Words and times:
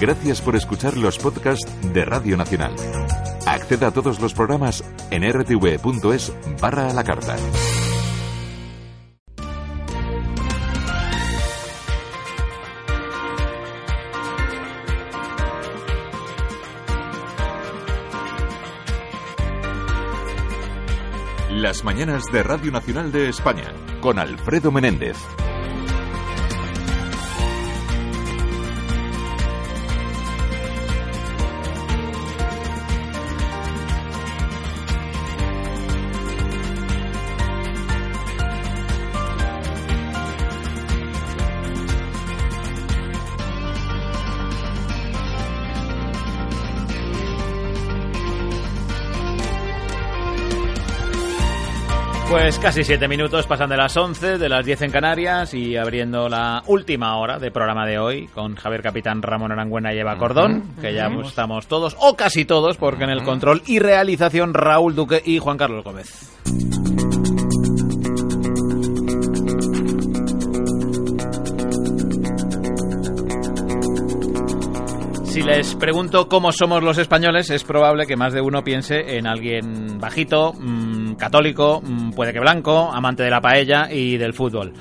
Gracias 0.00 0.40
por 0.40 0.56
escuchar 0.56 0.96
los 0.96 1.18
podcasts 1.18 1.70
de 1.92 2.06
Radio 2.06 2.34
Nacional. 2.38 2.74
Acceda 3.46 3.88
a 3.88 3.90
todos 3.90 4.18
los 4.18 4.32
programas 4.32 4.82
en 5.10 5.30
rtv.es 5.30 6.32
barra 6.58 6.88
a 6.88 6.94
la 6.94 7.04
carta. 7.04 7.36
Las 21.50 21.84
mañanas 21.84 22.22
de 22.32 22.42
Radio 22.42 22.72
Nacional 22.72 23.12
de 23.12 23.28
España 23.28 23.74
con 24.00 24.18
Alfredo 24.18 24.72
Menéndez. 24.72 25.18
Casi 52.60 52.84
siete 52.84 53.08
minutos 53.08 53.46
pasan 53.46 53.70
de 53.70 53.76
las 53.76 53.96
11, 53.96 54.36
de 54.36 54.48
las 54.48 54.66
10 54.66 54.82
en 54.82 54.90
Canarias 54.90 55.54
y 55.54 55.76
abriendo 55.76 56.28
la 56.28 56.62
última 56.66 57.16
hora 57.16 57.38
de 57.38 57.50
programa 57.50 57.86
de 57.86 57.98
hoy 57.98 58.26
con 58.28 58.54
Javier 58.54 58.82
Capitán, 58.82 59.22
Ramón 59.22 59.50
Arangüena 59.50 59.94
y 59.94 59.98
Eva 59.98 60.18
Cordón, 60.18 60.74
que 60.80 60.92
ya 60.92 61.08
estamos 61.24 61.68
todos, 61.68 61.96
o 61.98 62.16
casi 62.16 62.44
todos, 62.44 62.76
porque 62.76 63.04
en 63.04 63.10
el 63.10 63.22
control 63.22 63.62
y 63.66 63.78
realización 63.78 64.52
Raúl 64.52 64.94
Duque 64.94 65.22
y 65.24 65.38
Juan 65.38 65.56
Carlos 65.56 65.84
Gómez. 65.84 66.30
Si 75.30 75.42
les 75.42 75.76
pregunto 75.76 76.28
cómo 76.28 76.50
somos 76.52 76.82
los 76.82 76.98
españoles, 76.98 77.50
es 77.50 77.64
probable 77.64 78.06
que 78.06 78.16
más 78.16 78.32
de 78.32 78.40
uno 78.40 78.64
piense 78.64 79.16
en 79.16 79.28
alguien 79.28 79.98
bajito, 80.00 80.52
mmm, 80.52 80.89
católico, 81.20 81.80
mmm, 81.84 82.10
puede 82.10 82.32
que 82.32 82.40
blanco, 82.40 82.90
amante 82.92 83.22
de 83.22 83.30
la 83.30 83.40
paella 83.40 83.88
y 83.92 84.16
del 84.16 84.34
fútbol. 84.34 84.72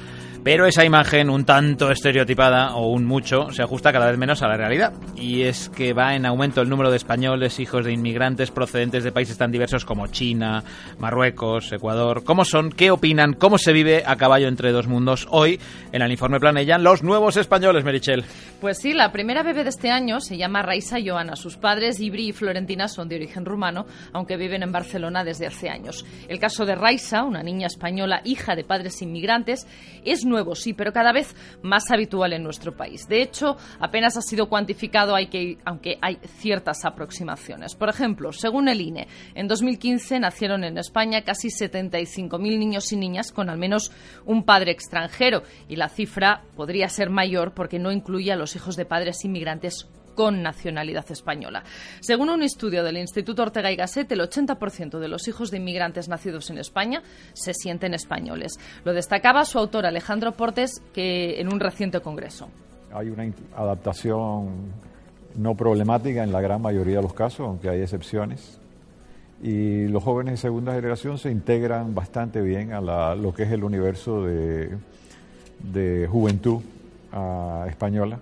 Pero 0.42 0.66
esa 0.66 0.86
imagen 0.86 1.30
un 1.30 1.44
tanto 1.44 1.92
estereotipada 1.92 2.74
o 2.76 2.88
un 2.92 3.06
mucho 3.06 3.52
se 3.52 3.62
ajusta 3.62 3.92
cada 3.92 4.10
vez 4.10 4.18
menos 4.18 4.42
a 4.42 4.48
la 4.48 4.56
realidad. 4.56 4.94
Y 5.18 5.42
es 5.42 5.68
que 5.68 5.92
va 5.92 6.16
en 6.16 6.26
aumento 6.26 6.62
el 6.62 6.70
número 6.70 6.90
de 6.90 6.96
españoles, 6.96 7.60
hijos 7.60 7.84
de 7.84 7.92
inmigrantes 7.92 8.50
procedentes 8.50 9.04
de 9.04 9.12
países 9.12 9.38
tan 9.38 9.52
diversos 9.52 9.84
como 9.84 10.08
China, 10.08 10.64
Marruecos, 10.98 11.74
Ecuador. 11.74 12.24
¿Cómo 12.24 12.46
son? 12.46 12.72
¿Qué 12.72 12.90
opinan? 12.90 13.34
¿Cómo 13.34 13.58
se 13.58 13.74
vive 13.74 14.04
a 14.06 14.16
caballo 14.16 14.48
entre 14.48 14.72
dos 14.72 14.88
mundos 14.88 15.28
hoy? 15.30 15.60
En 15.92 16.02
el 16.02 16.12
informe 16.12 16.40
Planellan, 16.40 16.84
los 16.84 17.04
nuevos 17.04 17.36
españoles, 17.36 17.84
Merichel. 17.84 18.24
Pues 18.62 18.78
sí, 18.78 18.94
la 18.94 19.12
primera 19.12 19.44
bebé 19.44 19.64
de 19.64 19.70
este 19.70 19.92
año 19.92 20.22
se 20.22 20.38
llama 20.38 20.62
Raisa 20.62 20.98
Joana. 21.04 21.36
Sus 21.36 21.58
padres, 21.58 22.00
Ibri 22.00 22.30
y 22.30 22.34
Florentina, 22.34 22.88
son 22.88 23.10
de 23.10 23.18
origen 23.18 23.44
rumano, 23.44 23.86
aunque 24.14 24.38
viven 24.38 24.64
en 24.64 24.72
Barcelona 24.72 25.26
desde 25.26 25.48
hace 25.48 25.70
años. 25.70 26.06
El 26.30 26.40
caso 26.40 26.66
de 26.66 26.76
Raisa, 26.76 27.24
una 27.24 27.44
niña 27.44 27.68
española, 27.68 28.22
hija 28.24 28.56
de 28.56 28.64
padres 28.64 29.02
inmigrantes, 29.02 29.68
es 30.06 30.26
nuevo, 30.30 30.56
sí, 30.56 30.74
pero 30.74 30.94
cada 30.94 31.12
vez 31.12 31.36
más 31.62 31.92
habitual 31.92 32.34
en 32.34 32.44
nuestro 32.44 32.76
país. 32.76 33.08
De 33.08 33.22
hecho, 33.22 33.58
apenas 33.80 34.16
ha 34.18 34.22
sido 34.22 34.48
cuantificado, 34.48 35.16
hay 35.16 35.28
que, 35.28 35.58
aunque 35.66 35.98
hay 36.02 36.20
ciertas 36.38 36.86
aproximaciones. 36.86 37.76
Por 37.76 37.90
ejemplo, 37.90 38.32
según 38.32 38.70
el 38.70 38.82
INE, 38.82 39.08
en 39.36 39.48
2015 39.48 40.20
nacieron 40.20 40.64
en 40.64 40.78
España 40.78 41.24
casi 41.24 41.50
75.000 41.50 42.40
niños 42.58 42.92
y 42.92 42.96
niñas 42.96 43.32
con 43.32 43.50
al 43.50 43.58
menos 43.58 43.92
un 44.26 44.44
padre 44.44 44.72
extranjero, 44.72 45.44
y 45.68 45.76
la 45.76 45.90
cifra 45.90 46.44
podría 46.56 46.88
ser 46.90 47.10
mayor 47.10 47.54
porque 47.54 47.80
no 47.80 47.92
incluye 47.92 48.32
a 48.32 48.36
los 48.36 48.56
hijos 48.56 48.76
de 48.76 48.86
padres 48.86 49.26
inmigrantes 49.26 49.88
con 50.20 50.44
nacionalidad 50.44 51.10
española. 51.10 51.64
Según 52.02 52.30
un 52.30 52.44
estudio 52.44 52.84
del 52.84 52.98
Instituto 52.98 53.42
Ortega 53.44 53.72
y 53.72 53.78
Gasset, 53.78 54.12
el 54.12 54.20
80% 54.20 55.00
de 55.00 55.08
los 55.08 55.26
hijos 55.30 55.50
de 55.50 55.56
inmigrantes 55.56 56.10
nacidos 56.10 56.50
en 56.50 56.58
España 56.58 57.02
se 57.32 57.54
sienten 57.54 57.94
españoles. 57.94 58.60
Lo 58.84 58.92
destacaba 58.92 59.46
su 59.46 59.58
autor 59.58 59.86
Alejandro 59.86 60.34
Portes 60.34 60.82
que 60.94 61.40
en 61.40 61.48
un 61.48 61.62
reciente 61.62 62.02
congreso. 62.02 62.50
Hay 62.92 63.08
una 63.08 63.32
adaptación 63.56 64.74
no 65.38 65.56
problemática 65.56 66.22
en 66.22 66.34
la 66.34 66.42
gran 66.42 66.62
mayoría 66.62 66.98
de 66.98 67.04
los 67.04 67.14
casos, 67.14 67.48
aunque 67.48 67.70
hay 67.70 67.80
excepciones. 67.80 68.60
Y 69.42 69.88
los 69.88 70.04
jóvenes 70.04 70.34
de 70.34 70.38
segunda 70.38 70.74
generación 70.74 71.18
se 71.18 71.32
integran 71.32 71.96
bastante 71.96 72.42
bien 72.42 72.74
a 72.74 72.82
la, 72.82 73.16
lo 73.16 73.34
que 73.34 73.44
es 73.44 73.52
el 73.54 73.64
universo 73.64 74.26
de, 74.26 74.78
juventud 76.10 76.62
uh, 77.14 77.64
española 77.70 78.20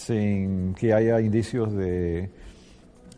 sin 0.00 0.74
que 0.74 0.94
haya 0.94 1.20
indicios 1.20 1.74
de, 1.74 2.30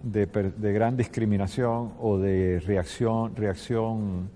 de, 0.02 0.26
de, 0.26 0.72
gran 0.72 0.96
discriminación 0.96 1.92
o 2.00 2.18
de 2.18 2.58
reacción, 2.58 3.36
reacción 3.36 4.30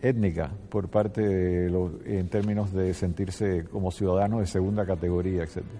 étnica 0.00 0.50
por 0.70 0.88
parte 0.88 1.20
de 1.20 1.68
los, 1.68 1.92
en 2.06 2.28
términos 2.28 2.72
de 2.72 2.94
sentirse 2.94 3.66
como 3.70 3.90
ciudadanos 3.90 4.40
de 4.40 4.46
segunda 4.46 4.86
categoría, 4.86 5.42
etcétera. 5.42 5.78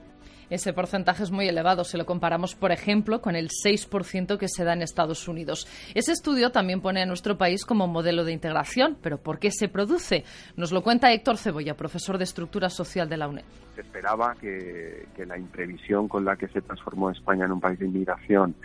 Ese 0.50 0.72
porcentaje 0.72 1.22
es 1.22 1.30
muy 1.30 1.46
elevado 1.48 1.84
si 1.84 1.96
lo 1.96 2.04
comparamos, 2.04 2.56
por 2.56 2.72
ejemplo, 2.72 3.20
con 3.20 3.36
el 3.36 3.50
6% 3.50 4.36
que 4.36 4.48
se 4.48 4.64
da 4.64 4.72
en 4.72 4.82
Estados 4.82 5.28
Unidos. 5.28 5.68
Ese 5.94 6.10
estudio 6.10 6.50
también 6.50 6.80
pone 6.80 7.00
a 7.00 7.06
nuestro 7.06 7.38
país 7.38 7.64
como 7.64 7.86
modelo 7.86 8.24
de 8.24 8.32
integración, 8.32 8.96
pero 9.00 9.18
¿por 9.18 9.38
qué 9.38 9.52
se 9.52 9.68
produce? 9.68 10.24
Nos 10.56 10.72
lo 10.72 10.82
cuenta 10.82 11.12
Héctor 11.12 11.36
Cebolla, 11.36 11.76
profesor 11.76 12.18
de 12.18 12.24
Estructura 12.24 12.68
Social 12.68 13.08
de 13.08 13.16
la 13.16 13.28
UNED. 13.28 13.44
Se 13.76 13.82
esperaba 13.82 14.34
que, 14.40 15.06
la 15.24 15.38
imprevisión 15.38 16.08
con 16.08 16.24
la 16.24 16.34
que 16.34 16.48
se 16.48 16.60
transformó 16.62 17.10
España 17.10 17.44
en 17.44 17.52
un 17.52 17.60
país 17.60 17.78
de 17.78 17.86
inmigración 17.86 18.56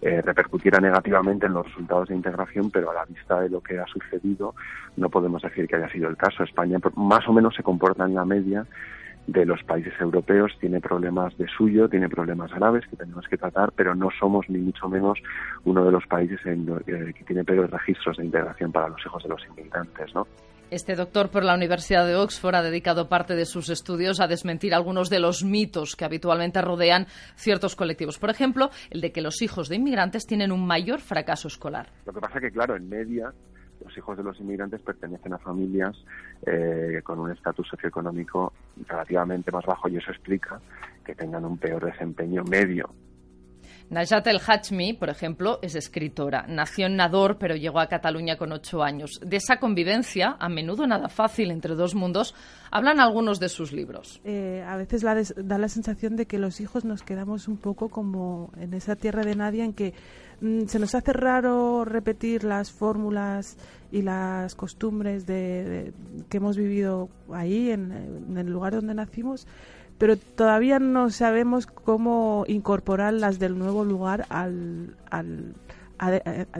eh, 0.00 0.22
repercutiera 0.22 0.80
negativamente 0.80 1.44
en 1.44 1.52
los 1.52 1.66
resultados 1.66 2.08
de 2.08 2.14
integración, 2.14 2.70
pero 2.70 2.90
a 2.90 2.94
la 2.94 3.04
vista 3.04 3.40
de 3.40 3.50
lo 3.50 3.60
que 3.60 3.78
ha 3.78 3.86
sucedido 3.86 4.54
no 4.96 5.10
podemos 5.10 5.42
decir 5.42 5.68
que 5.68 5.76
haya 5.76 5.90
sido 5.90 6.08
el 6.08 6.16
caso. 6.16 6.42
España 6.42 6.78
más 6.96 7.28
o 7.28 7.34
menos 7.34 7.54
se 7.54 7.62
comporta 7.62 8.06
en 8.06 8.14
la 8.14 8.24
media 8.24 8.66
de 9.26 9.46
los 9.46 9.62
países 9.64 9.92
europeos, 10.00 10.52
tiene 10.60 10.80
problemas 10.80 11.36
de 11.38 11.46
suyo, 11.48 11.88
tiene 11.88 12.08
problemas 12.08 12.52
graves 12.52 12.84
que 12.88 12.96
tenemos 12.96 13.26
que 13.28 13.38
tratar, 13.38 13.72
pero 13.72 13.94
no 13.94 14.08
somos 14.18 14.48
ni 14.48 14.58
mucho 14.58 14.88
menos 14.88 15.18
uno 15.64 15.84
de 15.84 15.92
los 15.92 16.06
países 16.06 16.38
en, 16.44 16.68
eh, 16.86 17.12
que 17.14 17.24
tiene 17.24 17.44
peores 17.44 17.70
registros 17.70 18.16
de 18.18 18.26
integración 18.26 18.72
para 18.72 18.88
los 18.88 19.00
hijos 19.04 19.22
de 19.22 19.28
los 19.28 19.42
inmigrantes, 19.46 20.14
¿no? 20.14 20.26
Este 20.70 20.96
doctor 20.96 21.30
por 21.30 21.44
la 21.44 21.54
Universidad 21.54 22.06
de 22.06 22.16
Oxford 22.16 22.54
ha 22.54 22.62
dedicado 22.62 23.08
parte 23.08 23.36
de 23.36 23.44
sus 23.44 23.68
estudios 23.68 24.18
a 24.18 24.26
desmentir 24.26 24.74
algunos 24.74 25.08
de 25.10 25.20
los 25.20 25.44
mitos 25.44 25.94
que 25.94 26.04
habitualmente 26.04 26.60
rodean 26.62 27.06
ciertos 27.36 27.76
colectivos. 27.76 28.18
Por 28.18 28.30
ejemplo, 28.30 28.70
el 28.90 29.00
de 29.00 29.12
que 29.12 29.20
los 29.20 29.40
hijos 29.42 29.68
de 29.68 29.76
inmigrantes 29.76 30.26
tienen 30.26 30.50
un 30.50 30.66
mayor 30.66 31.00
fracaso 31.00 31.48
escolar. 31.48 31.90
Lo 32.06 32.12
que 32.12 32.20
pasa 32.20 32.38
es 32.38 32.44
que, 32.44 32.50
claro, 32.50 32.76
en 32.76 32.88
media 32.88 33.32
los 33.84 33.96
hijos 33.96 34.16
de 34.16 34.22
los 34.22 34.38
inmigrantes 34.40 34.80
pertenecen 34.80 35.32
a 35.32 35.38
familias 35.38 35.96
eh, 36.46 37.00
con 37.04 37.18
un 37.18 37.30
estatus 37.30 37.68
socioeconómico 37.68 38.52
relativamente 38.86 39.52
más 39.52 39.64
bajo 39.64 39.88
y 39.88 39.96
eso 39.96 40.10
explica 40.10 40.60
que 41.04 41.14
tengan 41.14 41.44
un 41.44 41.58
peor 41.58 41.84
desempeño 41.84 42.42
medio 42.44 42.90
Najat 43.94 44.26
El 44.26 44.40
Hachmi, 44.44 44.92
por 44.94 45.08
ejemplo, 45.08 45.60
es 45.62 45.76
escritora. 45.76 46.46
Nació 46.48 46.86
en 46.86 46.96
Nador, 46.96 47.38
pero 47.38 47.54
llegó 47.54 47.78
a 47.78 47.86
Cataluña 47.86 48.36
con 48.36 48.50
ocho 48.50 48.82
años. 48.82 49.20
De 49.24 49.36
esa 49.36 49.58
convivencia, 49.58 50.36
a 50.40 50.48
menudo 50.48 50.84
nada 50.84 51.08
fácil 51.08 51.52
entre 51.52 51.76
dos 51.76 51.94
mundos, 51.94 52.34
hablan 52.72 52.98
algunos 52.98 53.38
de 53.38 53.48
sus 53.48 53.72
libros. 53.72 54.20
Eh, 54.24 54.64
a 54.66 54.76
veces 54.76 55.02
da 55.02 55.58
la 55.58 55.68
sensación 55.68 56.16
de 56.16 56.26
que 56.26 56.38
los 56.38 56.60
hijos 56.60 56.84
nos 56.84 57.02
quedamos 57.02 57.46
un 57.46 57.56
poco 57.56 57.88
como 57.88 58.50
en 58.58 58.74
esa 58.74 58.96
tierra 58.96 59.22
de 59.22 59.36
nadie 59.36 59.62
en 59.62 59.72
que 59.72 59.94
mm, 60.40 60.66
se 60.66 60.80
nos 60.80 60.96
hace 60.96 61.12
raro 61.12 61.84
repetir 61.84 62.42
las 62.42 62.72
fórmulas 62.72 63.56
y 63.92 64.02
las 64.02 64.56
costumbres 64.56 65.24
de, 65.24 65.92
que 66.28 66.38
hemos 66.38 66.56
vivido 66.56 67.10
ahí, 67.32 67.70
en 67.70 68.36
el 68.36 68.50
lugar 68.50 68.74
donde 68.74 68.92
nacimos 68.92 69.46
pero 69.98 70.16
todavía 70.16 70.78
no 70.78 71.10
sabemos 71.10 71.66
cómo 71.66 72.44
incorporar 72.48 73.14
las 73.14 73.38
del 73.38 73.58
nuevo 73.58 73.84
lugar 73.84 74.26
al, 74.28 74.96
al, 75.10 75.54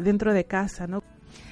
dentro 0.00 0.32
de 0.32 0.44
casa, 0.44 0.86
¿no? 0.86 1.02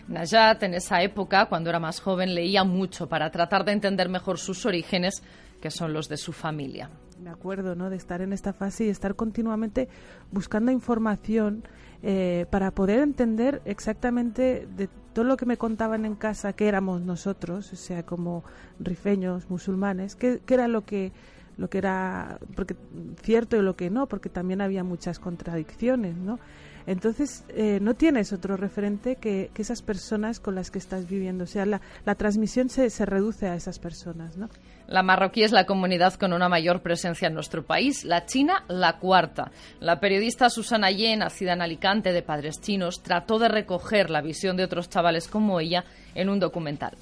Najat, 0.09 0.63
en 0.63 0.75
esa 0.75 1.03
época, 1.03 1.47
cuando 1.47 1.71
era 1.71 1.81
más 1.81 2.01
joven, 2.01 2.35
leía 2.35 2.65
mucho 2.65 3.09
para 3.09 3.31
tratar 3.31 3.65
de 3.65 3.73
entender 3.73 4.09
mejor 4.09 4.39
sus 4.39 4.67
orígenes, 4.67 5.23
que 5.61 5.71
son 5.71 5.93
los 5.93 6.09
de 6.09 6.17
su 6.17 6.33
familia. 6.33 6.91
Me 7.23 7.31
acuerdo, 7.31 7.75
¿no?, 7.75 7.89
de 7.89 7.97
estar 7.97 8.21
en 8.21 8.33
esta 8.33 8.53
fase 8.53 8.85
y 8.85 8.89
estar 8.89 9.15
continuamente 9.15 9.89
buscando 10.33 10.73
información 10.73 11.63
eh, 12.03 12.47
para 12.51 12.73
poder 12.73 12.99
entender 12.99 13.63
exactamente 13.65 14.67
de 14.77 14.89
todo 15.13 15.25
lo 15.25 15.37
que 15.37 15.47
me 15.47 15.57
contaban 15.57 16.05
en 16.05 16.17
casa 16.17 16.53
que 16.53 16.67
éramos 16.67 17.01
nosotros, 17.01 17.73
o 17.73 17.77
sea, 17.77 18.03
como 18.05 18.43
rifeños, 18.81 19.49
musulmanes, 19.51 20.17
qué, 20.17 20.41
qué 20.45 20.55
era 20.55 20.67
lo 20.67 20.85
que 20.85 21.13
lo 21.57 21.69
que 21.69 21.79
era 21.79 22.39
porque 22.55 22.75
cierto 23.23 23.57
y 23.57 23.63
lo 23.63 23.77
que 23.77 23.91
no, 23.91 24.07
porque 24.07 24.29
también 24.29 24.61
había 24.61 24.85
muchas 24.85 25.19
contradicciones, 25.19 26.17
¿no? 26.17 26.39
Entonces, 26.87 27.45
eh, 27.49 27.79
no 27.81 27.95
tienes 27.95 28.33
otro 28.33 28.57
referente 28.57 29.17
que, 29.17 29.51
esas 29.57 29.83
personas 29.83 30.41
con 30.41 30.57
las 30.57 30.73
que 30.73 30.79
estás 30.79 31.09
viviendo. 31.09 31.45
O 31.45 31.47
sea, 31.47 31.65
la, 31.65 31.81
transmisión 32.17 32.69
se, 32.69 32.91
se, 32.91 33.07
reduce 33.07 33.47
a 33.47 33.55
esas 33.55 33.79
personas, 33.79 34.37
¿no? 34.37 34.49
La 34.89 35.05
marroquí 35.05 35.45
es 35.45 35.53
la 35.53 35.67
comunidad 35.67 36.15
con 36.15 36.33
una 36.33 36.49
mayor 36.49 36.83
presencia 36.83 37.29
en 37.29 37.35
nuestro 37.35 37.65
país, 37.65 38.05
la 38.05 38.27
china 38.27 38.65
la 38.67 38.99
cuarta. 38.99 39.53
La 39.79 40.01
periodista 40.01 40.51
Susana 40.51 40.91
Ye, 40.91 41.17
nacida 41.17 41.53
en 41.53 41.63
Alicante 41.63 42.13
de 42.13 42.23
padres 42.23 42.61
chinos, 42.61 43.01
trató 43.03 43.39
de 43.39 43.49
recoger 43.49 44.11
la 44.11 44.21
visión 44.21 44.57
de 44.57 44.65
otros 44.65 44.91
chavales 44.91 45.29
como 45.29 45.61
ella 45.61 45.85
en 46.17 46.29
un 46.29 46.41
documental. 46.41 46.97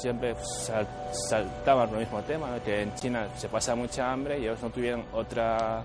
Siempre 0.00 0.36
saltaba 1.28 1.84
el 1.84 1.90
mismo 1.90 2.22
tema, 2.22 2.58
que 2.64 2.82
en 2.82 2.94
China 2.94 3.28
se 3.36 3.48
pasa 3.48 3.74
mucha 3.74 4.12
hambre 4.12 4.38
y 4.38 4.42
ellos 4.42 4.62
no 4.62 4.70
tuvieron 4.70 5.04
otra 5.12 5.84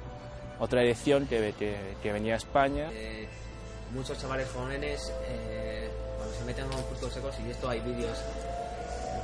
otra 0.60 0.84
edición 0.84 1.26
que, 1.28 1.54
que, 2.02 2.12
venía 2.12 2.36
a 2.36 2.38
España. 2.38 2.90
Eh, 2.94 3.28
muchos 3.92 4.18
chavales 4.18 4.50
jóvenes, 4.52 5.12
eh, 5.28 5.90
cuando 6.18 6.34
se 6.36 6.44
meten 6.46 6.66
a 6.66 6.76
un 6.76 6.84
curso 6.84 7.10
secos, 7.10 7.36
y 7.46 7.52
esto 7.52 7.70
hay 7.70 7.80
vídeos 7.82 8.18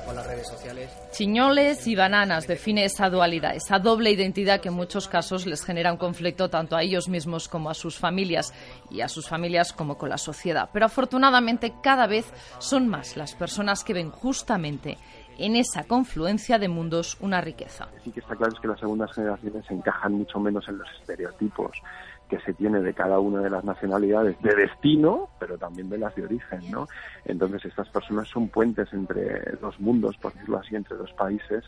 por 0.09 0.15
las 0.15 0.25
redes 0.25 0.47
sociales. 0.47 0.89
Chiñoles 1.11 1.85
y 1.85 1.95
bananas 1.95 2.47
define 2.47 2.83
esa 2.83 3.11
dualidad, 3.11 3.55
esa 3.55 3.77
doble 3.77 4.09
identidad 4.09 4.59
que 4.59 4.69
en 4.69 4.73
muchos 4.73 5.07
casos 5.07 5.45
les 5.45 5.63
genera 5.63 5.91
un 5.91 5.99
conflicto 5.99 6.49
tanto 6.49 6.75
a 6.75 6.81
ellos 6.81 7.07
mismos 7.07 7.47
como 7.47 7.69
a 7.69 7.75
sus 7.75 7.99
familias 7.99 8.51
y 8.89 9.01
a 9.01 9.07
sus 9.07 9.29
familias 9.29 9.71
como 9.71 9.99
con 9.99 10.09
la 10.09 10.17
sociedad. 10.17 10.71
Pero 10.73 10.87
afortunadamente 10.87 11.75
cada 11.83 12.07
vez 12.07 12.25
son 12.57 12.87
más 12.87 13.17
las 13.17 13.35
personas 13.35 13.83
que 13.83 13.93
ven 13.93 14.09
justamente 14.09 14.97
en 15.37 15.55
esa 15.55 15.83
confluencia 15.83 16.57
de 16.57 16.69
mundos 16.69 17.15
una 17.21 17.39
riqueza. 17.39 17.87
Sí 18.03 18.11
que 18.11 18.21
está 18.21 18.35
claro 18.35 18.51
es 18.51 18.59
que 18.59 18.67
las 18.67 18.79
segundas 18.79 19.11
generaciones 19.13 19.63
encajan 19.69 20.13
mucho 20.13 20.39
menos 20.39 20.67
en 20.67 20.79
los 20.79 20.87
estereotipos 20.99 21.77
que 22.29 22.39
se 22.41 22.53
tiene 22.53 22.79
de 22.81 22.93
cada 22.93 23.19
una 23.19 23.41
de 23.41 23.49
las 23.49 23.63
nacionalidades 23.63 24.39
de 24.41 24.55
destino, 24.55 25.29
pero 25.39 25.57
también 25.57 25.89
de 25.89 25.97
las 25.97 26.15
de 26.15 26.23
origen, 26.23 26.61
¿no? 26.69 26.87
Entonces 27.25 27.65
estas 27.65 27.89
personas 27.89 28.29
son 28.29 28.49
puentes 28.49 28.87
entre 28.93 29.57
los 29.59 29.79
mundos, 29.79 30.15
por 30.17 30.33
decirlo 30.33 30.59
así, 30.59 30.75
entre 30.75 30.95
los 30.97 31.11
países 31.13 31.65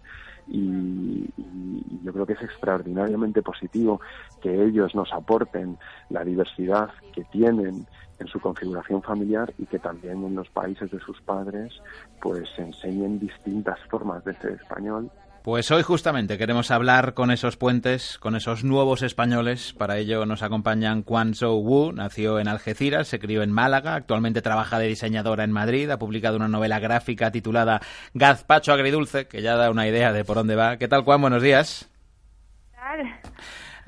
y, 0.48 1.28
y, 1.36 2.00
yo 2.04 2.14
creo 2.14 2.26
que 2.26 2.34
es 2.34 2.42
extraordinariamente 2.42 3.42
positivo 3.42 4.02
que 4.42 4.64
ellos 4.64 4.94
nos 4.96 5.12
aporten 5.14 5.78
la 6.10 6.24
diversidad 6.24 6.92
que 7.14 7.24
tienen 7.26 7.88
en 8.20 8.28
su 8.28 8.40
configuración 8.40 9.02
familiar 9.02 9.52
y 9.58 9.66
que 9.66 9.80
también 9.80 10.24
en 10.24 10.36
los 10.36 10.50
países 10.50 10.92
de 10.92 11.00
sus 11.00 11.20
padres 11.22 11.74
pues 12.22 12.48
enseñen 12.58 13.20
distintas 13.20 13.80
formas 13.90 14.24
de 14.24 14.36
ser 14.36 14.52
español 14.52 15.10
pues 15.44 15.72
hoy 15.72 15.82
justamente 15.82 16.38
queremos 16.38 16.70
hablar 16.72 17.14
con 17.14 17.32
esos 17.32 17.58
puentes, 17.58 18.18
con 18.20 18.36
esos 18.36 18.64
nuevos 18.64 19.02
españoles. 19.02 19.74
Para 19.74 19.98
ello 19.98 20.26
nos 20.26 20.44
acompañan 20.44 21.02
Quan 21.04 21.34
Zhou 21.34 21.62
Wu, 21.62 21.92
nació 21.92 22.40
en 22.40 22.48
Algeciras, 22.48 23.08
se 23.08 23.20
crió 23.20 23.42
en 23.42 23.52
Málaga, 23.52 23.96
actualmente 23.96 24.42
trabaja 24.42 24.78
de 24.78 24.88
diseñadora 24.88 25.44
en 25.44 25.52
Madrid, 25.52 25.90
ha 25.90 25.98
publicado 25.98 26.38
una 26.38 26.48
novela 26.48 26.80
gráfica 26.80 27.32
titulada 27.32 27.82
Gazpacho 28.14 28.74
Agridulce, 28.74 29.28
que 29.28 29.42
ya 29.42 29.56
da 29.56 29.72
una 29.72 29.88
idea 29.88 30.14
de 30.14 30.24
por 30.24 30.38
dónde 30.38 30.56
va. 30.56 30.78
¿Qué 30.78 30.88
tal, 30.88 31.04
Juan? 31.04 31.22
Buenos 31.22 31.42
días. 31.42 31.90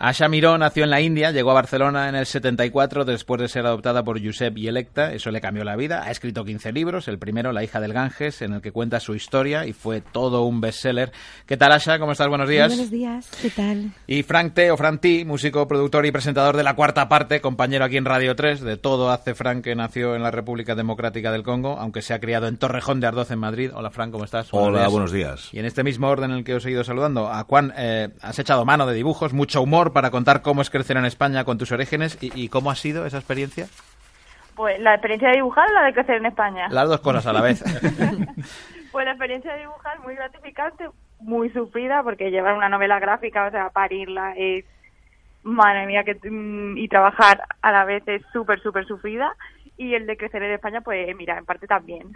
Asha 0.03 0.27
Miró 0.27 0.57
nació 0.57 0.83
en 0.83 0.89
la 0.89 0.99
India, 0.99 1.31
llegó 1.31 1.51
a 1.51 1.53
Barcelona 1.53 2.09
en 2.09 2.15
el 2.15 2.25
74 2.25 3.05
después 3.05 3.39
de 3.39 3.47
ser 3.47 3.65
adoptada 3.65 4.03
por 4.03 4.21
Josep 4.21 4.57
y 4.57 4.67
Electa. 4.67 5.13
Eso 5.13 5.31
le 5.31 5.39
cambió 5.39 5.63
la 5.63 5.77
vida. 5.77 6.03
Ha 6.03 6.11
escrito 6.11 6.43
15 6.43 6.73
libros. 6.73 7.07
El 7.07 7.19
primero, 7.19 7.53
La 7.53 7.63
hija 7.63 7.79
del 7.79 7.93
Ganges, 7.93 8.41
en 8.41 8.51
el 8.51 8.61
que 8.61 8.73
cuenta 8.73 8.99
su 8.99 9.15
historia 9.15 9.65
y 9.65 9.71
fue 9.71 10.01
todo 10.01 10.43
un 10.43 10.59
bestseller. 10.59 11.13
¿Qué 11.45 11.55
tal, 11.55 11.71
Asha? 11.71 11.99
¿Cómo 11.99 12.11
estás? 12.11 12.27
Buenos 12.27 12.49
días. 12.49 12.67
buenos 12.67 12.91
días. 12.91 13.31
¿Qué 13.41 13.49
tal? 13.49 13.93
Y 14.05 14.23
Frank 14.23 14.53
T. 14.53 14.71
o 14.71 14.75
Frank 14.75 14.99
T., 14.99 15.23
músico, 15.23 15.69
productor 15.69 16.05
y 16.05 16.11
presentador 16.11 16.57
de 16.57 16.63
La 16.63 16.75
Cuarta 16.75 17.07
Parte, 17.07 17.39
compañero 17.39 17.85
aquí 17.85 17.95
en 17.95 18.03
Radio 18.03 18.35
3. 18.35 18.59
De 18.59 18.75
todo 18.75 19.09
hace 19.09 19.35
Frank, 19.35 19.63
que 19.63 19.73
nació 19.73 20.17
en 20.17 20.23
la 20.23 20.31
República 20.31 20.75
Democrática 20.75 21.31
del 21.31 21.43
Congo, 21.43 21.77
aunque 21.79 22.01
se 22.01 22.13
ha 22.13 22.19
criado 22.19 22.49
en 22.49 22.57
Torrejón 22.57 22.99
de 22.99 23.07
Ardoz, 23.07 23.31
en 23.31 23.39
Madrid. 23.39 23.71
Hola, 23.73 23.89
Frank, 23.89 24.11
¿cómo 24.11 24.25
estás? 24.25 24.49
Hola, 24.51 24.85
buenos 24.89 25.13
días. 25.13 25.47
Y 25.53 25.59
en 25.59 25.65
este 25.65 25.81
mismo 25.81 26.09
orden 26.09 26.31
en 26.31 26.39
el 26.39 26.43
que 26.43 26.55
os 26.55 26.65
he 26.65 26.71
ido 26.71 26.83
saludando, 26.83 27.29
a 27.29 27.45
Juan, 27.45 27.73
eh, 27.77 28.09
has 28.19 28.37
echado 28.37 28.65
mano 28.65 28.85
de 28.85 28.95
dibujos, 28.95 29.31
mucho 29.31 29.61
humor 29.61 29.92
para 29.93 30.11
contar 30.11 30.41
cómo 30.41 30.61
es 30.61 30.69
crecer 30.69 30.97
en 30.97 31.05
España 31.05 31.43
con 31.43 31.57
tus 31.57 31.71
orígenes 31.71 32.17
y, 32.21 32.49
cómo 32.49 32.71
ha 32.71 32.75
sido 32.75 33.05
esa 33.05 33.17
experiencia. 33.17 33.67
Pues 34.55 34.79
la 34.79 34.93
experiencia 34.93 35.29
de 35.29 35.35
dibujar 35.35 35.69
o 35.69 35.73
la 35.73 35.83
de 35.83 35.93
crecer 35.93 36.17
en 36.17 36.25
España. 36.27 36.67
Las 36.69 36.87
dos 36.87 36.99
cosas 36.99 37.25
a 37.25 37.33
la 37.33 37.41
vez. 37.41 37.63
pues 38.91 39.05
la 39.05 39.11
experiencia 39.11 39.53
de 39.53 39.61
dibujar 39.61 39.99
muy 40.01 40.15
gratificante, 40.15 40.89
muy 41.19 41.49
sufrida, 41.49 42.03
porque 42.03 42.29
llevar 42.29 42.55
una 42.55 42.69
novela 42.69 42.99
gráfica, 42.99 43.45
o 43.45 43.51
sea, 43.51 43.69
parirla 43.69 44.33
es, 44.37 44.65
madre 45.43 45.87
mía, 45.87 46.03
que, 46.03 46.15
mm, 46.15 46.77
y 46.77 46.87
trabajar 46.87 47.43
a 47.61 47.71
la 47.71 47.85
vez 47.85 48.03
es 48.07 48.21
súper, 48.31 48.61
súper 48.61 48.85
sufrida 48.85 49.35
y 49.77 49.95
el 49.95 50.05
de 50.05 50.17
crecer 50.17 50.43
en 50.43 50.51
España, 50.51 50.81
pues 50.81 51.15
mira, 51.15 51.37
en 51.37 51.45
parte 51.45 51.67
también. 51.67 52.11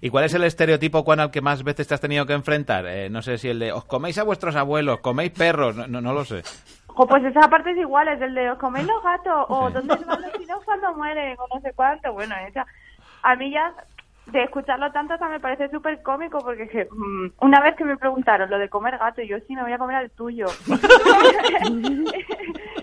¿Y 0.00 0.10
cuál 0.10 0.24
es 0.24 0.34
el 0.34 0.44
estereotipo, 0.44 1.02
Juan, 1.02 1.20
al 1.20 1.30
que 1.30 1.40
más 1.40 1.64
veces 1.64 1.88
te 1.88 1.94
has 1.94 2.00
tenido 2.00 2.26
que 2.26 2.32
enfrentar? 2.32 2.86
Eh, 2.86 3.10
no 3.10 3.22
sé 3.22 3.38
si 3.38 3.48
el 3.48 3.58
de 3.58 3.72
os 3.72 3.84
coméis 3.84 4.18
a 4.18 4.22
vuestros 4.22 4.54
abuelos, 4.56 5.00
coméis 5.00 5.32
perros, 5.32 5.76
no, 5.76 6.00
no, 6.00 6.12
lo 6.12 6.24
sé. 6.24 6.42
O 6.98 7.06
pues 7.06 7.22
esa 7.24 7.48
parte 7.50 7.72
es 7.72 7.76
igual, 7.76 8.08
es 8.08 8.20
el 8.22 8.34
de 8.34 8.50
os 8.50 8.58
coméis 8.58 8.86
los 8.86 9.02
gatos, 9.02 9.46
o 9.48 9.70
dónde 9.70 9.96
van 10.06 10.22
los 10.22 10.32
chinos 10.32 10.64
cuando 10.64 10.94
mueren, 10.94 11.36
o 11.38 11.54
no 11.54 11.60
sé 11.60 11.74
cuánto. 11.74 12.10
Bueno, 12.14 12.34
esa, 12.48 12.66
a 13.22 13.36
mí 13.36 13.50
ya 13.50 13.74
de 14.26 14.42
escucharlo 14.44 14.90
tanto 14.92 15.14
hasta 15.14 15.28
me 15.28 15.38
parece 15.38 15.68
súper 15.68 16.02
cómico 16.02 16.38
porque 16.40 16.66
que, 16.68 16.88
mm, 16.90 17.32
una 17.42 17.60
vez 17.60 17.76
que 17.76 17.84
me 17.84 17.96
preguntaron 17.96 18.50
lo 18.50 18.58
de 18.58 18.68
comer 18.68 18.98
gato 18.98 19.22
yo 19.22 19.38
sí 19.46 19.54
me 19.54 19.62
voy 19.62 19.72
a 19.72 19.78
comer 19.78 19.96
al 19.96 20.10
tuyo 20.10 20.46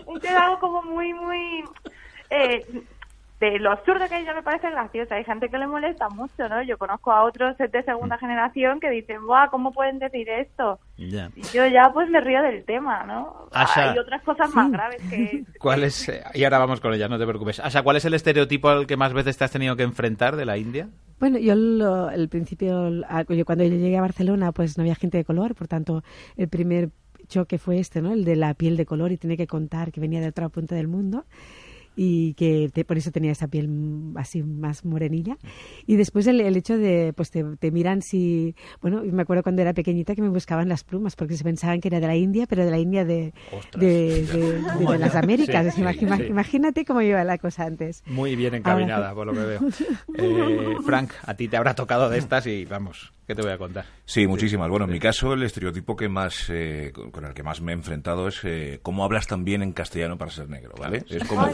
he 0.08 0.20
quedado 0.22 0.58
como 0.60 0.84
muy 0.84 1.14
muy 1.14 1.66
eh, 2.30 2.66
de 3.44 3.60
lo 3.60 3.72
absurdo 3.72 4.08
que 4.08 4.20
ella 4.20 4.34
me 4.34 4.42
parece 4.42 4.70
graciosa. 4.70 5.16
Hay 5.16 5.26
gente 5.26 5.50
que 5.50 5.58
le 5.58 5.68
molesta 5.68 6.08
mucho, 6.10 6.48
¿no? 6.48 6.64
Yo 6.64 6.78
conozco 6.78 7.12
a 7.12 7.24
otros 7.24 7.58
de 7.58 7.84
segunda 7.84 8.18
generación 8.18 8.80
que 8.80 8.90
dicen, 8.90 9.26
¡buah, 9.26 9.50
cómo 9.50 9.72
pueden 9.74 10.00
decir 10.00 10.30
esto! 10.30 10.80
Y 10.96 11.10
yo 11.10 11.66
ya 11.68 11.92
pues 11.94 12.10
me 12.10 12.22
río 12.22 12.42
del 12.42 12.64
tema, 12.64 13.04
¿no? 13.04 13.50
Hay 13.52 13.98
otras 13.98 14.22
cosas 14.24 14.54
más 14.54 14.72
graves 14.72 15.02
que... 15.10 15.44
¿Cuál 15.60 15.84
es? 15.84 16.10
Y 16.34 16.44
ahora 16.44 16.60
vamos 16.60 16.80
con 16.80 16.94
ellas, 16.94 17.10
no 17.10 17.20
te 17.20 17.26
preocupes. 17.26 17.60
Asha, 17.60 17.82
¿cuál 17.82 17.98
es 17.98 18.06
el 18.06 18.14
estereotipo 18.14 18.70
al 18.70 18.88
que 18.88 18.96
más 18.96 19.14
veces 19.14 19.38
te 19.38 19.44
has 19.44 19.52
tenido 19.52 19.76
que 19.76 19.84
enfrentar 19.84 20.36
de 20.38 20.46
la 20.46 20.58
India? 20.58 20.88
Bueno, 21.20 21.38
yo 21.38 21.54
el 22.10 22.30
principio, 22.30 22.92
yo 23.28 23.46
cuando 23.46 23.66
llegué 23.66 23.98
a 23.98 24.02
Barcelona, 24.02 24.52
pues 24.52 24.78
no 24.78 24.84
había 24.84 24.96
gente 24.96 25.18
de 25.18 25.26
color, 25.26 25.56
por 25.56 25.68
tanto, 25.68 26.04
el 26.38 26.48
primer 26.48 26.90
choque 27.28 27.58
fue 27.58 27.80
este, 27.80 28.02
¿no? 28.02 28.14
El 28.14 28.26
de 28.26 28.36
la 28.36 28.54
piel 28.54 28.78
de 28.78 28.86
color 28.86 29.12
y 29.12 29.18
tiene 29.18 29.38
que 29.38 29.48
contar 29.48 29.92
que 29.92 30.02
venía 30.02 30.22
de 30.22 30.28
otra 30.28 30.50
punta 30.50 30.76
del 30.76 30.88
mundo 30.88 31.26
y 31.96 32.34
que 32.34 32.70
por 32.86 32.98
eso 32.98 33.12
tenía 33.12 33.32
esa 33.32 33.48
piel 33.48 33.70
así 34.16 34.44
más 34.44 34.86
morenilla. 34.86 35.38
Y 35.86 35.96
después 35.96 36.28
el, 36.28 36.42
hecho 36.42 36.78
de, 36.78 37.14
pues 37.16 37.32
te, 37.32 37.72
miran 37.72 38.02
si, 38.02 38.56
bueno, 38.82 39.04
me 39.04 39.22
acuerdo 39.22 39.44
cuando 39.44 39.62
era 39.62 39.74
pequeñita 39.74 40.16
que 40.16 40.22
me 40.22 40.30
buscaban 40.30 40.70
las 40.70 40.84
plumas 40.84 41.16
porque 41.16 41.38
se 41.38 41.44
pensaban 41.44 41.82
que 41.82 41.88
era 41.90 42.00
de 42.00 42.08
la 42.08 42.16
India, 42.16 42.46
pero 42.48 42.66
de 42.66 42.72
la 42.72 42.80
India 42.80 43.06
de, 43.06 43.34
de, 43.78 44.60
las 45.00 45.16
Américas. 45.16 45.78
Imagínate 45.78 46.86
cómo 46.86 47.02
iba 47.02 47.24
la 47.24 47.38
cosa 47.38 47.66
antes. 47.66 48.04
Muy 48.08 48.36
bien 48.36 48.56
encaminada, 48.56 49.14
por 49.14 49.28
lo 49.28 49.34
que 49.34 49.40
veo. 49.40 49.62
Eh, 50.16 50.78
Frank, 50.86 51.12
a 51.24 51.34
ti 51.36 51.48
te 51.48 51.58
habrá 51.58 51.76
tocado 51.76 52.10
de 52.10 52.18
estas 52.18 52.48
y 52.48 52.66
vamos, 52.66 53.14
¿qué 53.28 53.36
te 53.36 53.42
voy 53.42 53.52
a 53.52 53.58
contar? 53.58 53.86
Sí, 54.06 54.28
muchísimas. 54.28 54.70
Bueno, 54.70 54.86
en 54.86 54.92
mi 54.92 55.00
caso, 55.00 55.34
el 55.34 55.44
estereotipo 55.44 55.96
que 55.96 56.10
más, 56.10 56.46
eh, 56.50 56.92
con 57.12 57.26
el 57.26 57.34
que 57.34 57.44
más 57.44 57.62
me 57.62 57.72
he 57.72 57.76
enfrentado 57.76 58.28
es 58.28 58.40
eh, 58.44 58.80
cómo 58.82 59.04
hablas 59.04 59.28
tan 59.28 59.44
bien 59.44 59.64
en 59.64 59.72
castellano 59.72 60.18
para 60.18 60.32
ser 60.32 60.50
negro, 60.50 60.74
¿vale? 60.80 61.04
Es 61.10 61.24
como... 61.26 61.48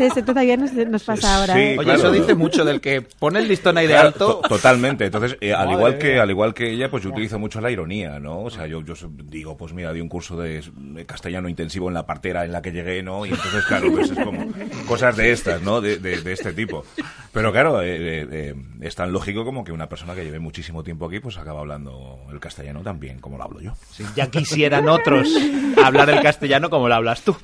Ese, 0.00 0.22
todavía 0.22 0.56
nos, 0.56 1.02
pasa 1.02 1.38
ahora. 1.38 1.60
¿eh? 1.60 1.76
Oye, 1.78 1.94
eso 1.94 2.10
dice 2.10 2.34
mucho 2.34 2.64
del 2.64 2.80
que 2.80 3.02
pone 3.02 3.40
el 3.40 3.48
listón 3.48 3.78
ahí 3.78 3.86
de 3.86 3.96
alto. 3.96 4.40
totalmente. 4.48 5.06
Entonces, 5.06 5.36
eh, 5.40 5.52
al 5.52 5.70
igual 5.72 5.98
que 5.98 6.18
al 6.18 6.30
igual 6.30 6.54
que 6.54 6.70
ella, 6.70 6.90
pues 6.90 7.04
yo 7.04 7.10
utilizo 7.10 7.38
mucho 7.38 7.60
la 7.60 7.70
ironía, 7.70 8.18
¿no? 8.18 8.42
O 8.42 8.50
sea, 8.50 8.66
yo, 8.66 8.82
yo 8.82 8.94
digo, 9.24 9.56
pues 9.56 9.72
mira, 9.72 9.92
di 9.92 10.00
un 10.00 10.08
curso 10.08 10.36
de, 10.36 10.62
castellano 11.06 11.48
intensivo 11.48 11.88
en 11.88 11.94
la 11.94 12.06
partera 12.06 12.44
en 12.44 12.52
la 12.52 12.62
que 12.62 12.72
llegué, 12.72 13.02
¿no? 13.02 13.26
Y 13.26 13.30
entonces, 13.30 13.64
claro, 13.64 13.90
pues 13.92 14.10
es 14.10 14.18
como 14.24 14.46
cosas 14.86 15.16
de 15.16 15.32
estas, 15.32 15.62
¿no? 15.62 15.80
De, 15.80 15.98
de, 15.98 16.20
de 16.20 16.32
este 16.32 16.52
tipo. 16.52 16.84
Pero 17.32 17.52
claro, 17.52 17.82
eh, 17.82 18.26
eh, 18.30 18.54
es 18.80 18.94
tan 18.94 19.12
lógico 19.12 19.44
como 19.44 19.64
que 19.64 19.72
una 19.72 19.88
persona 19.88 20.14
que 20.14 20.24
lleve 20.24 20.38
muchísimo 20.48 20.82
tiempo 20.82 21.04
aquí 21.06 21.20
pues 21.20 21.36
acaba 21.36 21.60
hablando 21.60 22.18
el 22.32 22.40
castellano 22.40 22.80
tan 22.80 22.98
bien 22.98 23.18
como 23.20 23.36
lo 23.36 23.44
hablo 23.44 23.60
yo. 23.60 23.72
Sí, 23.90 24.02
ya 24.16 24.30
quisieran 24.30 24.88
otros 24.88 25.28
hablar 25.84 26.08
el 26.08 26.20
castellano 26.22 26.70
como 26.70 26.88
lo 26.88 26.94
hablas 26.94 27.20
tú. 27.22 27.36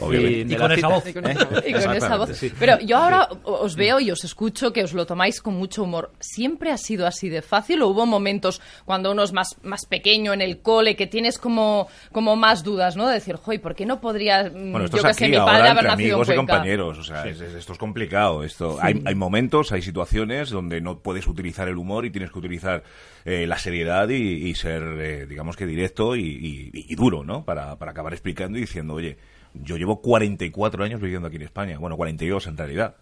Obviamente. 0.00 0.38
Y, 0.38 0.54
Y 0.54 0.56
con 0.56 0.70
esa 0.72 0.88
voz. 0.88 1.06
Y 1.08 1.12
con 1.12 1.26
esa 1.26 1.44
voz. 1.44 1.64
Y 1.66 1.72
con 1.72 1.92
esa 1.96 2.16
voz. 2.16 2.30
Pero 2.60 2.78
yo 2.80 2.96
ahora 2.98 3.28
os 3.42 3.74
veo 3.74 3.98
y 3.98 4.12
os 4.12 4.22
escucho 4.22 4.72
que 4.72 4.84
os 4.84 4.92
lo 4.92 5.06
tomáis 5.06 5.42
con 5.42 5.54
mucho 5.54 5.82
humor. 5.82 6.12
¿Siempre 6.20 6.70
ha 6.70 6.76
sido 6.78 7.04
así 7.06 7.28
de 7.28 7.42
fácil 7.42 7.82
o 7.82 7.88
hubo 7.88 8.06
momentos 8.06 8.60
cuando 8.84 9.10
uno 9.10 9.24
es 9.24 9.32
más, 9.32 9.56
más 9.64 9.86
pequeño 9.86 10.32
en 10.32 10.40
el 10.40 10.60
cole 10.60 10.94
que 10.94 11.08
tienes 11.08 11.38
como, 11.38 11.88
como 12.12 12.36
más 12.36 12.62
dudas, 12.62 12.94
¿no? 12.96 13.08
De 13.08 13.14
decir, 13.14 13.36
joy, 13.44 13.58
¿por 13.58 13.74
qué 13.74 13.86
no 13.86 14.00
podría, 14.00 14.44
mm, 14.44 14.70
Bueno, 14.70 14.84
esto 14.84 14.98
yo 14.98 15.08
es 15.08 15.08
que 15.08 15.14
sé, 15.14 15.24
aquí, 15.24 15.32
mi 15.32 15.38
padre 15.38 15.50
ahora 15.68 15.70
haber 15.72 15.84
entre 15.86 15.90
nacido 15.90 16.08
en 16.08 16.12
amigos 16.14 16.28
y 16.30 16.36
compañeros. 16.36 16.98
O 16.98 17.02
sea, 17.04 17.24
es- 17.26 17.40
es- 17.40 17.54
esto 17.54 17.72
es 17.72 17.78
complicado. 17.78 18.44
Esto, 18.44 18.78
hay, 18.80 19.02
hay 19.04 19.14
momentos, 19.16 19.72
hay 19.72 19.82
situaciones 19.82 20.50
donde 20.50 20.80
no 20.80 21.00
puedes 21.00 21.26
utilizar 21.26 21.66
el 21.68 21.76
humor 21.76 22.06
y 22.06 22.10
tienes 22.10 22.27
que 22.30 22.38
utilizar 22.38 22.82
eh, 23.24 23.46
la 23.46 23.58
seriedad 23.58 24.08
y, 24.08 24.14
y 24.48 24.54
ser, 24.54 24.82
eh, 24.98 25.26
digamos 25.26 25.56
que 25.56 25.66
directo 25.66 26.16
y, 26.16 26.22
y- 26.22 26.86
y 26.88 26.94
duro, 26.94 27.24
¿no? 27.24 27.44
Para, 27.44 27.76
para 27.76 27.90
acabar 27.92 28.12
explicando 28.12 28.58
y 28.58 28.62
diciendo, 28.62 28.94
oye, 28.94 29.16
yo 29.54 29.76
llevo 29.76 30.00
44 30.02 30.84
años 30.84 31.00
viviendo 31.00 31.28
aquí 31.28 31.36
en 31.36 31.42
España. 31.42 31.78
Bueno, 31.78 31.96
42 31.96 32.46
en 32.46 32.56
realidad. 32.56 32.96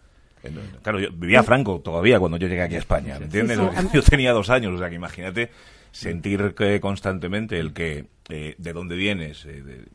Claro, 0.83 1.00
yo 1.00 1.11
vivía 1.12 1.42
Franco 1.42 1.80
todavía 1.80 2.21
cuando 2.21 2.37
yo 2.38 2.47
llegué 2.47 2.62
aquí 2.62 2.76
a 2.76 2.78
España, 2.78 3.18
¿me 3.18 3.25
entiendes? 3.25 3.59
Yo 3.92 4.02
tenía 4.02 4.33
dos 4.33 4.49
años, 4.50 4.73
o 4.75 4.78
sea 4.78 4.88
que 4.88 4.95
imagínate 4.95 5.50
sentir 5.90 6.54
que 6.56 6.78
constantemente 6.80 7.59
el 7.59 7.73
que 7.73 8.04
eh, 8.28 8.54
de 8.59 8.73
dónde 8.73 8.95
vienes, 8.97 9.45
eh, 9.47 9.62
de- 9.62 9.76
de- 9.78 9.87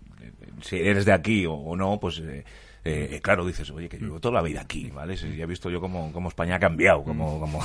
si 0.62 0.78
eres 0.78 1.06
de 1.06 1.14
aquí 1.14 1.46
o, 1.46 1.54
o 1.54 1.76
no, 1.78 2.00
pues 2.00 2.22
eh, 2.84 3.10
eh, 3.14 3.20
claro, 3.22 3.46
dices, 3.46 3.70
oye, 3.70 3.88
que 3.88 3.98
yo 4.00 4.06
llevo 4.08 4.20
toda 4.20 4.36
la 4.36 4.42
vida 4.42 4.62
aquí, 4.62 4.90
¿vale? 4.90 5.16
Si 5.18 5.36
ya 5.36 5.44
he 5.44 5.48
visto 5.48 5.70
yo 5.70 5.80
cómo, 5.80 6.12
cómo 6.12 6.30
España 6.30 6.56
ha 6.56 6.60
cambiado, 6.60 7.04
como... 7.04 7.40
como... 7.40 7.60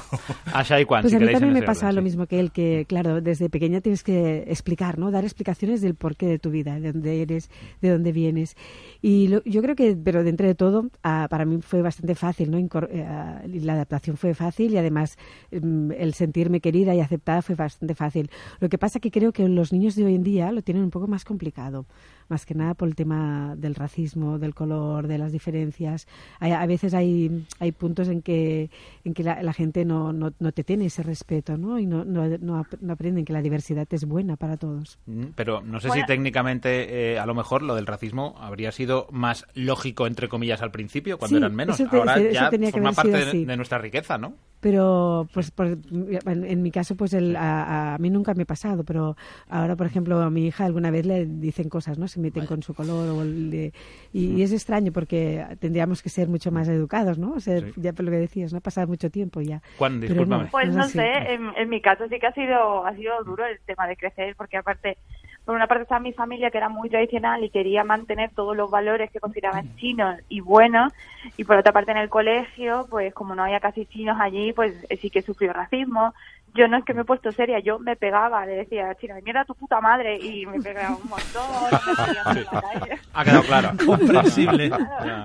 Asha 0.52 0.78
y 0.80 0.84
Juan, 0.84 1.02
Pues 1.02 1.10
si 1.12 1.16
a 1.16 1.20
mí 1.20 1.32
también 1.32 1.54
me 1.54 1.62
pasa 1.62 1.86
orden, 1.86 1.96
lo 1.96 2.00
sí. 2.02 2.04
mismo 2.04 2.26
que 2.26 2.38
él, 2.38 2.52
que 2.52 2.84
claro, 2.88 3.20
desde 3.20 3.48
pequeña 3.48 3.80
tienes 3.80 4.02
que 4.02 4.44
explicar, 4.48 4.98
¿no? 4.98 5.10
Dar 5.10 5.24
explicaciones 5.24 5.80
del 5.80 5.94
porqué 5.94 6.26
de 6.26 6.38
tu 6.38 6.50
vida, 6.50 6.78
de 6.78 6.92
dónde 6.92 7.22
eres, 7.22 7.50
de 7.80 7.90
dónde 7.90 8.12
vienes. 8.12 8.56
Y 9.00 9.28
lo- 9.28 9.42
yo 9.44 9.62
creo 9.62 9.74
que, 9.74 9.96
pero 9.96 10.22
dentro 10.22 10.46
de 10.46 10.54
todo, 10.54 10.90
ah, 11.02 11.28
para 11.30 11.44
mí 11.46 11.60
fue 11.62 11.80
bastante 11.82 12.14
fácil, 12.14 12.50
¿no? 12.50 12.58
Incor- 12.58 12.88
eh, 12.90 13.04
ah, 13.08 13.40
y 13.46 13.60
la 13.60 13.72
adaptación 13.72 14.16
fue 14.16 14.34
fácil 14.34 14.72
y 14.74 14.76
además 14.78 15.16
mm, 15.50 15.92
el 15.92 16.12
sentirme 16.14 16.60
querida 16.60 16.94
y 16.94 17.00
aceptada 17.00 17.40
fue 17.42 17.54
bastante 17.54 17.94
fácil. 17.94 18.30
Lo 18.60 18.68
que 18.68 18.76
pasa 18.78 19.00
que 19.00 19.10
creo 19.10 19.32
que 19.32 19.48
los 19.48 19.72
niños 19.72 19.94
de 19.96 20.04
hoy 20.04 20.14
en 20.14 20.22
día 20.22 20.52
lo 20.52 20.62
tienen 20.62 20.82
un 20.84 20.90
poco 20.90 21.06
más 21.06 21.24
complicado, 21.24 21.86
más 22.28 22.46
que 22.46 22.54
nada 22.54 22.74
por 22.74 22.88
el 22.88 22.94
tema 22.94 23.54
del 23.56 23.74
racismo, 23.74 24.38
del 24.38 24.54
color, 24.54 25.06
de 25.06 25.18
las 25.18 25.32
diferencias. 25.32 26.06
Hay- 26.40 26.52
a 26.52 26.66
veces 26.66 26.94
hay, 26.94 27.46
hay 27.58 27.72
puntos 27.72 28.08
en 28.08 28.22
que, 28.22 28.70
en 29.04 29.14
que 29.14 29.22
la, 29.22 29.42
la 29.42 29.52
gente 29.52 29.84
no, 29.84 30.12
no, 30.12 30.32
no 30.38 30.52
te 30.52 30.64
tiene 30.64 30.86
ese 30.86 31.02
respeto, 31.02 31.56
¿no? 31.56 31.78
Y 31.78 31.86
no, 31.86 32.04
no, 32.04 32.26
no 32.38 32.58
ap- 32.58 32.80
no 32.80 32.92
aprenden 32.92 33.24
que 33.24 33.32
la 33.32 33.42
diversidad 33.42 33.86
es 33.90 34.04
buena 34.04 34.36
para 34.36 34.56
todos. 34.56 34.98
Mm, 35.06 35.26
Pero 35.34 35.60
no 35.62 35.80
sé 35.80 35.88
Bueno. 35.88 36.02
si 36.02 36.06
técnicamente, 36.06 37.12
eh, 37.14 37.18
a 37.18 37.26
lo 37.26 37.34
mejor, 37.34 37.62
lo 37.62 37.74
del 37.74 37.86
racismo 37.86 38.34
habría 38.38 38.72
sido 38.72 39.06
más 39.10 39.46
lógico, 39.54 40.06
entre 40.06 40.28
comillas, 40.28 40.62
al 40.62 40.70
principio, 40.70 41.18
cuando 41.18 41.36
Sí, 41.38 41.42
eran 41.42 41.54
menos. 41.54 41.76
te- 41.76 41.84
Ahora 41.90 42.16
eso 42.18 42.30
ya 42.32 42.50
forma 42.70 42.92
parte 42.92 43.24
de 43.34 43.56
nuestra 43.56 43.78
riqueza, 43.78 44.18
¿no? 44.18 44.34
Pero, 44.60 45.28
pues, 45.34 45.50
por- 45.50 45.66
en, 45.66 46.44
en 46.44 46.62
mi 46.62 46.70
caso, 46.70 46.96
pues, 46.96 47.12
el, 47.12 47.36
a, 47.36 47.94
a 47.94 47.98
mí 47.98 48.10
nunca 48.10 48.34
me 48.34 48.42
ha 48.42 48.46
pasado, 48.46 48.84
pero 48.84 49.16
ahora, 49.48 49.76
por 49.76 49.86
ejemplo, 49.86 50.20
a 50.20 50.30
mi 50.30 50.46
hija 50.46 50.64
alguna 50.64 50.90
vez 50.90 51.04
le 51.06 51.26
dicen 51.26 51.68
cosas, 51.68 51.98
¿no? 51.98 52.08
Se 52.08 52.20
meten 52.20 52.46
con 52.46 52.62
su 52.62 52.74
color 52.74 53.08
o 53.10 53.24
le- 53.24 53.72
y, 54.12 54.32
y 54.32 54.42
es 54.42 54.52
extraño 54.52 54.92
porque 54.92 55.44
tendríamos 55.60 56.02
que 56.02 56.08
ser 56.08 56.28
mucho 56.28 56.50
más 56.50 56.68
educados, 56.68 57.18
¿no? 57.18 57.38
Ser, 57.40 57.72
Sí. 57.74 57.80
Ya 57.80 57.92
por 57.92 58.04
lo 58.06 58.10
que 58.10 58.18
decías, 58.18 58.52
¿no? 58.52 58.58
Ha 58.58 58.62
pasado 58.62 58.86
mucho 58.86 59.10
tiempo 59.10 59.40
ya. 59.40 59.62
Juan, 59.78 60.00
discúlpame. 60.00 60.46
Pues 60.50 60.68
es 60.68 60.74
no 60.74 60.88
sé, 60.88 61.06
en, 61.34 61.48
en 61.56 61.68
mi 61.68 61.80
caso 61.80 62.04
sí 62.08 62.18
que 62.18 62.26
ha 62.26 62.32
sido, 62.32 62.86
ha 62.86 62.94
sido 62.94 63.22
duro 63.24 63.44
el 63.44 63.58
tema 63.66 63.86
de 63.86 63.96
crecer, 63.96 64.34
porque 64.36 64.56
aparte, 64.56 64.98
por 65.46 65.54
una 65.54 65.68
parte 65.68 65.84
está 65.84 66.00
mi 66.00 66.12
familia 66.12 66.50
que 66.50 66.58
era 66.58 66.68
muy 66.68 66.90
tradicional 66.90 67.42
y 67.44 67.50
quería 67.50 67.84
mantener 67.84 68.30
todos 68.34 68.56
los 68.56 68.68
valores 68.68 69.12
que 69.12 69.20
consideraban 69.20 69.76
chinos 69.76 70.16
y 70.28 70.40
buenos, 70.40 70.92
y 71.36 71.44
por 71.44 71.56
otra 71.56 71.72
parte 71.72 71.92
en 71.92 71.98
el 71.98 72.10
colegio, 72.10 72.86
pues 72.90 73.14
como 73.14 73.36
no 73.36 73.44
había 73.44 73.60
casi 73.60 73.86
chinos 73.86 74.18
allí, 74.20 74.52
pues 74.52 74.74
sí 75.00 75.08
que 75.08 75.22
sufrió 75.22 75.52
racismo. 75.52 76.12
Yo 76.56 76.68
no 76.68 76.78
es 76.78 76.84
que 76.84 76.94
me 76.94 77.02
he 77.02 77.04
puesto 77.04 77.30
seria, 77.32 77.58
yo 77.60 77.78
me 77.78 77.96
pegaba, 77.96 78.46
le 78.46 78.56
decía, 78.56 78.94
chino, 78.94 79.14
mierda 79.22 79.44
tu 79.44 79.54
puta 79.54 79.80
madre, 79.80 80.16
y 80.16 80.46
me 80.46 80.60
pegaba 80.60 80.96
un 80.96 81.08
montón, 81.08 81.42
me 81.70 81.78
pegaban 81.78 82.38
en 82.38 82.44
la 82.44 82.60
calle. 82.60 83.00
Ha 83.12 83.24
quedado 83.24 83.42
claro. 83.42 83.70
Comprensible. 83.84 84.70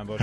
Pues, 0.06 0.22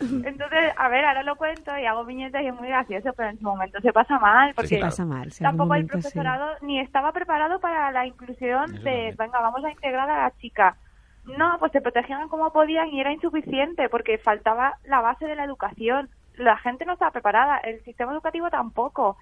Entonces, 0.00 0.72
a 0.76 0.88
ver, 0.88 1.04
ahora 1.04 1.22
lo 1.22 1.36
cuento 1.36 1.76
y 1.78 1.86
hago 1.86 2.04
viñetas 2.04 2.42
y 2.42 2.46
es 2.46 2.54
muy 2.54 2.68
gracioso, 2.68 3.12
pero 3.16 3.30
en 3.30 3.38
su 3.38 3.44
momento 3.44 3.80
se 3.80 3.92
pasa 3.92 4.18
mal, 4.18 4.52
porque 4.54 4.78
pasa 4.78 5.04
mal. 5.04 5.32
tampoco 5.40 5.74
el 5.74 5.82
sí. 5.82 5.88
profesorado 5.88 6.46
ni 6.62 6.78
estaba 6.80 7.12
preparado 7.12 7.58
para 7.60 7.90
la 7.90 8.06
inclusión 8.06 8.82
de, 8.82 9.14
venga, 9.16 9.40
vamos 9.40 9.64
a 9.64 9.70
integrar 9.70 10.08
a 10.10 10.24
la 10.24 10.30
chica. 10.38 10.76
No, 11.24 11.56
pues 11.58 11.72
se 11.72 11.80
protegían 11.80 12.28
como 12.28 12.52
podían 12.52 12.88
y 12.88 13.00
era 13.00 13.12
insuficiente 13.12 13.88
porque 13.88 14.18
faltaba 14.18 14.76
la 14.84 15.00
base 15.00 15.26
de 15.26 15.36
la 15.36 15.44
educación. 15.44 16.10
La 16.36 16.56
gente 16.58 16.84
no 16.84 16.94
estaba 16.94 17.12
preparada, 17.12 17.58
el 17.58 17.82
sistema 17.84 18.12
educativo 18.12 18.50
tampoco. 18.50 19.16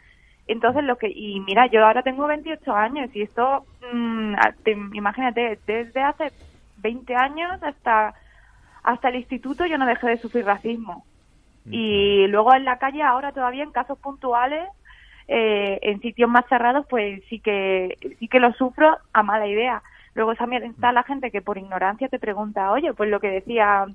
Entonces, 0.46 0.84
lo 0.84 0.96
que, 0.98 1.08
y 1.08 1.40
mira, 1.40 1.66
yo 1.66 1.84
ahora 1.86 2.02
tengo 2.02 2.26
28 2.26 2.74
años 2.74 3.10
y 3.14 3.22
esto, 3.22 3.66
mm, 3.92 4.34
te- 4.64 4.72
imagínate, 4.94 5.60
desde 5.66 6.02
hace 6.02 6.32
20 6.76 7.14
años 7.14 7.50
hasta, 7.62 8.14
hasta 8.84 9.08
el 9.08 9.16
instituto 9.16 9.66
yo 9.66 9.78
no 9.78 9.86
dejé 9.86 10.08
de 10.08 10.20
sufrir 10.20 10.44
racismo. 10.44 11.06
Y 11.70 12.26
luego 12.28 12.54
en 12.54 12.64
la 12.64 12.78
calle, 12.78 13.02
ahora 13.02 13.32
todavía 13.32 13.62
en 13.62 13.70
casos 13.72 13.98
puntuales, 14.00 14.68
eh, 15.28 15.78
en 15.82 16.00
sitios 16.00 16.28
más 16.28 16.44
cerrados, 16.48 16.86
pues 16.90 17.22
sí 17.28 17.40
que 17.40 17.96
sí 18.18 18.28
que 18.28 18.40
lo 18.40 18.52
sufro 18.54 18.98
a 19.12 19.22
mala 19.22 19.46
idea. 19.46 19.82
Luego 20.14 20.34
también 20.34 20.64
está 20.64 20.92
la 20.92 21.04
gente 21.04 21.30
que 21.30 21.40
por 21.42 21.58
ignorancia 21.58 22.08
te 22.08 22.18
pregunta, 22.18 22.72
oye, 22.72 22.92
pues 22.94 23.08
lo 23.10 23.20
que 23.20 23.28
decía 23.30 23.86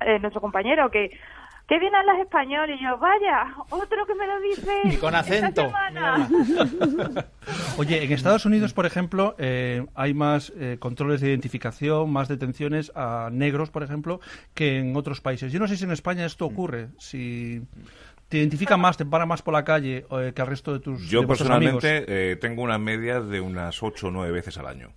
eh, 0.00 0.18
nuestro 0.18 0.40
compañero, 0.40 0.90
que 0.90 1.10
¿qué 1.68 1.78
bien 1.78 1.94
hablas 1.94 2.18
español? 2.20 2.70
Y 2.70 2.82
yo, 2.82 2.98
vaya, 2.98 3.54
otro 3.70 4.06
que 4.06 4.14
me 4.14 4.26
lo 4.26 4.40
dice. 4.40 4.72
Y 4.84 4.96
con 4.96 5.14
acento. 5.14 5.62
semana". 5.66 6.28
Oye, 7.78 8.04
en 8.04 8.12
Estados 8.12 8.44
Unidos, 8.46 8.72
por 8.72 8.86
ejemplo, 8.86 9.34
eh, 9.38 9.84
hay 9.94 10.14
más 10.14 10.52
eh, 10.56 10.76
controles 10.78 11.20
de 11.20 11.28
identificación, 11.28 12.10
más 12.10 12.28
detenciones 12.28 12.92
a 12.94 13.28
negros, 13.32 13.70
por 13.70 13.82
ejemplo, 13.82 14.20
que 14.54 14.78
en 14.78 14.96
otros 14.96 15.20
países. 15.20 15.52
Yo 15.52 15.60
no 15.60 15.68
sé 15.68 15.76
si 15.76 15.84
en 15.84 15.90
España 15.92 16.24
esto 16.26 16.46
ocurre, 16.46 16.88
si 16.98 17.62
te 18.28 18.38
identifican 18.38 18.80
más, 18.80 18.96
te 18.96 19.04
paran 19.04 19.28
más 19.28 19.42
por 19.42 19.54
la 19.54 19.64
calle 19.64 20.04
eh, 20.10 20.32
que 20.34 20.42
al 20.42 20.48
resto 20.48 20.72
de 20.72 20.80
tus 20.80 21.08
Yo 21.08 21.20
de 21.20 21.26
vuestros 21.26 21.50
amigos. 21.50 21.82
personalmente 21.82 22.32
eh, 22.32 22.36
tengo 22.36 22.62
una 22.62 22.78
media 22.78 23.20
de 23.20 23.40
unas 23.40 23.82
8 23.82 24.08
o 24.08 24.10
9 24.10 24.32
veces 24.32 24.58
al 24.58 24.66
año. 24.66 24.88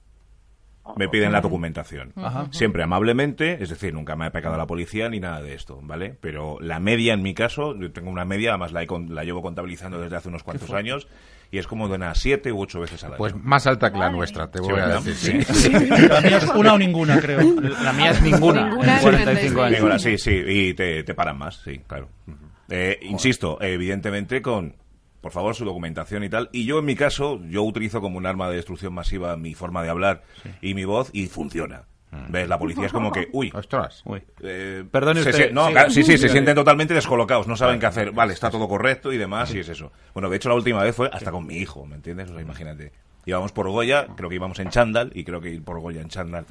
Me 0.95 1.09
piden 1.09 1.31
la 1.31 1.41
documentación. 1.41 2.13
Ajá. 2.15 2.47
Siempre 2.51 2.83
amablemente, 2.83 3.61
es 3.61 3.69
decir, 3.69 3.93
nunca 3.93 4.15
me 4.15 4.25
ha 4.25 4.31
pecado 4.31 4.57
la 4.57 4.65
policía 4.67 5.09
ni 5.09 5.19
nada 5.19 5.41
de 5.41 5.53
esto, 5.53 5.79
¿vale? 5.83 6.15
Pero 6.19 6.57
la 6.61 6.79
media 6.79 7.13
en 7.13 7.21
mi 7.23 7.33
caso, 7.33 7.75
yo 7.79 7.91
tengo 7.91 8.09
una 8.09 8.25
media, 8.25 8.49
además 8.51 8.71
la, 8.71 8.83
he 8.83 8.87
con- 8.87 9.13
la 9.13 9.23
llevo 9.23 9.41
contabilizando 9.41 9.99
desde 10.01 10.15
hace 10.15 10.29
unos 10.29 10.43
cuantos 10.43 10.71
años, 10.71 11.07
y 11.51 11.57
es 11.57 11.65
como 11.67 11.87
de 11.87 11.95
unas 11.95 12.19
7 12.19 12.51
u 12.51 12.61
8 12.61 12.79
veces 12.81 13.03
al 13.03 13.11
año. 13.13 13.17
Pues 13.17 13.35
más 13.35 13.65
alta 13.65 13.91
que 13.91 13.97
la 13.97 14.09
nuestra, 14.11 14.51
te 14.51 14.59
Sí, 14.59 14.65
voy 14.69 14.79
a 14.79 14.87
decir. 14.99 15.43
Sí. 15.53 15.71
La 15.71 16.21
mía 16.21 16.37
es 16.37 16.47
una 16.55 16.73
o 16.73 16.77
ninguna, 16.77 17.19
creo. 17.19 17.39
La 17.83 17.91
mía 17.93 18.11
es 18.11 18.21
ninguna. 18.21 18.69
Ninguna 18.69 18.95
en 18.97 19.01
45 19.01 19.61
años. 19.63 19.77
Ninguna, 19.79 19.99
sí, 19.99 20.17
sí, 20.17 20.31
y 20.31 20.73
te, 20.75 21.03
te 21.03 21.13
paran 21.15 21.37
más, 21.37 21.57
sí, 21.63 21.81
claro. 21.87 22.09
Eh, 22.69 22.99
insisto, 23.01 23.57
evidentemente 23.61 24.41
con, 24.43 24.75
por 25.21 25.31
favor, 25.31 25.55
su 25.55 25.65
documentación 25.65 26.23
y 26.23 26.29
tal. 26.29 26.49
Y 26.53 26.65
yo, 26.65 26.79
en 26.79 26.85
mi 26.85 26.95
caso, 26.95 27.39
yo 27.49 27.63
utilizo 27.63 28.01
como 28.01 28.17
un 28.17 28.25
arma 28.25 28.49
de 28.49 28.55
destrucción 28.57 28.93
masiva 28.93 29.35
mi 29.37 29.53
forma 29.53 29.83
de 29.83 29.89
hablar 29.89 30.23
y 30.61 30.73
mi 30.73 30.85
voz 30.85 31.09
y 31.13 31.27
funciona. 31.27 31.83
¿Ves? 32.29 32.49
La 32.49 32.57
policía 32.57 32.87
es 32.87 32.91
como 32.91 33.11
que, 33.11 33.27
uy, 33.33 33.51
Ostras. 33.53 34.01
Uy. 34.03 34.23
eh, 34.41 34.83
Perdone 34.89 35.19
usted, 35.19 35.31
se- 35.31 35.51
no, 35.51 35.67
sí. 35.67 35.73
claro, 35.73 35.89
sí, 35.91 36.01
sí, 36.03 36.17
se 36.17 36.27
sienten 36.29 36.55
totalmente 36.55 36.95
descolocados, 36.95 37.47
no 37.47 37.55
saben 37.55 37.79
qué 37.79 37.85
hacer. 37.85 38.11
Vale, 38.13 38.33
está 38.33 38.49
todo 38.49 38.67
correcto 38.67 39.13
y 39.13 39.17
demás, 39.17 39.53
y 39.53 39.59
es 39.59 39.69
eso. 39.69 39.91
Bueno, 40.15 40.27
de 40.29 40.37
hecho, 40.37 40.49
la 40.49 40.55
última 40.55 40.81
vez 40.81 40.95
fue 40.95 41.07
hasta 41.13 41.29
con 41.31 41.45
mi 41.45 41.57
hijo, 41.57 41.85
¿me 41.85 41.95
entiendes? 41.95 42.29
O 42.31 42.33
sea, 42.33 42.41
imagínate. 42.41 42.91
Íbamos 43.29 43.51
por 43.51 43.69
Goya, 43.69 44.07
creo 44.17 44.27
que 44.29 44.35
íbamos 44.35 44.59
en 44.59 44.69
chándal, 44.69 45.11
y 45.13 45.23
creo 45.23 45.39
que 45.39 45.49
ir 45.51 45.63
por 45.63 45.79
Goya 45.79 46.01
en 46.01 46.09
chándal. 46.09 46.45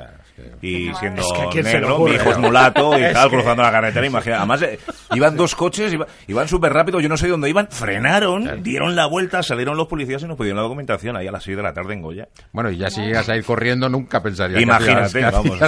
Y 0.62 0.92
siendo 0.94 1.22
Es 1.22 1.54
que 1.54 1.62
negro, 1.62 1.96
ocurre, 1.96 2.10
mi 2.10 2.16
hijo 2.16 2.30
es 2.30 2.38
mulato 2.38 2.98
y 2.98 3.02
Es 3.08 3.12
tal, 3.12 3.28
que- 3.30 3.36
cruzando 3.36 3.62
la 3.62 3.70
carretera, 3.70 4.06
imagínate. 4.06 4.38
Además, 4.38 4.62
eh, 4.62 4.78
iban 5.14 5.36
dos 5.36 5.54
coches, 5.54 5.92
iba- 5.92 6.06
iban 6.26 6.46
súper 6.48 6.72
rápido, 6.72 7.00
yo 7.00 7.08
no 7.08 7.16
sé 7.16 7.28
dónde 7.28 7.48
iban, 7.50 7.68
frenaron, 7.68 8.62
dieron 8.62 8.94
la 8.96 9.06
vuelta, 9.06 9.42
salieron 9.42 9.76
los 9.76 9.86
policías 9.88 10.22
y 10.22 10.26
nos 10.26 10.36
pidieron 10.36 10.56
la 10.56 10.62
documentación 10.62 11.16
ahí 11.16 11.26
a 11.26 11.32
las 11.32 11.42
6 11.42 11.56
de 11.56 11.62
la 11.62 11.72
tarde 11.74 11.94
en 11.94 12.02
Goya. 12.02 12.28
Bueno, 12.52 12.70
y 12.70 12.76
ya 12.78 12.90
si 12.90 13.00
llegas 13.00 13.28
a 13.28 13.36
ir 13.36 13.44
corriendo, 13.44 13.88
nunca 13.88 14.22
pensaría 14.22 14.60
Imagínate, 14.60 15.18
que 15.18 15.24
vamos, 15.24 15.58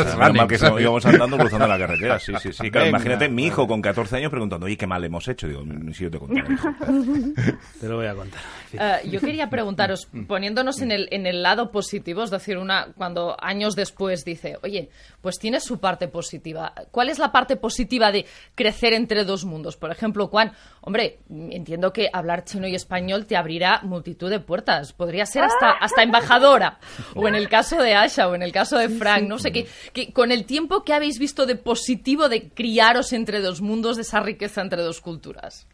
que 0.76 0.83
íbamos 0.83 1.07
andando 1.07 1.38
cruzando 1.38 1.67
la 1.67 1.79
carretera, 1.79 2.19
sí, 2.19 2.33
sí, 2.40 2.52
sí. 2.52 2.71
Claro, 2.71 2.88
imagínate 2.88 3.29
mi 3.29 3.47
hijo 3.47 3.67
con 3.67 3.83
14 3.83 4.17
años 4.17 4.31
preguntando, 4.31 4.67
oye, 4.67 4.76
qué 4.76 4.87
mal 4.87 5.02
hemos 5.05 5.26
hecho. 5.29 5.49
Digo, 5.49 5.62
ni 5.64 5.93
si 5.95 6.05
yo 6.05 6.11
te 6.11 6.19
contaré. 6.19 6.45
Te 7.81 7.88
lo 7.88 7.97
voy 7.97 8.07
a 8.07 8.14
contar. 8.14 8.40
Eh, 8.73 9.09
yo 9.11 9.21
quería 9.21 9.49
preguntaros, 9.50 10.09
poniéndonos 10.29 10.81
en 10.83 10.93
el, 10.93 11.00
en 11.11 11.26
el 11.26 11.42
lado 11.42 11.71
positivo, 11.71 12.23
es 12.23 12.30
decir, 12.30 12.59
una 12.59 12.92
cuando 12.97 13.37
años 13.40 13.76
después 13.76 14.25
dice, 14.25 14.59
oye, 14.62 14.90
pues 15.21 15.38
tiene 15.38 15.61
su 15.61 15.78
parte 15.78 16.09
positiva. 16.09 16.73
¿Cuál 16.90 17.09
es 17.09 17.19
la 17.19 17.33
parte 17.33 17.57
positiva 17.57 18.12
de 18.12 18.26
crecer 18.54 18.92
entre 18.92 19.25
dos 19.25 19.45
mundos? 19.45 19.76
Por 19.76 19.90
ejemplo, 19.90 20.28
Juan, 20.28 20.52
hombre, 20.80 21.21
entiendo 21.28 21.92
que 21.92 22.09
hablar 22.12 22.45
chino 22.45 22.66
y 22.66 22.75
español 22.75 23.26
te 23.26 23.37
abrirá 23.37 23.80
multitud 23.83 24.30
de 24.30 24.40
puertas. 24.40 24.92
Podría 24.92 25.26
ser 25.26 25.45
hasta, 25.45 25.71
hasta 25.73 26.02
embajadora. 26.02 26.78
O 27.14 27.28
en 27.28 27.35
el 27.35 27.49
caso 27.49 27.80
de 27.83 27.95
Asha, 27.95 28.28
o 28.28 28.35
en 28.35 28.42
el 28.42 28.52
caso 28.52 28.78
de 28.78 28.88
Frank, 28.88 29.28
no 29.28 29.38
sé, 29.38 29.52
qué 29.52 29.66
que 29.92 30.12
con 30.12 30.33
el 30.33 30.45
tiempo 30.45 30.85
que 30.85 30.95
habéis 30.95 31.19
visto 31.19 31.47
de 31.47 31.57
positivo 31.57 32.28
de 32.28 32.49
criaros 32.50 33.12
entre 33.12 33.40
dos 33.40 33.61
mundos, 33.61 33.97
de 33.97 34.02
esa 34.02 34.21
riqueza 34.21 34.61
entre 34.61 34.83
dos 34.83 35.00
culturas. 35.00 35.66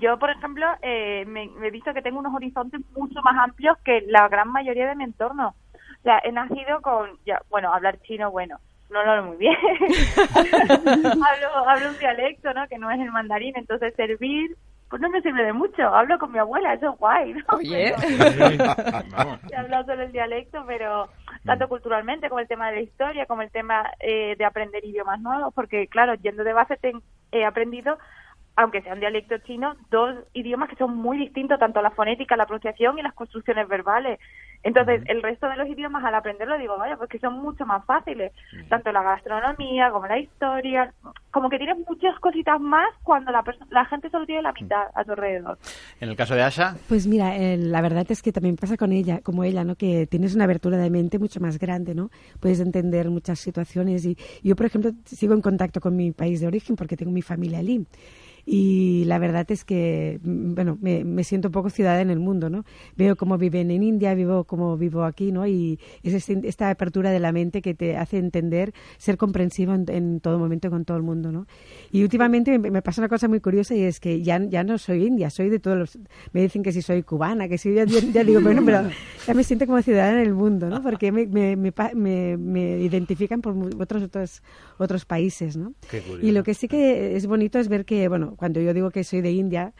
Yo, 0.00 0.18
por 0.18 0.30
ejemplo, 0.30 0.66
eh, 0.82 1.24
me, 1.26 1.48
me 1.48 1.68
he 1.68 1.70
visto 1.70 1.92
que 1.92 2.02
tengo 2.02 2.18
unos 2.20 2.34
horizontes 2.34 2.80
mucho 2.96 3.20
más 3.22 3.36
amplios 3.36 3.76
que 3.84 4.02
la 4.08 4.26
gran 4.28 4.48
mayoría 4.50 4.88
de 4.88 4.94
mi 4.96 5.04
entorno. 5.04 5.54
O 5.98 6.02
sea, 6.02 6.20
he 6.24 6.32
nacido 6.32 6.80
con, 6.82 7.10
ya, 7.26 7.40
bueno, 7.50 7.72
hablar 7.74 7.98
chino, 8.02 8.30
bueno, 8.30 8.58
no 8.90 9.02
lo 9.04 9.10
hablo 9.10 9.24
muy 9.24 9.36
bien. 9.36 9.56
hablo, 10.66 11.68
hablo 11.68 11.88
un 11.90 11.98
dialecto, 11.98 12.52
¿no? 12.54 12.66
Que 12.68 12.78
no 12.78 12.90
es 12.90 13.00
el 13.00 13.10
mandarín, 13.10 13.54
entonces 13.56 13.94
servir, 13.96 14.56
pues 14.88 15.02
no 15.02 15.10
me 15.10 15.20
sirve 15.22 15.42
de 15.44 15.52
mucho. 15.52 15.82
Hablo 15.94 16.18
con 16.18 16.32
mi 16.32 16.38
abuela, 16.38 16.74
eso 16.74 16.92
es 16.92 16.98
guay, 16.98 17.34
¿no? 17.34 17.44
Oye. 17.56 17.94
He 19.50 19.56
hablado 19.56 19.84
solo 19.86 20.02
el 20.02 20.12
dialecto, 20.12 20.64
pero 20.66 21.08
tanto 21.44 21.68
culturalmente 21.68 22.28
como 22.28 22.40
el 22.40 22.48
tema 22.48 22.68
de 22.70 22.76
la 22.76 22.82
historia, 22.82 23.26
como 23.26 23.42
el 23.42 23.50
tema 23.50 23.90
eh, 24.00 24.36
de 24.38 24.44
aprender 24.44 24.84
idiomas 24.84 25.20
nuevos, 25.20 25.52
porque 25.54 25.86
claro, 25.88 26.14
yendo 26.14 26.44
de 26.44 26.52
base 26.52 26.76
te- 26.76 26.92
he 27.32 27.44
aprendido 27.44 27.98
aunque 28.56 28.80
sea 28.82 28.94
un 28.94 29.00
dialecto 29.00 29.36
chino, 29.38 29.76
dos 29.90 30.16
idiomas 30.32 30.70
que 30.70 30.76
son 30.76 30.96
muy 30.96 31.18
distintos, 31.18 31.58
tanto 31.58 31.82
la 31.82 31.90
fonética, 31.90 32.36
la 32.36 32.46
pronunciación 32.46 32.98
y 32.98 33.02
las 33.02 33.12
construcciones 33.12 33.68
verbales. 33.68 34.18
Entonces, 34.62 35.02
el 35.06 35.22
resto 35.22 35.48
de 35.48 35.56
los 35.56 35.68
idiomas 35.68 36.02
al 36.04 36.14
aprenderlo 36.14 36.58
digo, 36.58 36.76
vaya, 36.78 36.96
pues 36.96 37.10
que 37.10 37.18
son 37.18 37.34
mucho 37.34 37.66
más 37.66 37.84
fáciles, 37.84 38.32
tanto 38.68 38.90
la 38.90 39.02
gastronomía 39.02 39.90
como 39.90 40.06
la 40.06 40.18
historia, 40.18 40.92
como 41.30 41.50
que 41.50 41.58
tienes 41.58 41.76
muchas 41.86 42.18
cositas 42.18 42.58
más 42.60 42.88
cuando 43.02 43.30
la, 43.30 43.44
la 43.70 43.84
gente 43.84 44.10
solo 44.10 44.26
tiene 44.26 44.42
la 44.42 44.52
mitad 44.52 44.86
a 44.94 45.04
tu 45.04 45.12
alrededor. 45.12 45.58
En 46.00 46.08
el 46.08 46.16
caso 46.16 46.34
de 46.34 46.42
Asha, 46.42 46.76
Pues 46.88 47.06
mira, 47.06 47.36
eh, 47.36 47.58
la 47.58 47.82
verdad 47.82 48.06
es 48.08 48.22
que 48.22 48.32
también 48.32 48.56
pasa 48.56 48.76
con 48.76 48.90
ella, 48.90 49.20
como 49.22 49.44
ella, 49.44 49.62
¿no? 49.62 49.76
Que 49.76 50.06
tienes 50.06 50.34
una 50.34 50.44
abertura 50.44 50.78
de 50.78 50.90
mente 50.90 51.18
mucho 51.18 51.40
más 51.40 51.58
grande, 51.58 51.94
¿no? 51.94 52.10
Puedes 52.40 52.60
entender 52.60 53.10
muchas 53.10 53.38
situaciones 53.38 54.04
y 54.06 54.16
yo, 54.42 54.56
por 54.56 54.66
ejemplo, 54.66 54.92
sigo 55.04 55.34
en 55.34 55.42
contacto 55.42 55.80
con 55.80 55.94
mi 55.94 56.12
país 56.12 56.40
de 56.40 56.46
origen 56.46 56.74
porque 56.74 56.96
tengo 56.96 57.12
mi 57.12 57.22
familia 57.22 57.58
allí. 57.58 57.86
Y 58.48 59.02
la 59.06 59.18
verdad 59.18 59.44
es 59.50 59.64
que, 59.64 60.20
mm, 60.22 60.54
bueno, 60.54 60.78
me, 60.80 61.02
me 61.04 61.24
siento 61.24 61.48
un 61.48 61.52
poco 61.52 61.68
ciudadana 61.68 62.02
en 62.02 62.10
el 62.10 62.20
mundo, 62.20 62.48
¿no? 62.48 62.64
Veo 62.96 63.16
cómo 63.16 63.38
viven 63.38 63.72
en 63.72 63.82
India, 63.82 64.14
vivo 64.14 64.44
cómo 64.44 64.76
vivo 64.76 65.02
aquí, 65.02 65.32
¿no? 65.32 65.48
Y 65.48 65.80
es 66.04 66.14
este- 66.14 66.46
esta 66.46 66.70
apertura 66.70 67.10
de 67.10 67.18
la 67.18 67.32
mente 67.32 67.60
que 67.60 67.74
te 67.74 67.96
hace 67.96 68.18
entender, 68.18 68.72
ser 68.98 69.16
comprensivo 69.16 69.74
en, 69.74 69.84
en 69.88 70.20
todo 70.20 70.38
momento 70.38 70.70
con 70.70 70.84
todo 70.84 70.96
el 70.96 71.02
mundo, 71.02 71.32
¿no? 71.32 71.46
Y 71.90 72.04
últimamente 72.04 72.56
me, 72.60 72.70
me 72.70 72.82
pasa 72.82 73.00
una 73.00 73.08
cosa 73.08 73.26
muy 73.26 73.40
curiosa 73.40 73.74
y 73.74 73.82
es 73.82 73.98
que 73.98 74.22
ya, 74.22 74.40
ya 74.48 74.62
no 74.62 74.78
soy 74.78 75.04
india, 75.04 75.28
soy 75.28 75.48
de 75.48 75.58
todos 75.58 75.76
los... 75.76 75.98
Me 76.32 76.40
dicen 76.40 76.62
que 76.62 76.70
si 76.70 76.82
soy 76.82 77.02
cubana, 77.02 77.48
que 77.48 77.58
si 77.58 77.74
ya, 77.74 77.84
ya- 77.84 77.98
ya 78.12 78.22
digo, 78.22 78.40
bueno, 78.40 78.62
pero 78.64 78.88
ya 79.26 79.34
me 79.34 79.42
siento 79.42 79.66
como 79.66 79.82
ciudadana 79.82 80.20
en 80.22 80.28
el 80.28 80.34
mundo, 80.34 80.70
¿no? 80.70 80.82
Porque 80.84 81.10
me, 81.10 81.26
me, 81.26 81.56
me, 81.56 82.36
me- 82.36 82.78
identifican 82.80 83.40
por 83.40 83.56
otros, 83.80 84.04
otros, 84.04 84.42
otros 84.78 85.04
países, 85.04 85.56
¿no? 85.56 85.72
Qué 85.90 86.00
curioso. 86.00 86.24
Y 86.26 86.30
lo 86.30 86.44
que 86.44 86.54
sí 86.54 86.68
que 86.68 87.16
es 87.16 87.26
bonito 87.26 87.58
es 87.58 87.68
ver 87.68 87.84
que, 87.84 88.06
bueno, 88.06 88.35
cuando 88.36 88.60
yo 88.60 88.72
digo 88.74 88.90
que 88.90 89.04
soy 89.04 89.20
de 89.20 89.32
India, 89.32 89.72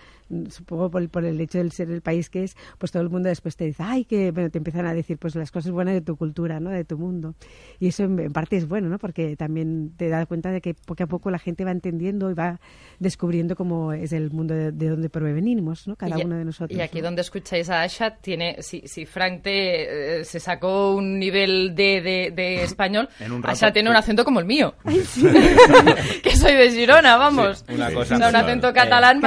supongo 0.51 0.91
por, 0.91 1.03
el- 1.03 1.09
por 1.09 1.25
el 1.25 1.41
hecho 1.41 1.59
de 1.63 1.71
ser 1.71 1.91
el 1.91 2.01
país 2.03 2.31
que 2.31 2.45
es, 2.45 2.57
pues 2.79 2.91
todo 2.93 3.03
el 3.03 3.11
mundo 3.11 3.29
después 3.29 3.57
te 3.57 3.65
dice, 3.65 3.83
ay, 3.83 4.05
que, 4.05 4.31
bueno, 4.33 4.51
te 4.51 4.59
empiezan 4.59 4.87
a 4.87 4.95
decir 4.95 5.19
pues 5.19 5.35
las 5.37 5.51
cosas 5.51 5.71
buenas 5.73 5.95
de 5.95 6.01
tu 6.01 6.17
cultura, 6.17 6.61
¿no? 6.61 6.71
De 6.71 6.85
tu 6.85 6.99
mundo. 6.99 7.35
Y 7.79 7.89
eso 7.89 8.05
en, 8.05 8.19
en 8.19 8.33
parte 8.33 8.57
es 8.57 8.67
bueno, 8.69 8.89
¿no? 8.89 8.99
Porque 8.99 9.37
también 9.37 9.93
te 9.97 10.09
das 10.09 10.27
cuenta 10.27 10.51
de 10.51 10.61
que 10.61 10.75
poco 10.75 11.05
a 11.05 11.07
poco 11.07 11.31
la 11.31 11.39
gente 11.39 11.65
va 11.65 11.71
entendiendo 11.71 12.31
y 12.31 12.35
va 12.35 12.61
descubriendo 12.99 13.57
cómo 13.57 13.93
es 13.93 14.13
el 14.13 14.31
mundo 14.31 14.55
de, 14.55 14.73
de 14.73 14.89
donde 14.89 15.09
provenimos, 15.11 15.87
¿no? 15.89 15.97
Cada 15.97 16.19
Y- 16.19 16.25
uno 16.25 16.37
de 16.37 16.45
nosotros. 16.45 16.77
Y 16.79 16.81
aquí 16.83 16.99
¿no? 16.99 17.07
donde 17.07 17.23
escucháis 17.23 17.69
a 17.71 17.83
Asha, 17.83 18.17
tiene, 18.17 18.57
si, 18.63 18.83
si 18.87 19.05
Frank 19.07 19.43
te, 19.43 20.21
eh, 20.21 20.25
se 20.25 20.41
sacó 20.41 20.95
un 20.95 21.19
nivel 21.19 21.75
de, 21.75 22.01
de, 22.01 22.33
de 22.35 22.63
español, 22.65 23.09
En 23.21 23.33
un 23.33 23.43
rato, 23.43 23.53
Asha 23.53 23.73
tiene 23.73 23.91
un 23.91 23.97
acento 23.97 24.25
como 24.25 24.41
el 24.41 24.47
mío. 24.47 24.75
que 26.23 26.37
soy 26.37 26.55
de 26.55 26.71
Girona, 26.73 27.17
vamos. 27.17 27.65
Sí, 27.67 27.75
una 27.75 27.89
O 27.89 27.95
cosa. 27.95 28.17
sea, 28.19 28.29
un 28.29 28.37
acento 28.37 28.73
catalán 28.73 29.19
Eh, 29.19 29.21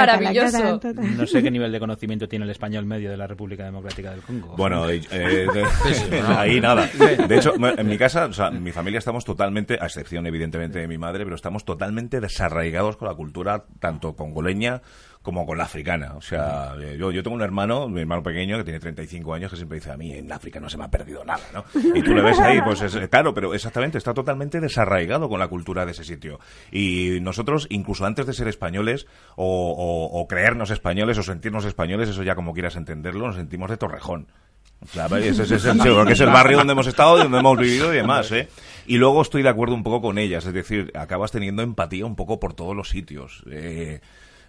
no 0.94 1.26
sé 1.26 1.42
qué 1.42 1.50
nivel 1.50 1.72
de 1.72 1.78
conocimiento 1.80 2.28
tiene 2.28 2.44
el 2.44 2.50
español 2.50 2.84
medio 2.84 3.10
de 3.10 3.16
la 3.16 3.26
República 3.26 3.64
Democrática 3.64 4.10
del 4.10 4.20
Congo. 4.20 4.54
Bueno, 4.56 4.88
eh, 4.88 5.00
eh, 5.10 5.46
de- 6.10 6.20
ahí 6.20 6.60
nada. 6.60 6.88
De 7.28 7.36
hecho, 7.36 7.54
en 7.56 7.86
mi 7.88 7.98
casa, 7.98 8.26
o 8.26 8.32
sea, 8.32 8.50
mi 8.50 8.72
familia 8.72 8.98
estamos 8.98 9.24
totalmente, 9.24 9.78
a 9.80 9.86
excepción 9.86 10.26
evidentemente 10.26 10.78
de 10.78 10.88
mi 10.88 10.98
madre, 10.98 11.24
pero 11.24 11.36
estamos 11.36 11.64
totalmente 11.64 12.20
desarraigados 12.20 12.96
con 12.96 13.08
la 13.08 13.14
cultura 13.14 13.64
tanto 13.78 14.14
congoleña 14.14 14.82
como 15.22 15.44
con 15.44 15.58
la 15.58 15.64
africana. 15.64 16.14
O 16.16 16.22
sea, 16.22 16.74
eh, 16.80 16.96
yo, 16.98 17.10
yo 17.10 17.22
tengo 17.22 17.36
un 17.36 17.42
hermano, 17.42 17.88
mi 17.88 18.00
hermano 18.00 18.22
pequeño, 18.22 18.56
que 18.56 18.64
tiene 18.64 18.80
35 18.80 19.34
años, 19.34 19.50
que 19.50 19.56
siempre 19.56 19.76
dice 19.78 19.90
a 19.90 19.96
mí, 19.96 20.12
en 20.14 20.32
África 20.32 20.60
no 20.60 20.70
se 20.70 20.78
me 20.78 20.84
ha 20.84 20.90
perdido 20.90 21.24
nada, 21.24 21.42
¿no? 21.52 21.64
Y 21.94 22.02
tú 22.02 22.14
le 22.14 22.22
ves 22.22 22.38
ahí, 22.40 22.60
pues 22.62 22.80
es, 22.82 22.96
claro, 23.08 23.34
pero 23.34 23.52
exactamente, 23.54 23.98
está 23.98 24.14
totalmente 24.14 24.60
desarraigado 24.60 25.28
con 25.28 25.38
la 25.38 25.48
cultura 25.48 25.84
de 25.84 25.92
ese 25.92 26.04
sitio. 26.04 26.40
Y 26.72 27.18
nosotros, 27.20 27.66
incluso 27.70 28.06
antes 28.06 28.26
de 28.26 28.32
ser 28.32 28.48
españoles, 28.48 29.06
o, 29.36 29.44
o- 29.46 30.20
o 30.20 30.26
creernos 30.26 30.70
españoles, 30.70 31.18
o 31.18 31.22
sentirnos 31.22 31.64
españoles, 31.66 32.08
eso 32.08 32.22
ya 32.22 32.34
como 32.34 32.54
quieras 32.54 32.76
entenderlo, 32.76 33.26
nos 33.26 33.36
sentimos 33.36 33.68
de 33.70 33.76
Torrejón. 33.76 34.28
O 34.82 34.86
sea, 34.86 35.04
ese, 35.18 35.42
es 35.42 35.64
el, 35.66 35.76
porque 35.94 36.14
es 36.14 36.20
el 36.20 36.30
barrio 36.30 36.56
donde 36.56 36.72
hemos 36.72 36.86
estado, 36.86 37.18
donde 37.18 37.38
hemos 37.38 37.58
vivido 37.58 37.92
y 37.92 37.96
demás, 37.96 38.32
¿eh? 38.32 38.48
Y 38.86 38.96
luego 38.96 39.20
estoy 39.20 39.42
de 39.42 39.50
acuerdo 39.50 39.74
un 39.74 39.82
poco 39.82 40.00
con 40.00 40.16
ellas, 40.16 40.46
es 40.46 40.54
decir, 40.54 40.90
acabas 40.94 41.30
teniendo 41.30 41.60
empatía 41.62 42.06
un 42.06 42.16
poco 42.16 42.40
por 42.40 42.54
todos 42.54 42.74
los 42.74 42.88
sitios. 42.88 43.44
Eh, 43.50 44.00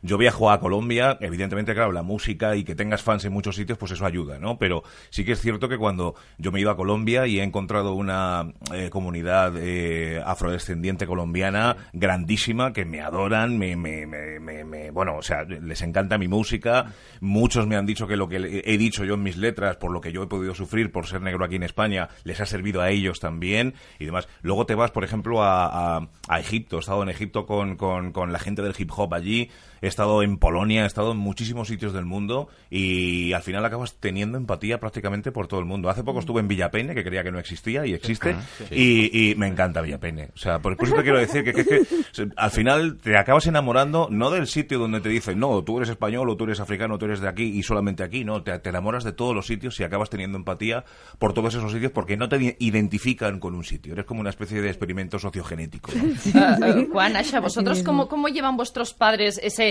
yo 0.02 0.18
viajo 0.18 0.50
a 0.52 0.60
Colombia, 0.60 1.18
evidentemente, 1.22 1.74
claro, 1.74 1.92
la 1.92 2.04
música 2.04 2.56
y 2.56 2.64
que 2.64 2.76
tengas 2.76 3.02
fans 3.04 3.26
en 3.26 3.34
muchos 3.34 3.56
sitios, 3.56 3.78
pues 3.78 3.92
eso 3.92 4.06
ayuda, 4.06 4.40
¿no? 4.40 4.58
Pero 4.58 4.84
sí 5.10 5.24
que 5.26 5.34
es 5.34 5.42
cierto 5.42 5.70
que 5.70 5.78
cuando 5.78 6.16
yo 6.38 6.52
me 6.52 6.60
he 6.60 6.62
ido 6.62 6.72
a 6.72 6.76
Colombia 6.76 7.28
y 7.28 7.40
he 7.40 7.44
encontrado 7.44 7.94
una 7.94 8.54
eh, 8.74 8.90
comunidad 8.90 9.54
eh, 9.58 10.22
afrodescendiente 10.26 11.06
colombiana 11.06 11.78
grandísima 11.94 12.74
que 12.74 12.86
me 12.86 13.02
adoran, 13.02 13.58
me, 13.58 13.76
me, 13.76 14.06
me, 14.06 14.40
me- 14.64 14.92
bueno, 14.92 15.18
o 15.18 15.22
sea, 15.22 15.44
les 15.44 15.82
encanta 15.82 16.18
mi 16.18 16.28
música. 16.28 16.94
Muchos 17.20 17.68
me 17.68 17.76
han 17.76 17.86
dicho 17.86 18.08
que 18.08 18.16
lo 18.18 18.28
que 18.28 18.64
he 18.66 18.78
dicho 18.78 19.04
yo 19.06 19.14
en 19.14 19.24
mis 19.24 19.38
letras, 19.38 19.78
por 19.78 19.92
lo 19.92 20.02
que 20.02 20.12
yo 20.12 20.24
he 20.24 20.28
podido 20.28 20.56
sufrir 20.56 20.92
por 20.92 21.08
ser 21.08 21.22
negro 21.22 21.46
aquí 21.46 21.56
en 21.56 21.64
España, 21.64 22.10
les 22.24 22.40
ha 22.42 22.46
servido 22.46 22.82
a 22.82 22.90
ellos 22.90 23.20
también 23.20 23.76
y 24.00 24.06
demás. 24.06 24.28
Luego 24.42 24.66
te 24.66 24.76
vas, 24.76 24.92
por 24.92 25.04
ejemplo, 25.04 25.44
a, 25.44 25.98
a- 25.98 26.08
a 26.28 26.40
Egipto. 26.40 26.78
He 26.78 26.80
estado 26.80 27.04
en 27.04 27.10
Egipto 27.10 27.46
con, 27.46 27.76
con, 27.78 28.12
con 28.12 28.32
la 28.34 28.40
gente 28.40 28.62
del 28.62 28.74
hip 28.78 28.90
hop 28.96 29.14
allí. 29.14 29.50
He 29.82 29.88
estado 29.88 30.22
en 30.24 30.38
Polonia, 30.38 30.84
he 30.84 30.86
estado 30.86 31.12
en 31.12 31.18
muchísimos 31.18 31.68
sitios 31.68 31.92
del 31.94 32.06
mundo 32.06 32.50
y 32.70 33.34
al 33.34 33.42
final 33.42 33.66
acabas 33.66 33.96
teniendo 34.00 34.38
empatía 34.38 34.80
prácticamente 34.80 35.32
por 35.32 35.48
todo 35.48 35.60
el 35.60 35.66
mundo. 35.66 35.90
Hace 35.90 36.04
poco 36.04 36.20
estuve 36.20 36.40
en 36.42 36.48
Villapene, 36.48 36.94
que 36.94 37.04
creía 37.04 37.24
que 37.24 37.32
no 37.32 37.40
existía 37.40 37.86
y 37.86 37.94
existe, 37.94 38.32
Ah, 38.38 38.42
sí. 38.70 38.76
y, 39.12 39.32
y 39.32 39.36
me 39.36 39.48
encanta 39.48 39.82
Villapene. 39.82 40.30
O 40.36 40.38
sea, 40.38 40.60
por 40.60 40.74
eso 40.80 40.94
te 40.96 41.02
quiero 41.04 41.18
decir 41.18 41.44
que, 41.44 41.54
que- 41.54 41.66
que 41.66 41.86
se- 42.12 42.30
al 42.38 42.52
final 42.52 42.98
te 42.98 43.18
acabas 43.18 43.48
enamorando 43.48 44.08
no 44.12 44.30
del 44.30 44.48
sitio 44.48 44.78
donde 44.80 45.02
te 45.02 45.10
dicen, 45.10 45.40
no, 45.40 45.64
tú 45.64 45.78
eres 45.78 45.90
español 45.90 46.30
o 46.30 46.38
tú 46.38 46.44
eres 46.44 46.60
africano, 46.60 46.98
tú 47.00 47.06
eres 47.06 47.20
de 47.20 47.28
aquí 47.28 47.44
y 47.44 47.64
solamente 47.64 48.04
aquí, 48.04 48.24
no, 48.24 48.44
te, 48.44 48.58
te 48.60 48.70
enamoras 48.70 49.04
de 49.04 49.14
todos 49.14 49.34
los 49.36 49.48
sitios 49.48 49.80
y 49.80 49.84
acabas 49.84 50.10
teniendo 50.10 50.38
empatía 50.38 50.86
por 51.18 51.34
todos 51.34 51.56
esos 51.56 51.72
sitios 51.72 51.92
porque 51.92 52.18
no 52.18 52.30
te 52.30 52.56
identifican 52.60 53.40
con 53.40 53.56
un 53.56 53.64
sitio. 53.64 53.94
Eres 53.94 54.06
como 54.06 54.22
una 54.22 54.30
especie 54.30 54.62
de 54.62 54.68
experimento 54.70 55.18
sociogenético. 55.20 55.92
¿no? 55.96 56.02
Ah, 56.42 56.58
Juan, 56.92 57.16
Asha, 57.16 57.40
¿vosotros 57.40 57.82
cómo, 57.84 58.08
cómo 58.08 58.28
llevan 58.28 58.58
vuestros 58.58 58.94
padres 58.94 59.40
ese 59.44 59.71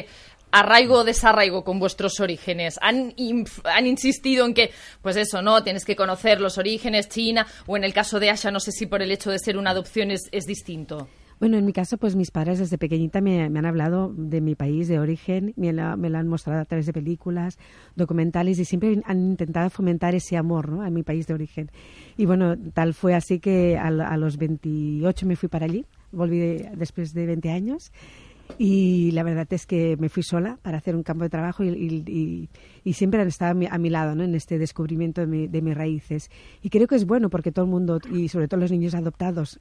arraigo 0.52 0.96
o 0.98 1.04
desarraigo 1.04 1.62
con 1.64 1.78
vuestros 1.78 2.18
orígenes? 2.20 2.78
¿Han, 2.82 3.14
¿Han 3.64 3.86
insistido 3.86 4.46
en 4.46 4.54
que, 4.54 4.70
pues 5.02 5.16
eso, 5.16 5.42
no, 5.42 5.62
tienes 5.62 5.84
que 5.84 5.96
conocer 5.96 6.40
los 6.40 6.58
orígenes, 6.58 7.08
China, 7.08 7.46
o 7.66 7.76
en 7.76 7.84
el 7.84 7.92
caso 7.94 8.18
de 8.20 8.30
Asha, 8.30 8.50
no 8.50 8.60
sé 8.60 8.72
si 8.72 8.86
por 8.86 9.02
el 9.02 9.12
hecho 9.12 9.30
de 9.30 9.38
ser 9.38 9.56
una 9.56 9.70
adopción 9.70 10.10
es, 10.10 10.22
es 10.32 10.44
distinto? 10.46 11.08
Bueno, 11.38 11.56
en 11.56 11.64
mi 11.64 11.72
caso, 11.72 11.96
pues 11.96 12.16
mis 12.16 12.30
padres 12.30 12.58
desde 12.58 12.76
pequeñita 12.76 13.22
me, 13.22 13.48
me 13.48 13.60
han 13.60 13.64
hablado 13.64 14.12
de 14.14 14.42
mi 14.42 14.54
país 14.56 14.88
de 14.88 14.98
origen, 14.98 15.54
me 15.56 15.72
la, 15.72 15.96
me 15.96 16.10
la 16.10 16.18
han 16.18 16.28
mostrado 16.28 16.60
a 16.60 16.66
través 16.66 16.84
de 16.84 16.92
películas, 16.92 17.56
documentales 17.96 18.58
y 18.58 18.66
siempre 18.66 19.00
han 19.06 19.20
intentado 19.30 19.70
fomentar 19.70 20.14
ese 20.14 20.36
amor 20.36 20.68
¿no? 20.68 20.82
a 20.82 20.90
mi 20.90 21.02
país 21.02 21.26
de 21.26 21.32
origen. 21.32 21.70
Y 22.18 22.26
bueno, 22.26 22.56
tal 22.74 22.92
fue 22.92 23.14
así 23.14 23.38
que 23.40 23.78
a, 23.78 23.86
a 23.86 24.16
los 24.18 24.36
28 24.36 25.24
me 25.24 25.34
fui 25.36 25.48
para 25.48 25.64
allí, 25.64 25.86
volví 26.12 26.38
de- 26.38 26.72
después 26.76 27.14
de 27.14 27.24
20 27.24 27.50
años 27.50 27.90
y 28.58 29.10
la 29.12 29.22
verdad 29.22 29.46
es 29.50 29.66
que 29.66 29.96
me 29.98 30.08
fui 30.08 30.22
sola 30.22 30.58
para 30.62 30.78
hacer 30.78 30.94
un 30.96 31.02
campo 31.02 31.24
de 31.24 31.30
trabajo 31.30 31.64
y, 31.64 31.68
y- 31.68 32.04
y- 32.06 32.48
y 32.84 32.92
siempre 32.94 33.20
han 33.20 33.28
estado 33.28 33.52
a 33.52 33.54
mi, 33.54 33.66
a 33.66 33.78
mi 33.78 33.90
lado 33.90 34.14
¿no? 34.14 34.22
en 34.24 34.34
este 34.34 34.58
descubrimiento 34.58 35.20
de, 35.20 35.26
mi- 35.26 35.48
de 35.48 35.62
mis 35.62 35.74
raíces. 35.76 36.30
Y 36.62 36.70
creo 36.70 36.86
que 36.86 36.96
es 36.96 37.06
bueno 37.06 37.30
porque 37.30 37.52
todo 37.52 37.64
el 37.64 37.70
mundo, 37.70 38.00
y 38.12 38.28
sobre 38.28 38.48
todo 38.48 38.60
los 38.60 38.70
niños 38.70 38.94
adoptados, 38.94 39.60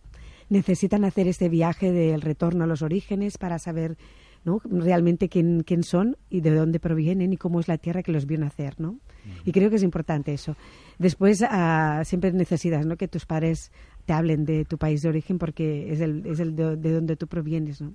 necesitan 0.49 1.05
hacer 1.05 1.27
este 1.27 1.49
viaje 1.49 1.91
del 1.91 2.21
retorno 2.21 2.63
a 2.63 2.67
los 2.67 2.81
orígenes 2.81 3.37
para 3.37 3.59
saber 3.59 3.97
¿no? 4.45 4.61
realmente 4.63 5.27
quién, 5.29 5.63
quién 5.63 5.83
son 5.83 6.15
y 6.29 6.41
de 6.41 6.55
dónde 6.55 6.79
provienen 6.79 7.33
y 7.33 7.37
cómo 7.37 7.59
es 7.59 7.67
la 7.67 7.77
tierra 7.77 8.03
que 8.03 8.11
los 8.11 8.25
vio 8.25 8.39
nacer. 8.39 8.79
¿no? 8.79 8.97
Y 9.45 9.51
creo 9.51 9.69
que 9.69 9.75
es 9.75 9.83
importante 9.83 10.33
eso. 10.33 10.55
Después, 10.97 11.43
ah, 11.47 12.01
siempre 12.05 12.31
necesitas 12.31 12.85
¿no? 12.85 12.95
que 12.97 13.07
tus 13.07 13.25
padres 13.25 13.71
te 14.05 14.13
hablen 14.13 14.45
de 14.45 14.65
tu 14.65 14.77
país 14.77 15.01
de 15.01 15.09
origen 15.09 15.37
porque 15.37 15.91
es 15.91 15.99
el, 16.01 16.25
es 16.25 16.39
el 16.39 16.55
de, 16.55 16.77
de 16.77 16.91
donde 16.93 17.15
tú 17.15 17.27
provienes. 17.27 17.81
¿no? 17.81 17.93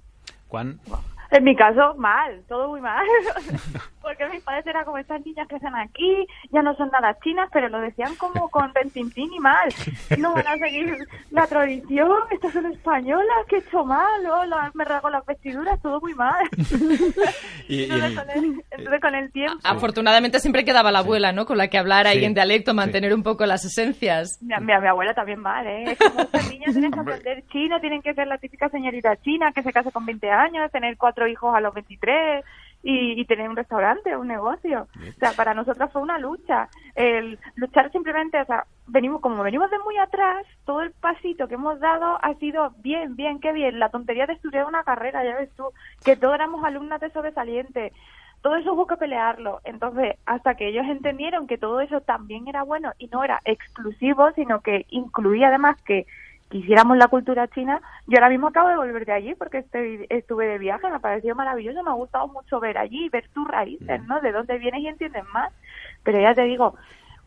Juan. 0.55 0.79
En 1.37 1.43
mi 1.43 1.57
caso, 1.57 1.95
mal, 1.97 2.43
todo 2.49 2.69
muy 2.69 2.81
mal. 2.81 3.05
Porque 4.01 4.29
mis 4.29 4.43
padres 4.43 4.67
eran 4.67 4.85
como 4.85 4.99
estas 4.99 5.25
niñas 5.25 5.49
que 5.49 5.57
están 5.57 5.75
aquí, 5.75 6.27
ya 6.51 6.61
no 6.63 6.77
son 6.77 6.91
nada 6.91 7.17
chinas, 7.25 7.49
pero 7.53 7.69
lo 7.71 7.81
decían 7.81 8.15
como 8.17 8.49
con 8.51 8.71
pentintín 8.73 9.33
y 9.33 9.41
mal. 9.41 9.69
No 10.19 10.35
van 10.35 10.47
a 10.47 10.57
seguir 10.59 10.95
la 11.31 11.47
tradición, 11.47 12.13
estas 12.31 12.53
son 12.53 12.67
españolas, 12.67 13.47
que 13.49 13.57
he 13.57 13.59
hecho 13.61 13.83
mal, 13.85 14.25
oh, 14.27 14.45
la- 14.45 14.71
me 14.75 14.85
rasgo 14.85 15.09
las 15.11 15.25
vestiduras, 15.27 15.81
todo 15.83 16.01
muy 16.01 16.15
mal. 16.15 16.45
Y- 17.67 17.85
y 17.85 17.91
entonces, 17.91 18.11
el- 18.11 18.15
con 18.15 18.31
el, 18.31 18.65
entonces, 18.71 19.01
con 19.01 19.15
el 19.15 19.33
tiempo... 19.33 19.59
Afortunadamente 19.65 20.39
siempre 20.39 20.65
quedaba 20.67 20.93
la 20.93 20.99
abuela, 20.99 21.33
¿no? 21.33 21.47
Con 21.47 21.57
la 21.57 21.69
que 21.69 21.79
hablar 21.79 22.07
ahí 22.07 22.19
Sí. 22.19 22.25
en 22.27 22.35
dialecto, 22.35 22.75
mantener 22.75 23.15
un 23.15 23.23
poco 23.23 23.47
las 23.47 23.65
esencias. 23.65 24.39
Mi, 24.43 24.55
mi, 24.61 24.67
mi 24.81 24.87
abuela 24.87 25.15
también 25.15 25.41
mal, 25.41 25.67
¿eh? 25.67 25.93
Es 25.93 25.99
como 25.99 26.21
estas 26.21 26.51
niñas 26.51 26.73
tienen 26.73 26.91
que 26.93 27.01
aprender 27.01 27.43
chino, 27.51 27.81
tienen 27.81 28.03
que 28.03 28.13
ser 28.15 28.27
la 28.27 28.37
típica 28.39 28.69
señorita 28.69 29.17
china 29.23 29.51
que 29.53 29.63
se 29.63 29.73
case 29.73 29.91
con 29.91 30.05
20 30.05 30.31
años, 30.31 30.71
tener 30.71 30.97
cuatro 30.99 31.24
hijos 31.27 31.55
a 31.55 31.61
los 31.61 31.75
23 31.75 32.45
y, 32.83 33.21
y 33.21 33.25
tener 33.25 33.49
un 33.49 33.57
restaurante, 33.57 34.17
un 34.17 34.29
negocio. 34.29 34.89
O 34.97 35.19
sea, 35.19 35.33
para 35.33 35.55
nosotras 35.55 35.93
fue 35.93 36.03
una 36.03 36.19
lucha. 36.19 36.69
El 36.95 37.39
luchar 37.57 37.91
simplemente, 37.91 38.41
o 38.41 38.45
sea, 38.45 38.67
venimos 38.87 39.21
como 39.21 39.43
venimos 39.43 39.71
de 39.71 39.79
muy 39.79 39.97
atrás, 39.99 40.47
todo 40.65 40.83
el 40.83 40.93
pasito 40.93 41.49
que 41.49 41.55
hemos 41.55 41.81
dado 41.81 42.19
ha 42.23 42.35
sido 42.35 42.73
bien, 42.79 43.17
bien, 43.17 43.41
qué 43.41 43.53
bien. 43.53 43.79
La 43.79 43.89
tontería 43.89 44.27
de 44.27 44.35
estudiar 44.35 44.67
una 44.67 44.85
carrera, 44.85 45.25
ya 45.25 45.37
ves 45.37 45.51
tú, 45.57 45.71
que 46.05 46.17
todos 46.17 46.35
éramos 46.35 46.65
alumnas 46.65 47.01
de 47.01 47.11
sobresaliente 47.11 47.93
todo 48.45 48.57
eso 48.57 48.75
hubo 48.75 48.87
que 48.87 48.99
pelearlo. 48.99 49.63
Entonces, 49.65 50.17
hasta 50.27 50.55
que 50.55 50.69
ellos 50.69 50.85
entendieron 50.87 51.47
que 51.47 51.57
todo 51.57 51.81
eso 51.81 52.03
también 52.03 52.47
era 52.47 52.63
bueno 52.63 52.93
y 52.99 53.07
no 53.07 53.25
era 53.25 53.41
exclusivo, 53.47 54.31
sino 54.33 54.61
que 54.61 54.85
incluía 54.91 55.49
además 55.49 55.81
que 55.81 56.05
quisiéramos 56.49 56.97
la 56.97 57.09
cultura 57.09 57.49
china, 57.49 57.81
yo 58.07 58.19
ahora 58.19 58.29
mismo 58.29 58.49
acabo 58.49 58.69
de 58.69 58.77
volver 58.77 59.07
de 59.07 59.13
allí 59.13 59.35
porque 59.35 59.59
estoy, 59.59 60.07
estuve 60.09 60.47
de 60.47 60.59
viaje, 60.59 60.89
me 60.89 60.97
ha 60.97 61.01
parecido 61.01 61.35
maravilloso, 61.35 61.83
me 61.83 61.91
ha 61.91 61.95
gustado 61.95 62.29
mucho 62.29 62.61
ver 62.61 62.79
allí, 62.79 63.09
ver 63.09 63.29
tus 63.33 63.47
raíces, 63.49 64.03
¿no? 64.05 64.21
De 64.21 64.33
dónde 64.33 64.59
vienes 64.59 64.81
y 64.81 64.89
entiendes 64.89 65.25
más. 65.33 65.53
Pero 66.03 66.21
ya 66.21 66.35
te 66.35 66.43
digo, 66.43 66.77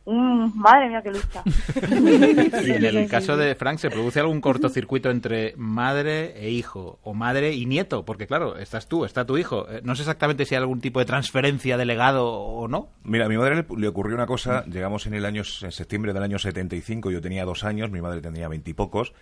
mm, 0.07 0.59
madre 0.59 0.89
mía, 0.89 1.01
qué 1.03 1.11
lucha. 1.11 1.43
Y 2.65 2.71
en 2.71 2.85
el 2.85 3.09
caso 3.09 3.37
de 3.37 3.55
Frank, 3.55 3.77
¿se 3.79 3.89
produce 3.89 4.19
algún 4.19 4.41
cortocircuito 4.41 5.09
entre 5.09 5.53
madre 5.57 6.33
e 6.43 6.49
hijo? 6.49 6.99
O 7.03 7.13
madre 7.13 7.53
y 7.53 7.65
nieto? 7.65 8.05
Porque 8.05 8.27
claro, 8.27 8.57
estás 8.57 8.87
tú, 8.87 9.05
está 9.05 9.25
tu 9.25 9.37
hijo. 9.37 9.69
Eh, 9.69 9.81
No 9.83 9.95
sé 9.95 10.01
exactamente 10.03 10.45
si 10.45 10.55
hay 10.55 10.59
algún 10.61 10.81
tipo 10.81 10.99
de 10.99 11.05
transferencia 11.05 11.77
de 11.77 11.85
legado 11.85 12.27
o 12.33 12.67
no. 12.67 12.89
Mira, 13.03 13.25
a 13.25 13.29
mi 13.29 13.37
madre 13.37 13.55
le, 13.55 13.65
le 13.77 13.87
ocurrió 13.87 14.15
una 14.15 14.25
cosa. 14.25 14.63
Llegamos 14.65 15.05
en 15.07 15.13
el 15.13 15.25
año 15.25 15.43
en 15.61 15.71
septiembre 15.71 16.13
del 16.13 16.23
año 16.23 16.39
75. 16.39 17.11
Yo 17.11 17.21
tenía 17.21 17.45
dos 17.45 17.63
años, 17.63 17.91
mi 17.91 18.01
madre 18.01 18.21
tenía 18.21 18.47
veintipocos. 18.47 19.13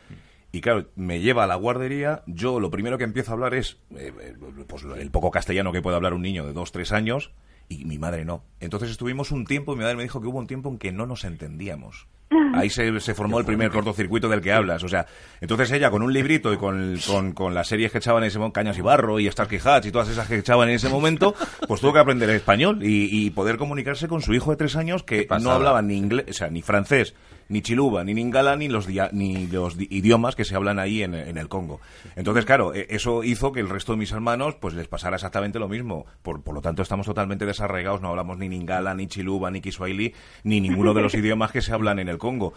Y 0.52 0.62
claro, 0.62 0.86
me 0.96 1.20
lleva 1.20 1.44
a 1.44 1.48
la 1.48 1.56
guardería. 1.56 2.24
Yo 2.28 2.60
lo 2.62 2.72
primero 2.72 2.98
que 2.98 3.04
empiezo 3.04 3.32
a 3.32 3.34
hablar 3.34 3.54
es 3.56 3.78
eh, 3.92 4.14
eh, 4.22 4.36
pues, 4.68 4.84
el 4.84 5.12
poco 5.12 5.30
castellano 5.30 5.74
que 5.74 5.82
puede 5.82 5.98
hablar 5.98 6.14
un 6.14 6.22
niño 6.22 6.46
de 6.46 6.54
dos, 6.54 6.72
tres 6.72 6.94
años. 6.94 7.32
Y 7.70 7.86
mi 7.86 7.98
madre 7.98 8.26
no. 8.26 8.44
Entonces 8.60 8.92
estuvimos 8.92 9.32
un 9.32 9.46
tiempo 9.46 9.74
y 9.74 9.78
mi 9.78 9.84
madre 9.84 9.96
me 9.96 10.04
dijo 10.04 10.22
que 10.22 10.28
hubo 10.28 10.40
un 10.40 10.48
tiempo 10.48 10.70
en 10.70 10.78
que 10.78 10.92
no 10.92 11.06
nos 11.06 11.24
entendíamos. 11.24 12.08
Ahí 12.56 12.70
se, 12.70 13.00
se 13.00 13.14
formó 13.14 13.40
el 13.40 13.46
primer 13.46 13.70
cortocircuito 13.70 14.30
del 14.30 14.42
que 14.42 14.52
hablas. 14.52 14.84
O 14.84 14.88
sea, 14.88 15.06
entonces 15.42 15.72
ella 15.72 15.90
con 15.90 16.02
un 16.02 16.14
librito 16.14 16.54
y 16.54 16.58
con, 16.58 16.98
con, 17.06 17.34
con 17.34 17.54
las 17.54 17.68
series 17.68 17.92
que 17.92 18.00
echaban 18.00 18.24
en 18.24 18.28
ese 18.28 18.40
momento, 18.40 18.54
Cañas 18.54 18.78
y 18.78 18.82
Barro 18.82 19.20
y 19.20 19.30
Starkey 19.30 19.60
Hatch 19.64 19.86
y 19.88 19.92
todas 19.92 20.10
esas 20.10 20.28
que 20.28 20.38
echaban 20.38 20.70
en 20.70 20.76
ese 20.76 20.90
momento, 20.90 21.36
pues 21.68 21.82
tuvo 21.82 21.94
que 21.94 22.00
aprender 22.00 22.30
español 22.30 22.80
y, 22.84 23.26
y 23.26 23.30
poder 23.32 23.58
comunicarse 23.58 24.08
con 24.08 24.22
su 24.22 24.34
hijo 24.34 24.52
de 24.52 24.58
tres 24.58 24.76
años 24.76 25.04
que 25.04 25.28
no 25.42 25.52
hablaba 25.52 25.82
ni 25.82 25.98
inglés, 25.98 26.26
o 26.30 26.34
sea, 26.34 26.50
ni 26.50 26.62
francés, 26.62 27.14
ni 27.50 27.62
chiluba, 27.62 28.04
ni 28.04 28.14
ningala, 28.14 28.56
ni 28.56 28.68
los, 28.68 28.88
dia- 28.88 29.10
ni 29.12 29.48
los 29.48 29.78
di- 29.78 29.88
idiomas 29.92 30.36
que 30.36 30.46
se 30.46 30.56
hablan 30.56 30.80
ahí 30.80 31.04
en, 31.04 31.14
en 31.14 31.38
el 31.38 31.48
Congo. 31.48 31.80
Entonces, 32.16 32.46
claro, 32.46 32.74
e- 32.74 32.88
eso 32.90 33.24
hizo 33.24 33.52
que 33.52 33.60
el 33.60 33.70
resto 33.70 33.92
de 33.94 34.00
mis 34.00 34.12
hermanos 34.12 34.56
pues 34.56 34.74
les 34.74 34.88
pasara 34.88 35.16
exactamente 35.16 35.60
lo 35.60 35.68
mismo. 35.68 36.06
Por, 36.22 36.42
por 36.42 36.56
lo 36.56 36.62
tanto, 36.62 36.82
estamos 36.82 37.06
totalmente 37.06 37.46
desarraigados, 37.46 38.02
no 38.02 38.10
hablamos 38.10 38.38
ni 38.38 38.50
ningala, 38.50 38.94
ni 38.96 39.08
chiluba, 39.08 39.52
ni 39.52 39.62
kiswahili, 39.62 40.14
ni 40.44 40.60
ninguno 40.62 40.94
de 40.94 41.02
los 41.02 41.14
idiomas 41.16 41.52
que 41.52 41.62
se 41.62 41.74
hablan 41.74 42.00
en 42.00 42.10
el 42.10 42.18
Congo. 42.18 42.54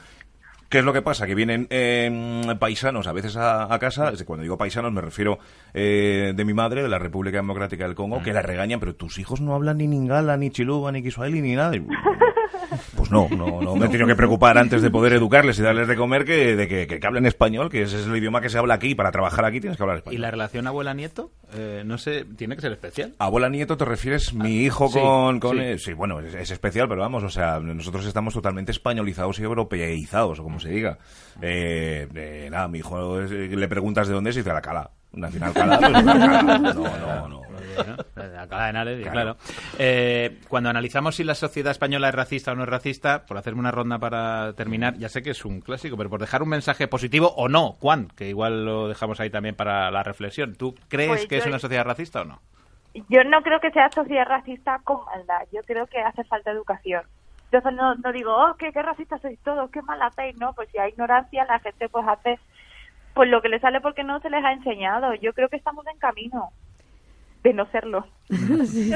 ¿Qué 0.71 0.81
es 0.81 0.85
lo 0.85 0.93
que 0.93 1.01
pasa? 1.01 1.27
Que 1.27 1.35
vienen 1.35 1.67
eh, 1.71 2.55
paisanos 2.59 3.07
a 3.07 3.13
veces 3.13 3.39
a, 3.39 3.73
a 3.73 3.79
casa, 3.79 4.13
cuando 4.27 4.43
digo 4.43 4.59
paisanos 4.59 4.93
me 4.93 5.01
refiero 5.01 5.39
eh, 5.73 6.35
de 6.37 6.45
mi 6.45 6.53
madre, 6.53 6.83
de 6.83 6.91
la 6.91 6.99
República 6.99 7.39
Democrática 7.39 7.85
del 7.85 7.95
Congo, 7.95 8.23
que 8.23 8.35
la 8.35 8.43
regañan, 8.43 8.79
pero 8.79 8.95
tus 8.95 9.19
hijos 9.19 9.41
no 9.41 9.55
hablan 9.55 9.79
ni 9.79 9.87
ningala, 9.87 10.37
ni 10.37 10.51
chiluba, 10.51 10.93
ni 10.93 11.03
kiswahili, 11.03 11.41
ni 11.41 11.55
nada. 11.55 11.73
Pues 12.97 13.11
no, 13.11 13.29
no, 13.31 13.61
no 13.63 13.77
me 13.77 13.87
he 13.87 13.89
tenido 13.89 14.07
que 14.07 14.15
preocupar 14.15 14.59
antes 14.59 14.83
de 14.83 14.91
poder 14.91 15.13
educarles 15.15 15.59
y 15.59 15.63
darles 15.63 15.89
de 15.89 15.97
comer 15.97 16.25
que 16.25 16.55
de 16.57 16.69
que, 16.69 16.87
que 16.87 17.07
hablen 17.07 17.25
español, 17.27 17.71
que 17.71 17.83
ese 17.83 17.99
es 18.01 18.07
el 18.07 18.17
idioma 18.17 18.41
que 18.41 18.49
se 18.51 18.59
habla 18.59 18.75
aquí. 18.75 18.95
Para 18.95 19.11
trabajar 19.11 19.45
aquí 19.45 19.61
tienes 19.61 19.77
que 19.77 19.83
hablar 19.83 19.99
español. 19.99 20.19
¿Y 20.19 20.21
la 20.21 20.31
relación 20.31 20.67
abuela-nieto? 20.67 21.31
Eh, 21.55 21.83
no 21.87 21.97
sé, 21.99 22.25
tiene 22.37 22.57
que 22.57 22.63
ser 22.63 22.73
especial. 22.73 23.15
Abuela 23.19 23.49
nieto, 23.49 23.77
¿te 23.77 23.85
refieres 23.85 24.35
mi 24.35 24.63
hijo 24.65 24.87
Ah, 24.87 24.89
sí, 24.93 24.99
con...? 25.01 25.41
con 25.41 25.57
sí. 25.57 25.63
eh, 25.63 25.79
sí, 25.79 25.93
bueno, 25.95 26.21
es, 26.21 26.35
es 26.35 26.51
especial, 26.51 26.89
pero 26.89 27.01
vamos, 27.01 27.23
o 27.25 27.31
sea, 27.31 27.59
nosotros 27.61 28.05
estamos 28.05 28.35
totalmente 28.35 28.73
españolizados 28.73 29.39
y 29.39 29.43
europeizados, 29.45 30.39
o 30.41 30.43
como 30.43 30.61
se 30.61 30.69
diga. 30.71 30.99
Eh, 31.41 32.07
eh, 32.15 32.49
nada, 32.51 32.69
mi 32.69 32.79
hijo 32.79 33.21
es- 33.21 33.31
le 33.31 33.69
preguntas 33.69 34.09
de 34.09 34.15
dónde 34.15 34.31
es 34.31 34.37
y 34.37 34.41
dice 34.41 34.53
la 34.53 34.61
cala. 34.61 34.91
Nacional 35.13 35.53
pues, 35.53 35.67
la 35.67 35.79
Cala. 35.79 36.03
No, 36.73 37.29
no, 37.29 37.29
no. 37.29 37.43
Alcalá 38.39 38.65
de 38.65 38.71
Henares, 38.71 39.01
Claro. 39.03 39.13
claro. 39.13 39.37
Eh, 39.79 40.39
cuando 40.49 40.69
analizamos 40.71 41.17
si 41.17 41.25
la 41.25 41.35
sociedad 41.35 41.71
española 41.71 42.09
es 42.09 42.15
racista 42.15 42.53
o 42.53 42.55
no 42.55 42.65
es 42.65 42.69
racista, 42.69 43.25
por 43.27 43.37
hacerme 43.39 43.61
una 43.61 43.71
ronda 43.71 43.99
para 43.99 44.53
terminar, 44.55 44.97
ya 44.99 45.09
sé 45.09 45.23
que 45.23 45.31
es 45.31 45.45
un 45.45 45.61
clásico, 45.61 45.97
pero 45.97 46.11
por 46.11 46.21
dejar 46.21 46.43
un 46.43 46.49
mensaje 46.49 46.89
positivo 46.89 47.33
o 47.37 47.49
no, 47.49 47.73
Juan, 47.73 48.09
que 48.17 48.29
igual 48.29 48.65
lo 48.65 48.89
dejamos 48.89 49.21
ahí 49.21 49.31
también 49.31 49.55
para 49.55 49.91
la 49.91 50.03
reflexión. 50.03 50.55
¿Tú 50.57 50.75
crees 50.89 51.09
Pues 51.09 51.27
que 51.27 51.37
yo- 51.37 51.43
es 51.43 51.47
una 51.47 51.59
sociedad 51.59 51.85
racista 51.85 52.23
o 52.23 52.25
no? 52.25 52.41
Yo 53.09 53.23
no 53.25 53.43
creo 53.43 53.61
que 53.61 53.71
sea 53.71 53.91
sociedad 53.93 54.27
racista 54.27 54.81
con 54.83 55.05
maldad. 55.05 55.47
Yo 55.53 55.61
creo 55.65 55.87
que 55.87 56.01
hace 56.01 56.25
falta 56.25 56.51
educación. 56.51 57.03
Entonces 57.51 57.73
no, 57.75 57.95
no 57.95 58.13
digo, 58.13 58.35
oh, 58.35 58.57
qué, 58.59 58.73
qué 58.73 58.83
racistas 58.83 59.21
sois 59.23 59.39
todos, 59.41 59.71
qué 59.71 59.81
mal 59.83 60.03
hacéis, 60.03 60.37
¿no? 60.39 60.53
Pues 60.55 60.69
si 60.71 60.79
hay 60.79 60.91
ignorancia, 60.91 61.45
la 61.45 61.61
gente 61.61 61.89
pues 61.89 62.05
hace 62.09 62.39
pues 63.19 63.31
lo 63.31 63.43
que 63.43 63.49
le 63.49 63.59
sale 63.59 63.81
porque 63.81 64.05
no 64.05 64.21
se 64.21 64.31
les 64.31 64.45
ha 64.45 64.53
enseñado. 64.53 65.13
Yo 65.15 65.33
creo 65.33 65.49
que 65.49 65.57
estamos 65.57 65.85
en 65.89 65.99
camino 65.99 66.53
de 67.43 67.55
no 67.55 67.71
serlo. 67.71 68.05
Sí. 68.67 68.91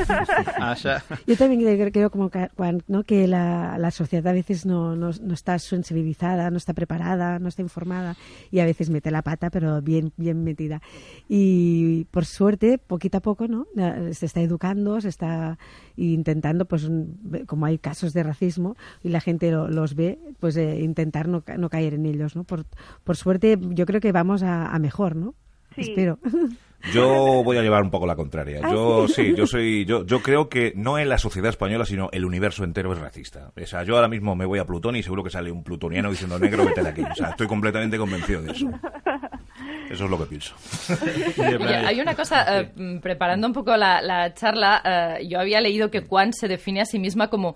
Asha. 0.59 1.03
Yo 1.27 1.37
también 1.37 1.91
creo, 1.91 2.11
como 2.11 2.31
Juan, 2.57 2.83
¿no? 2.87 3.03
que 3.03 3.27
la, 3.27 3.79
la 3.79 3.91
sociedad 3.91 4.27
a 4.27 4.33
veces 4.35 4.67
no, 4.67 4.95
no, 4.95 5.11
no 5.23 5.33
está 5.35 5.59
sensibilizada, 5.59 6.51
no 6.51 6.59
está 6.59 6.75
preparada, 6.75 7.39
no 7.39 7.49
está 7.49 7.63
informada 7.63 8.15
y 8.51 8.59
a 8.61 8.67
veces 8.67 8.91
mete 8.91 9.11
la 9.11 9.23
pata, 9.23 9.49
pero 9.49 9.81
bien, 9.81 10.13
bien 10.19 10.45
metida. 10.45 10.83
Y 11.29 12.05
por 12.11 12.27
suerte, 12.27 12.77
poquito 12.79 13.19
a 13.19 13.21
poco, 13.21 13.49
¿no? 13.49 13.67
Se 14.13 14.27
está 14.27 14.41
educando, 14.43 15.01
se 15.01 15.09
está 15.09 15.59
intentando, 15.97 16.67
pues 16.67 16.85
un- 16.85 17.45
como 17.47 17.65
hay 17.67 17.79
casos 17.79 18.13
de 18.13 18.23
racismo 18.23 18.77
y 19.03 19.09
la 19.09 19.21
gente 19.21 19.51
lo- 19.51 19.69
los 19.69 19.95
ve, 19.95 20.19
pues 20.41 20.57
eh, 20.57 20.81
intentar 20.81 21.29
no, 21.29 21.41
ca- 21.43 21.57
no 21.57 21.71
caer 21.71 21.95
en 21.95 22.05
ellos, 22.07 22.37
¿no? 22.37 22.45
Por, 22.45 22.67
por 23.05 23.17
suerte, 23.17 23.59
yo 23.61 23.87
creo 23.87 24.01
que 24.01 24.13
vamos 24.13 24.43
a, 24.43 24.67
a 24.67 24.79
mejor, 24.79 25.17
¿no? 25.17 25.35
Sí. 25.75 25.83
Espero. 25.83 26.19
Yo 26.93 27.43
voy 27.45 27.57
a 27.59 27.63
llevar 27.63 27.83
un 27.83 27.91
poco 27.91 28.07
la 28.07 28.17
contraria. 28.17 28.61
¿Ah, 28.65 28.71
Yo 28.73 29.07
sí? 29.09 29.35
yo 29.37 29.47
soy, 29.47 29.85
yo, 29.85 30.05
yo 30.05 30.21
creo 30.23 30.49
que 30.49 30.73
no 30.75 30.99
en 30.99 31.09
la 31.09 31.19
sociedad 31.19 31.49
española, 31.51 31.85
sino 31.85 32.09
el 32.13 32.25
universo 32.25 32.65
entero 32.65 32.93
es 32.93 32.99
racista. 32.99 33.53
O 33.61 33.67
sea, 33.67 33.85
yo 33.85 33.95
ahora 33.97 34.09
mismo 34.09 34.35
me 34.35 34.45
voy 34.47 34.59
a 34.59 34.65
Plutón 34.65 34.97
y 34.97 35.03
seguro 35.03 35.23
que 35.23 35.31
sale 35.31 35.51
un 35.53 35.63
plutoniano 35.63 36.11
diciendo 36.11 36.39
negro, 36.39 36.65
vete 36.65 36.83
de 36.83 36.89
aquí. 36.89 37.03
O 37.03 37.15
sea, 37.15 37.31
estoy 37.31 37.47
completamente 37.47 37.99
convencido 37.99 38.43
de 38.43 38.53
eso. 38.53 38.69
Eso 39.91 40.05
es 40.05 40.11
lo 40.11 40.19
que 40.19 40.25
pienso. 40.27 40.55
Hay 41.87 42.01
una 42.01 42.15
cosa, 42.15 42.61
eh, 42.61 42.99
preparando 43.03 43.47
un 43.47 43.53
poco 43.53 43.77
la, 43.77 44.01
la 44.01 44.33
charla, 44.35 44.83
eh, 45.19 45.27
yo 45.29 45.39
había 45.39 45.61
leído 45.61 45.91
que 45.91 46.01
Juan 46.01 46.33
se 46.33 46.49
define 46.49 46.81
a 46.81 46.85
sí 46.87 46.99
misma 46.99 47.29
como 47.29 47.55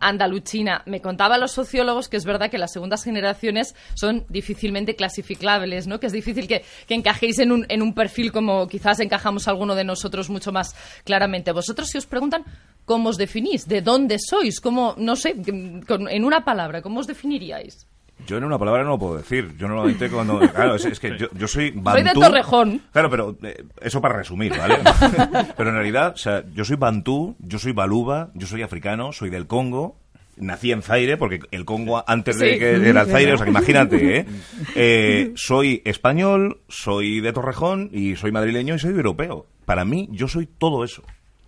andaluchina. 0.00 0.82
Me 0.86 1.00
contaban 1.00 1.40
los 1.40 1.52
sociólogos 1.52 2.08
que 2.08 2.16
es 2.16 2.24
verdad 2.24 2.50
que 2.50 2.58
las 2.58 2.72
segundas 2.72 3.04
generaciones 3.04 3.74
son 3.94 4.24
difícilmente 4.28 4.96
clasificables, 4.96 5.86
¿no? 5.86 6.00
Que 6.00 6.06
es 6.06 6.12
difícil 6.12 6.48
que, 6.48 6.64
que 6.86 6.94
encajéis 6.94 7.38
en 7.38 7.52
un, 7.52 7.66
en 7.68 7.82
un 7.82 7.94
perfil 7.94 8.32
como 8.32 8.68
quizás 8.68 9.00
encajamos 9.00 9.48
alguno 9.48 9.74
de 9.74 9.84
nosotros 9.84 10.30
mucho 10.30 10.52
más 10.52 10.74
claramente. 11.04 11.52
Vosotros 11.52 11.88
si 11.88 11.98
os 11.98 12.06
preguntan 12.06 12.44
cómo 12.84 13.08
os 13.08 13.16
definís, 13.16 13.66
de 13.66 13.82
dónde 13.82 14.18
sois, 14.18 14.60
cómo, 14.60 14.94
no 14.98 15.16
sé, 15.16 15.34
en 15.36 16.24
una 16.24 16.44
palabra, 16.44 16.82
¿cómo 16.82 17.00
os 17.00 17.06
definiríais? 17.06 17.86
Yo 18.26 18.38
en 18.38 18.44
una 18.44 18.58
palabra 18.58 18.82
no 18.82 18.90
lo 18.90 18.98
puedo 18.98 19.16
decir. 19.16 19.54
Yo 19.58 19.68
normalmente 19.68 20.08
cuando... 20.10 20.38
Claro, 20.54 20.76
es, 20.76 20.84
es 20.84 20.98
que 21.00 21.18
yo, 21.18 21.26
yo 21.32 21.46
soy 21.48 21.70
Soy 21.70 21.72
de 21.72 21.80
bantú. 21.80 22.20
Torrejón. 22.20 22.82
Claro, 22.92 23.10
pero 23.10 23.36
eh, 23.42 23.64
eso 23.80 24.00
para 24.00 24.16
resumir, 24.16 24.56
¿vale? 24.56 24.78
pero 25.56 25.70
en 25.70 25.76
realidad, 25.76 26.12
o 26.14 26.16
sea, 26.16 26.44
yo 26.52 26.64
soy 26.64 26.76
bantú, 26.76 27.36
yo 27.38 27.58
soy 27.58 27.72
baluba, 27.72 28.30
yo 28.34 28.46
soy 28.46 28.62
africano, 28.62 29.12
soy 29.12 29.30
del 29.30 29.46
Congo 29.46 29.98
nací 30.38 30.70
en 30.70 30.82
Zaire, 30.82 31.16
porque 31.16 31.40
el 31.50 31.64
Congo 31.64 32.04
antes 32.06 32.36
Sí. 32.36 32.44
de 32.44 32.58
que 32.58 32.88
era 32.90 33.02
el 33.02 33.06
Zaire, 33.06 33.32
o 33.32 33.36
sea, 33.38 33.44
que 33.44 33.50
imagínate, 33.50 34.18
¿eh? 34.18 34.26
Eh, 34.74 35.32
soy 35.34 35.80
español, 35.86 36.60
soy 36.68 37.20
de 37.20 37.32
Torrejón 37.32 37.88
y 37.92 38.16
soy 38.16 38.32
madrileño 38.32 38.74
y 38.74 38.78
soy 38.78 38.90
europeo. 38.90 39.46
Para 39.64 39.84
mí, 39.86 40.08
yo 40.12 40.28
soy 40.28 40.46
todo 40.46 40.84
eso. 40.84 41.02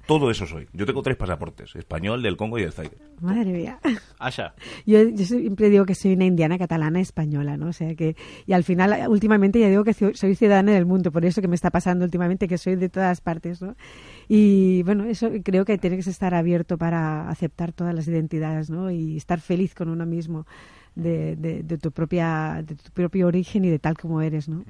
Todo 0.08 0.30
eso 0.30 0.46
soy. 0.46 0.66
Yo 0.72 0.86
tengo 0.86 1.02
tres 1.02 1.18
pasaportes, 1.18 1.76
español, 1.76 2.22
del 2.22 2.38
Congo 2.38 2.58
y 2.58 2.62
del 2.62 2.72
Zaire. 2.72 2.96
Madre 3.20 3.52
mía. 3.52 3.78
Asha. 4.18 4.54
Yo, 4.86 5.06
yo 5.06 5.24
siempre 5.26 5.68
digo 5.68 5.84
que 5.84 5.94
soy 5.94 6.14
una 6.14 6.24
indiana 6.24 6.56
catalana 6.56 6.98
española, 6.98 7.58
¿no? 7.58 7.66
O 7.66 7.72
sea 7.74 7.94
que, 7.94 8.16
y 8.46 8.54
al 8.54 8.64
final, 8.64 9.06
últimamente 9.10 9.60
ya 9.60 9.68
digo 9.68 9.84
que 9.84 9.92
soy 9.92 10.14
soy 10.14 10.34
ciudadana 10.34 10.72
del 10.72 10.86
mundo, 10.86 11.12
por 11.12 11.26
eso 11.26 11.42
que 11.42 11.48
me 11.48 11.56
está 11.56 11.70
pasando 11.70 12.06
últimamente, 12.06 12.48
que 12.48 12.56
soy 12.56 12.76
de 12.76 12.88
todas 12.88 13.20
partes, 13.20 13.60
¿no? 13.60 13.76
Y 14.28 14.82
bueno, 14.84 15.04
eso 15.04 15.30
creo 15.44 15.66
que 15.66 15.76
tienes 15.76 16.06
que 16.06 16.10
estar 16.10 16.34
abierto 16.34 16.78
para 16.78 17.28
aceptar 17.28 17.74
todas 17.74 17.94
las 17.94 18.08
identidades, 18.08 18.70
¿no? 18.70 18.90
Y 18.90 19.18
estar 19.18 19.42
feliz 19.42 19.74
con 19.74 19.90
uno 19.90 20.06
mismo 20.06 20.46
de, 20.94 21.36
de, 21.36 21.62
de 21.62 21.76
tu 21.76 21.92
propia, 21.92 22.62
de 22.64 22.76
tu 22.76 22.90
propio 22.92 23.26
origen 23.26 23.66
y 23.66 23.68
de 23.68 23.78
tal 23.78 23.98
como 23.98 24.22
eres, 24.22 24.48
¿no? 24.48 24.64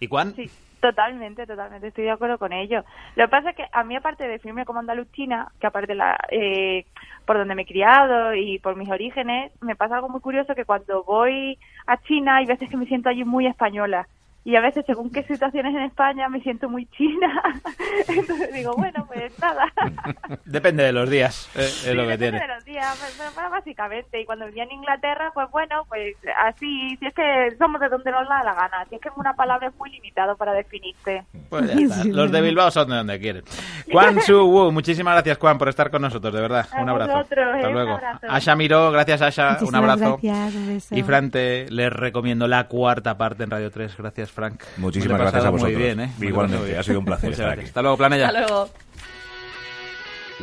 ¿Y 0.00 0.08
Juan? 0.08 0.34
Sí, 0.34 0.50
totalmente, 0.82 1.46
totalmente, 1.46 1.86
estoy 1.86 2.04
de 2.04 2.10
acuerdo 2.10 2.38
con 2.38 2.52
ello. 2.52 2.84
Lo 3.14 3.24
que 3.24 3.30
pasa 3.30 3.50
es 3.50 3.56
que 3.56 3.64
a 3.70 3.84
mí, 3.84 3.94
aparte 3.94 4.24
de 4.24 4.30
definirme 4.30 4.66
como 4.66 4.80
andaluchina, 4.80 5.52
que 5.60 5.68
aparte 5.68 5.94
la, 5.94 6.18
eh, 6.28 6.84
por 7.24 7.38
donde 7.38 7.54
me 7.54 7.62
he 7.62 7.66
criado 7.66 8.34
y 8.34 8.58
por 8.58 8.74
mis 8.74 8.90
orígenes, 8.90 9.52
me 9.60 9.76
pasa 9.76 9.94
algo 9.94 10.08
muy 10.08 10.20
curioso 10.20 10.56
que 10.56 10.64
cuando 10.64 11.04
voy 11.04 11.56
a 11.86 11.98
China 12.02 12.36
hay 12.36 12.46
veces 12.46 12.68
que 12.68 12.76
me 12.76 12.86
siento 12.86 13.08
allí 13.08 13.24
muy 13.24 13.46
española. 13.46 14.08
Y 14.44 14.56
a 14.56 14.60
veces, 14.60 14.84
según 14.86 15.10
qué 15.12 15.22
situaciones 15.22 15.72
en 15.74 15.82
España, 15.82 16.28
me 16.28 16.40
siento 16.40 16.68
muy 16.68 16.86
china. 16.86 17.42
Entonces 18.08 18.52
digo, 18.52 18.72
bueno, 18.76 19.04
pues 19.06 19.32
nada. 19.38 19.66
Depende 20.44 20.82
de 20.82 20.92
los 20.92 21.08
días, 21.08 21.48
eh, 21.54 21.60
es 21.60 21.94
lo 21.94 22.02
que 22.02 22.16
Depende 22.16 22.38
tiene. 22.38 22.40
de 22.40 22.54
los 22.54 22.64
días, 22.64 22.96
pues, 22.98 23.14
pues, 23.16 23.30
pues, 23.34 23.50
básicamente. 23.50 24.20
Y 24.20 24.24
cuando 24.24 24.46
vivía 24.46 24.64
en 24.64 24.72
Inglaterra, 24.72 25.30
pues 25.32 25.48
bueno, 25.52 25.84
pues 25.88 26.16
así, 26.44 26.96
si 26.98 27.06
es 27.06 27.14
que 27.14 27.54
somos 27.56 27.80
de 27.80 27.88
donde 27.88 28.10
nos 28.10 28.28
da 28.28 28.42
la 28.42 28.54
gana. 28.54 28.84
Si 28.88 28.96
es 28.96 29.00
que 29.00 29.10
una 29.16 29.32
palabra 29.34 29.68
es 29.68 29.74
muy 29.76 29.90
limitado 29.90 30.36
para 30.36 30.52
definirte. 30.54 31.24
Pues 31.48 31.66
ya 31.72 31.74
está. 32.00 32.04
Los 32.06 32.32
de 32.32 32.40
Bilbao 32.40 32.70
son 32.72 32.88
de 32.88 32.96
donde 32.96 33.20
quieren. 33.20 33.44
Juan 33.92 34.20
Su 34.22 34.44
Wu, 34.44 34.72
muchísimas 34.72 35.14
gracias, 35.14 35.38
Juan, 35.38 35.56
por 35.56 35.68
estar 35.68 35.88
con 35.90 36.02
nosotros, 36.02 36.32
de 36.34 36.40
verdad. 36.40 36.66
A 36.72 36.82
un 36.82 36.88
abrazo. 36.88 37.12
vosotros, 37.12 37.46
eh, 37.46 37.52
Hasta 37.58 37.68
un 37.68 37.74
luego. 37.74 37.92
abrazo. 37.92 38.26
Asha 38.28 38.56
Miró, 38.56 38.90
gracias, 38.90 39.22
Asha. 39.22 39.42
un 39.46 39.52
Muchísimas 39.52 39.80
abrazo. 39.82 40.18
gracias, 40.20 40.54
un 40.56 40.66
beso. 40.66 40.94
Y 40.96 41.02
Frante, 41.04 41.70
les 41.70 41.92
recomiendo 41.92 42.48
la 42.48 42.66
cuarta 42.66 43.16
parte 43.16 43.44
en 43.44 43.50
Radio 43.50 43.70
3. 43.70 43.96
Gracias, 43.98 44.31
Frank. 44.34 44.62
Muchísimas 44.78 45.18
gracias 45.20 45.44
a 45.44 45.50
Muy 45.50 45.60
vosotros. 45.60 45.78
bien, 45.82 46.00
¿eh? 46.00 46.12
Igualmente, 46.20 46.58
muy 46.58 46.66
bien. 46.68 46.80
ha 46.80 46.82
sido 46.82 46.98
un 46.98 47.04
placer 47.04 47.30
Muchas 47.30 47.38
estar 47.40 47.46
gracias. 47.48 47.64
aquí. 47.64 47.68
Hasta 47.70 47.82
luego, 47.82 47.96
Planella. 47.96 48.26
Hasta 48.28 48.38
luego. 48.40 48.70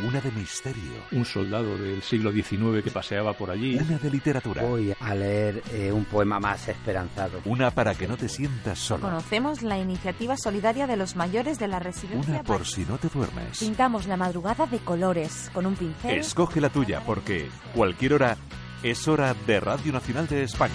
Una 0.06 0.20
de 0.20 0.30
misterio. 0.30 0.92
Un 1.12 1.26
soldado 1.26 1.76
del 1.76 2.00
siglo 2.02 2.32
XIX 2.32 2.82
que 2.82 2.90
paseaba 2.90 3.34
por 3.34 3.50
allí. 3.50 3.76
Una 3.76 3.98
de 3.98 4.10
literatura. 4.10 4.62
Voy 4.62 4.94
a 4.98 5.14
leer 5.14 5.62
eh, 5.74 5.92
un 5.92 6.06
poema 6.06 6.40
más 6.40 6.68
esperanzado. 6.68 7.40
Una 7.44 7.70
para 7.70 7.94
que 7.94 8.08
no 8.08 8.16
te 8.16 8.26
sientas 8.28 8.78
solo. 8.78 9.02
Conocemos 9.02 9.60
la 9.62 9.78
iniciativa 9.78 10.38
solidaria 10.38 10.86
de 10.86 10.96
los 10.96 11.16
mayores 11.16 11.58
de 11.58 11.68
la 11.68 11.80
residencia. 11.80 12.32
Una 12.34 12.42
por 12.44 12.64
si 12.66 12.86
no 12.86 12.96
te 12.96 13.08
duermes. 13.08 13.58
Pintamos 13.58 14.06
la 14.06 14.16
madrugada 14.16 14.64
de 14.66 14.78
colores 14.78 15.50
con 15.52 15.66
un 15.66 15.74
pincel. 15.74 16.18
Escoge 16.18 16.62
la 16.62 16.70
tuya 16.70 17.02
porque 17.04 17.50
cualquier 17.74 18.14
hora 18.14 18.36
es 18.82 19.06
hora 19.06 19.34
de 19.46 19.60
Radio 19.60 19.92
Nacional 19.92 20.26
de 20.28 20.44
España. 20.44 20.72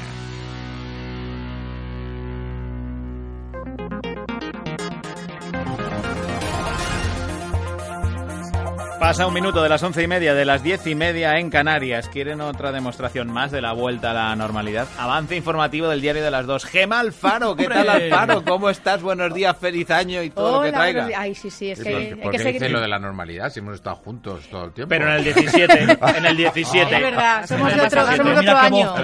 Pasa 9.05 9.27
un 9.27 9.35
minuto 9.35 9.61
de 9.61 9.69
las 9.69 9.83
once 9.83 10.01
y 10.01 10.07
media, 10.07 10.33
de 10.33 10.45
las 10.45 10.63
diez 10.63 10.87
y 10.87 10.95
media 10.95 11.37
en 11.37 11.51
Canarias. 11.51 12.09
¿Quieren 12.09 12.41
otra 12.41 12.71
demostración 12.71 13.31
más 13.31 13.51
de 13.51 13.61
la 13.61 13.71
vuelta 13.71 14.09
a 14.09 14.13
la 14.15 14.35
normalidad? 14.35 14.87
Avance 14.97 15.35
informativo 15.35 15.87
del 15.87 16.01
diario 16.01 16.23
de 16.23 16.31
las 16.31 16.47
dos. 16.47 16.65
Gema 16.65 17.01
Alfaro, 17.01 17.55
¿qué 17.55 17.67
tal. 17.67 17.87
Alfaro? 17.87 18.43
¿Cómo 18.43 18.67
estás? 18.67 19.03
Buenos 19.03 19.31
días, 19.31 19.55
feliz 19.57 19.91
año 19.91 20.23
y 20.23 20.31
todo 20.31 20.57
lo 20.57 20.63
que 20.63 20.71
traiga. 20.71 21.07
Ay, 21.15 21.35
sí, 21.35 21.51
sí, 21.51 21.69
es 21.69 21.83
que 21.83 22.17
¿Por 22.19 22.25
hay 22.25 22.31
que 22.31 22.37
seguir. 22.39 22.53
dices 22.53 22.71
lo 22.71 22.81
de 22.81 22.87
la 22.87 22.97
normalidad 22.97 23.51
si 23.51 23.59
hemos 23.59 23.75
estado 23.75 23.97
juntos 23.97 24.47
todo 24.49 24.65
el 24.65 24.71
tiempo? 24.71 24.89
Pero 24.89 25.07
en 25.07 25.17
el 25.17 25.23
17, 25.23 25.81
en 26.17 26.25
el 26.25 26.37
17. 26.37 26.95
Es 26.95 27.01
verdad, 27.03 27.45
somos 27.45 27.67
de 27.67 27.73
el 27.75 27.81
otro, 27.81 28.07
17. 28.07 28.17
somos 28.17 28.33
de 28.33 28.49
otro 28.49 28.57
año. 28.57 28.95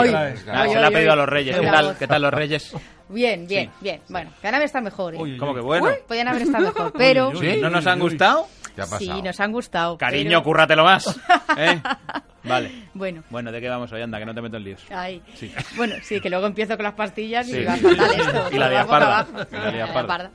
Ay, 0.00 0.36
Se 0.36 0.46
le 0.74 0.82
ha 0.82 0.86
ay, 0.88 0.92
pedido 0.92 1.12
a 1.12 1.16
los 1.16 1.28
reyes. 1.28 1.54
Qué 1.54 1.62
¿Qué 1.62 1.70
tal, 1.70 1.86
voz. 1.86 1.96
¿Qué 1.96 2.06
tal 2.08 2.22
los 2.22 2.34
reyes? 2.34 2.74
Bien, 3.08 3.46
bien, 3.46 3.70
bien. 3.80 4.00
Bueno, 4.08 4.30
podían 4.36 4.54
haber 4.56 4.66
estado 4.66 4.84
mejor. 4.84 5.14
¿eh? 5.14 5.36
¿Cómo 5.38 5.54
que 5.54 5.60
bueno? 5.60 5.86
Uy, 5.86 5.94
podían 6.06 6.28
haber 6.28 6.42
estado 6.42 6.64
mejor, 6.64 6.92
pero... 6.96 7.32
¿Sí? 7.40 7.58
¿No 7.60 7.70
nos 7.70 7.86
han 7.86 8.00
gustado? 8.00 8.48
Sí, 8.86 9.22
nos 9.22 9.40
han 9.40 9.52
gustado. 9.52 9.98
Cariño, 9.98 10.28
pero- 10.30 10.42
cúrratelo 10.42 10.84
más. 10.84 11.18
¿eh? 11.56 11.80
Vale. 12.48 12.70
Bueno. 12.94 13.22
Bueno, 13.30 13.52
¿de 13.52 13.60
qué 13.60 13.68
vamos 13.68 13.92
hoy? 13.92 14.02
Anda, 14.02 14.18
que 14.18 14.26
no 14.26 14.34
te 14.34 14.40
meto 14.42 14.56
en 14.56 14.64
líos. 14.64 14.84
Ay. 14.90 15.22
Sí. 15.34 15.52
Bueno, 15.76 15.94
sí, 16.02 16.20
que 16.20 16.30
luego 16.30 16.46
empiezo 16.46 16.76
con 16.76 16.84
las 16.84 16.94
pastillas 16.94 17.48
y 17.48 17.52
Sí. 17.52 17.64
va 17.64 17.76
fatal 17.76 18.10
esto. 18.20 18.48
Y 18.52 18.58
la 18.58 18.66
Por 18.66 18.70
diaparda. 18.70 19.18
abajo. 19.20 19.46
Y 19.50 19.54
la 19.56 19.70
diaparda. 19.72 20.30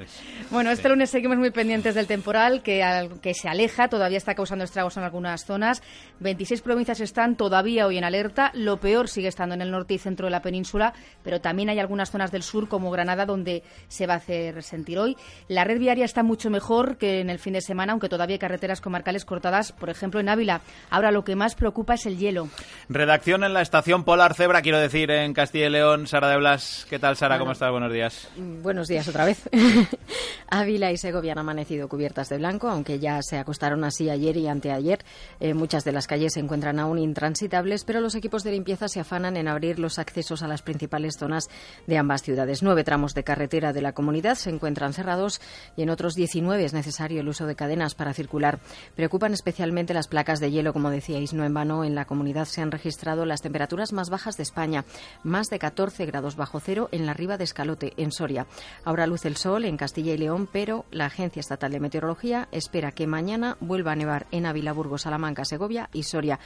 Bueno, 0.51 0.71
este 0.71 0.89
lunes 0.89 1.09
seguimos 1.09 1.37
muy 1.37 1.51
pendientes 1.51 1.95
del 1.95 2.07
temporal 2.07 2.61
que, 2.63 2.83
al- 2.83 3.19
que 3.21 3.33
se 3.33 3.49
aleja, 3.49 3.87
todavía 3.87 4.17
está 4.17 4.35
causando 4.35 4.63
estragos 4.63 4.97
en 4.97 5.03
algunas 5.03 5.45
zonas. 5.45 5.81
26 6.19 6.61
provincias 6.61 6.99
están 7.01 7.35
todavía 7.35 7.87
hoy 7.87 7.97
en 7.97 8.03
alerta. 8.03 8.51
Lo 8.53 8.77
peor 8.77 9.07
sigue 9.09 9.27
estando 9.27 9.55
en 9.55 9.61
el 9.61 9.71
norte 9.71 9.93
y 9.95 9.97
centro 9.97 10.27
de 10.27 10.31
la 10.31 10.41
península, 10.41 10.93
pero 11.23 11.41
también 11.41 11.69
hay 11.69 11.79
algunas 11.79 12.11
zonas 12.11 12.31
del 12.31 12.43
sur, 12.43 12.67
como 12.67 12.91
Granada, 12.91 13.25
donde 13.25 13.63
se 13.87 14.07
va 14.07 14.13
a 14.15 14.17
hacer 14.17 14.61
sentir 14.63 14.99
hoy. 14.99 15.17
La 15.47 15.63
red 15.63 15.79
viaria 15.79 16.05
está 16.05 16.23
mucho 16.23 16.49
mejor 16.49 16.97
que 16.97 17.19
en 17.21 17.29
el 17.29 17.39
fin 17.39 17.53
de 17.53 17.61
semana, 17.61 17.93
aunque 17.93 18.09
todavía 18.09 18.35
hay 18.35 18.39
carreteras 18.39 18.81
comarcales 18.81 19.25
cortadas, 19.25 19.71
por 19.71 19.89
ejemplo, 19.89 20.19
en 20.19 20.29
Ávila. 20.29 20.61
Ahora 20.89 21.11
lo 21.11 21.23
que 21.23 21.35
más 21.35 21.55
preocupa 21.55 21.95
es 21.95 22.02
el 22.05 22.17
hielo. 22.17 22.49
Redacción 22.89 23.43
en 23.43 23.53
la 23.53 23.61
estación 23.61 24.03
Polar 24.03 24.33
Cebra, 24.33 24.61
quiero 24.61 24.79
decir, 24.79 25.11
en 25.11 25.33
Castilla 25.33 25.67
y 25.67 25.69
León. 25.69 26.07
Sara 26.07 26.29
de 26.29 26.37
Blas, 26.37 26.85
¿qué 26.89 26.99
tal, 26.99 27.15
Sara? 27.15 27.39
¿Cómo 27.39 27.51
estás? 27.51 27.71
Buenos 27.71 27.91
días. 27.91 28.27
Buenos 28.37 28.87
días 28.87 29.07
otra 29.07 29.25
vez. 29.25 29.49
Ávila 30.49 30.91
y 30.91 30.97
Segovia 30.97 31.31
han 31.31 31.39
amanecido 31.39 31.87
cubiertas 31.87 32.29
de 32.29 32.37
blanco, 32.37 32.69
aunque 32.69 32.99
ya 32.99 33.21
se 33.21 33.37
acostaron 33.37 33.83
así 33.83 34.09
ayer 34.09 34.37
y 34.37 34.47
anteayer. 34.47 34.99
Eh, 35.39 35.53
muchas 35.53 35.83
de 35.83 35.91
las 35.91 36.07
calles 36.07 36.33
se 36.33 36.39
encuentran 36.39 36.79
aún 36.79 36.99
intransitables, 36.99 37.83
pero 37.85 38.01
los 38.01 38.15
equipos 38.15 38.43
de 38.43 38.51
limpieza 38.51 38.87
se 38.87 38.99
afanan 38.99 39.37
en 39.37 39.47
abrir 39.47 39.79
los 39.79 39.99
accesos 39.99 40.43
a 40.43 40.47
las 40.47 40.61
principales 40.61 41.17
zonas 41.17 41.49
de 41.87 41.97
ambas 41.97 42.21
ciudades. 42.21 42.63
Nueve 42.63 42.83
tramos 42.83 43.13
de 43.13 43.23
carretera 43.23 43.73
de 43.73 43.81
la 43.81 43.93
comunidad 43.93 44.35
se 44.35 44.49
encuentran 44.49 44.93
cerrados 44.93 45.41
y 45.75 45.83
en 45.83 45.89
otros 45.89 46.15
19 46.15 46.63
es 46.63 46.73
necesario 46.73 47.21
el 47.21 47.27
uso 47.27 47.45
de 47.45 47.55
cadenas 47.55 47.95
para 47.95 48.13
circular. 48.13 48.59
Preocupan 48.95 49.33
especialmente 49.33 49.93
las 49.93 50.07
placas 50.07 50.39
de 50.39 50.51
hielo, 50.51 50.73
como 50.73 50.89
decíais, 50.89 51.33
no 51.33 51.45
en 51.45 51.53
vano. 51.53 51.83
En 51.83 51.92
la 51.95 52.05
comunidad 52.05 52.45
se 52.45 52.61
han 52.61 52.71
registrado 52.71 53.25
las 53.25 53.41
temperaturas 53.41 53.93
más 53.93 54.09
bajas 54.09 54.37
de 54.37 54.43
España, 54.43 54.85
más 55.23 55.47
de 55.49 55.59
14 55.59 56.05
grados 56.05 56.35
bajo 56.35 56.59
cero 56.59 56.89
en 56.91 57.05
la 57.05 57.13
riba 57.13 57.37
de 57.37 57.43
Escalote, 57.43 57.93
en 57.97 58.11
Soria. 58.11 58.47
Ahora 58.85 59.07
luce 59.07 59.27
el 59.27 59.37
sol 59.37 59.65
en 59.65 59.77
Castilla 59.77 60.13
y 60.13 60.17
León, 60.17 60.47
pero 60.51 60.85
la 60.91 61.05
Agencia 61.05 61.39
Estatal 61.39 61.71
de 61.71 61.79
Meteorología 61.79 62.47
espera 62.51 62.91
que 62.91 63.07
mañana 63.07 63.57
vuelva 63.59 63.93
a 63.93 63.95
nevar 63.95 64.27
en 64.31 64.45
Ávila, 64.45 64.73
Burgos, 64.73 65.03
Salamanca, 65.03 65.45
Segovia 65.45 65.89
y 65.93 66.03
Soria. 66.03 66.39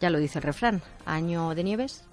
Ya 0.00 0.10
lo 0.10 0.18
dice 0.18 0.38
el 0.38 0.44
refrán, 0.44 0.82
año 1.06 1.54
de 1.54 1.64
nieves. 1.64 2.04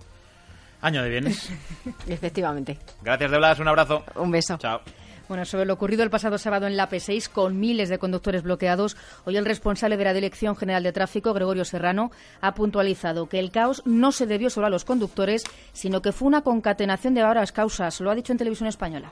Año 0.81 1.03
de 1.03 1.09
bienes. 1.09 1.49
Efectivamente. 2.07 2.79
Gracias, 3.01 3.31
de 3.31 3.37
Blas. 3.37 3.59
Un 3.59 3.67
abrazo. 3.67 4.03
Un 4.15 4.31
beso. 4.31 4.57
Chao. 4.57 4.81
Bueno, 5.29 5.45
sobre 5.45 5.65
lo 5.65 5.75
ocurrido 5.75 6.01
el 6.01 6.09
pasado 6.09 6.39
sábado 6.39 6.65
en 6.65 6.75
la 6.75 6.89
P6 6.89 7.29
con 7.29 7.59
miles 7.59 7.87
de 7.87 7.99
conductores 7.99 8.41
bloqueados, 8.41 8.97
hoy 9.25 9.37
el 9.37 9.45
responsable 9.45 9.95
de 9.95 10.03
la 10.03 10.13
Dirección 10.15 10.55
General 10.55 10.81
de 10.81 10.91
Tráfico, 10.91 11.35
Gregorio 11.35 11.65
Serrano, 11.65 12.11
ha 12.41 12.55
puntualizado 12.55 13.29
que 13.29 13.37
el 13.37 13.51
caos 13.51 13.83
no 13.85 14.11
se 14.11 14.25
debió 14.25 14.49
solo 14.49 14.65
a 14.65 14.71
los 14.71 14.85
conductores, 14.85 15.43
sino 15.71 16.01
que 16.01 16.13
fue 16.13 16.27
una 16.27 16.41
concatenación 16.41 17.13
de 17.13 17.21
varias 17.21 17.51
causas. 17.51 18.01
Lo 18.01 18.09
ha 18.09 18.15
dicho 18.15 18.31
en 18.31 18.39
Televisión 18.39 18.69
Española. 18.69 19.11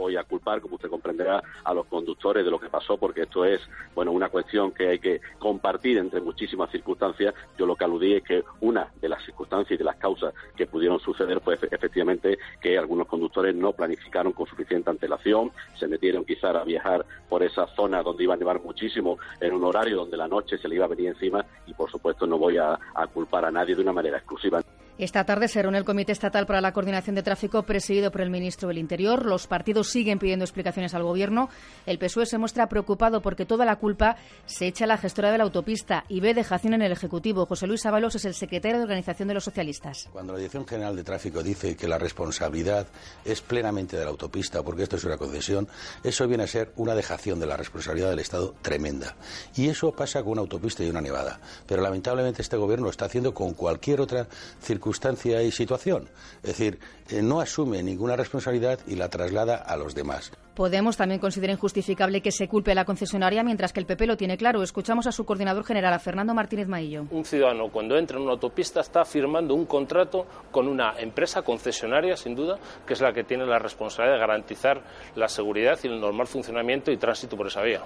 Voy 0.00 0.16
a 0.16 0.24
culpar, 0.24 0.60
como 0.60 0.76
usted 0.76 0.88
comprenderá, 0.88 1.42
a 1.64 1.74
los 1.74 1.86
conductores 1.86 2.44
de 2.44 2.50
lo 2.50 2.58
que 2.58 2.68
pasó, 2.68 2.96
porque 2.96 3.22
esto 3.22 3.44
es, 3.44 3.60
bueno, 3.94 4.12
una 4.12 4.28
cuestión 4.28 4.72
que 4.72 4.88
hay 4.88 4.98
que 4.98 5.20
compartir 5.38 5.98
entre 5.98 6.20
muchísimas 6.20 6.70
circunstancias. 6.70 7.34
Yo 7.58 7.66
lo 7.66 7.76
que 7.76 7.84
aludí 7.84 8.14
es 8.14 8.22
que 8.22 8.42
una 8.60 8.90
de 9.00 9.08
las 9.08 9.22
circunstancias 9.24 9.72
y 9.72 9.76
de 9.76 9.84
las 9.84 9.96
causas 9.96 10.34
que 10.56 10.66
pudieron 10.66 10.98
suceder, 11.00 11.40
pues 11.40 11.62
efectivamente, 11.70 12.38
que 12.60 12.78
algunos 12.78 13.06
conductores 13.06 13.54
no 13.54 13.72
planificaron 13.72 14.32
con 14.32 14.46
suficiente 14.46 14.90
antelación, 14.90 15.52
se 15.78 15.86
metieron 15.86 16.24
quizás 16.24 16.56
a 16.56 16.64
viajar 16.64 17.04
por 17.28 17.42
esa 17.42 17.66
zona 17.68 18.02
donde 18.02 18.24
iba 18.24 18.34
a 18.34 18.38
nevar 18.38 18.60
muchísimo, 18.62 19.18
en 19.40 19.52
un 19.52 19.64
horario 19.64 19.96
donde 19.96 20.16
la 20.16 20.28
noche 20.28 20.58
se 20.58 20.68
le 20.68 20.76
iba 20.76 20.86
a 20.86 20.88
venir 20.88 21.08
encima, 21.08 21.44
y 21.66 21.74
por 21.74 21.90
supuesto 21.90 22.26
no 22.26 22.38
voy 22.38 22.56
a 22.58 22.78
culpar 23.12 23.44
a 23.44 23.50
nadie 23.50 23.74
de 23.74 23.82
una 23.82 23.92
manera 23.92 24.16
exclusiva. 24.16 24.62
Esta 25.00 25.24
tarde 25.24 25.48
se 25.48 25.62
reúne 25.62 25.78
el 25.78 25.86
Comité 25.86 26.12
Estatal 26.12 26.44
para 26.44 26.60
la 26.60 26.74
Coordinación 26.74 27.16
de 27.16 27.22
Tráfico 27.22 27.62
presidido 27.62 28.10
por 28.10 28.20
el 28.20 28.28
ministro 28.28 28.68
del 28.68 28.76
Interior. 28.76 29.24
Los 29.24 29.46
partidos 29.46 29.88
siguen 29.88 30.18
pidiendo 30.18 30.44
explicaciones 30.44 30.92
al 30.92 31.04
Gobierno. 31.04 31.48
El 31.86 31.98
PSOE 31.98 32.26
se 32.26 32.36
muestra 32.36 32.68
preocupado 32.68 33.22
porque 33.22 33.46
toda 33.46 33.64
la 33.64 33.76
culpa 33.76 34.16
se 34.44 34.66
echa 34.66 34.84
a 34.84 34.88
la 34.88 34.98
gestora 34.98 35.32
de 35.32 35.38
la 35.38 35.44
autopista 35.44 36.04
y 36.06 36.20
ve 36.20 36.34
dejación 36.34 36.74
en 36.74 36.82
el 36.82 36.92
Ejecutivo. 36.92 37.46
José 37.46 37.66
Luis 37.66 37.86
Ábalos 37.86 38.14
es 38.16 38.26
el 38.26 38.34
secretario 38.34 38.76
de 38.76 38.82
Organización 38.82 39.26
de 39.28 39.32
los 39.32 39.44
Socialistas. 39.44 40.06
Cuando 40.12 40.34
la 40.34 40.38
Dirección 40.38 40.66
General 40.66 40.94
de 40.94 41.02
Tráfico 41.02 41.42
dice 41.42 41.78
que 41.78 41.88
la 41.88 41.96
responsabilidad 41.96 42.86
es 43.24 43.40
plenamente 43.40 43.96
de 43.96 44.04
la 44.04 44.10
autopista 44.10 44.62
porque 44.62 44.82
esto 44.82 44.96
es 44.96 45.04
una 45.04 45.16
concesión, 45.16 45.66
eso 46.04 46.28
viene 46.28 46.44
a 46.44 46.46
ser 46.46 46.74
una 46.76 46.94
dejación 46.94 47.40
de 47.40 47.46
la 47.46 47.56
responsabilidad 47.56 48.10
del 48.10 48.18
Estado 48.18 48.54
tremenda. 48.60 49.16
Y 49.56 49.70
eso 49.70 49.92
pasa 49.92 50.22
con 50.22 50.32
una 50.32 50.42
autopista 50.42 50.84
y 50.84 50.90
una 50.90 51.00
nevada. 51.00 51.40
Pero 51.66 51.80
lamentablemente 51.80 52.42
este 52.42 52.58
Gobierno 52.58 52.84
lo 52.84 52.90
está 52.90 53.06
haciendo 53.06 53.32
con 53.32 53.54
cualquier 53.54 54.02
otra 54.02 54.28
circunstancia 54.60 54.89
circunstancia 54.90 55.42
y 55.42 55.52
situación. 55.52 56.08
Es 56.42 56.58
decir, 56.58 56.78
eh, 57.10 57.22
no 57.22 57.40
asume 57.40 57.82
ninguna 57.82 58.16
responsabilidad 58.16 58.80
y 58.88 58.96
la 58.96 59.08
traslada 59.08 59.56
a 59.56 59.76
los 59.76 59.94
demás. 59.94 60.32
Podemos 60.54 60.96
también 60.96 61.20
considera 61.20 61.52
injustificable 61.52 62.20
que 62.20 62.32
se 62.32 62.48
culpe 62.48 62.72
a 62.72 62.74
la 62.74 62.84
concesionaria, 62.84 63.44
mientras 63.44 63.72
que 63.72 63.80
el 63.80 63.86
PP 63.86 64.06
lo 64.06 64.16
tiene 64.16 64.36
claro. 64.36 64.62
Escuchamos 64.62 65.06
a 65.06 65.12
su 65.12 65.24
coordinador 65.24 65.64
general, 65.64 65.94
a 65.94 66.00
Fernando 66.00 66.34
Martínez 66.34 66.66
Maillo. 66.66 67.06
Un 67.10 67.24
ciudadano, 67.24 67.70
cuando 67.70 67.96
entra 67.96 68.16
en 68.16 68.24
una 68.24 68.32
autopista, 68.32 68.80
está 68.80 69.04
firmando 69.04 69.54
un 69.54 69.64
contrato 69.64 70.26
con 70.50 70.66
una 70.66 70.98
empresa 70.98 71.42
concesionaria, 71.42 72.16
sin 72.16 72.34
duda, 72.34 72.58
que 72.84 72.94
es 72.94 73.00
la 73.00 73.12
que 73.12 73.22
tiene 73.22 73.46
la 73.46 73.60
responsabilidad 73.60 74.16
de 74.16 74.20
garantizar 74.20 74.82
la 75.14 75.28
seguridad 75.28 75.78
y 75.84 75.86
el 75.86 76.00
normal 76.00 76.26
funcionamiento 76.26 76.90
y 76.90 76.96
tránsito 76.96 77.36
por 77.36 77.46
esa 77.46 77.62
vía. 77.62 77.82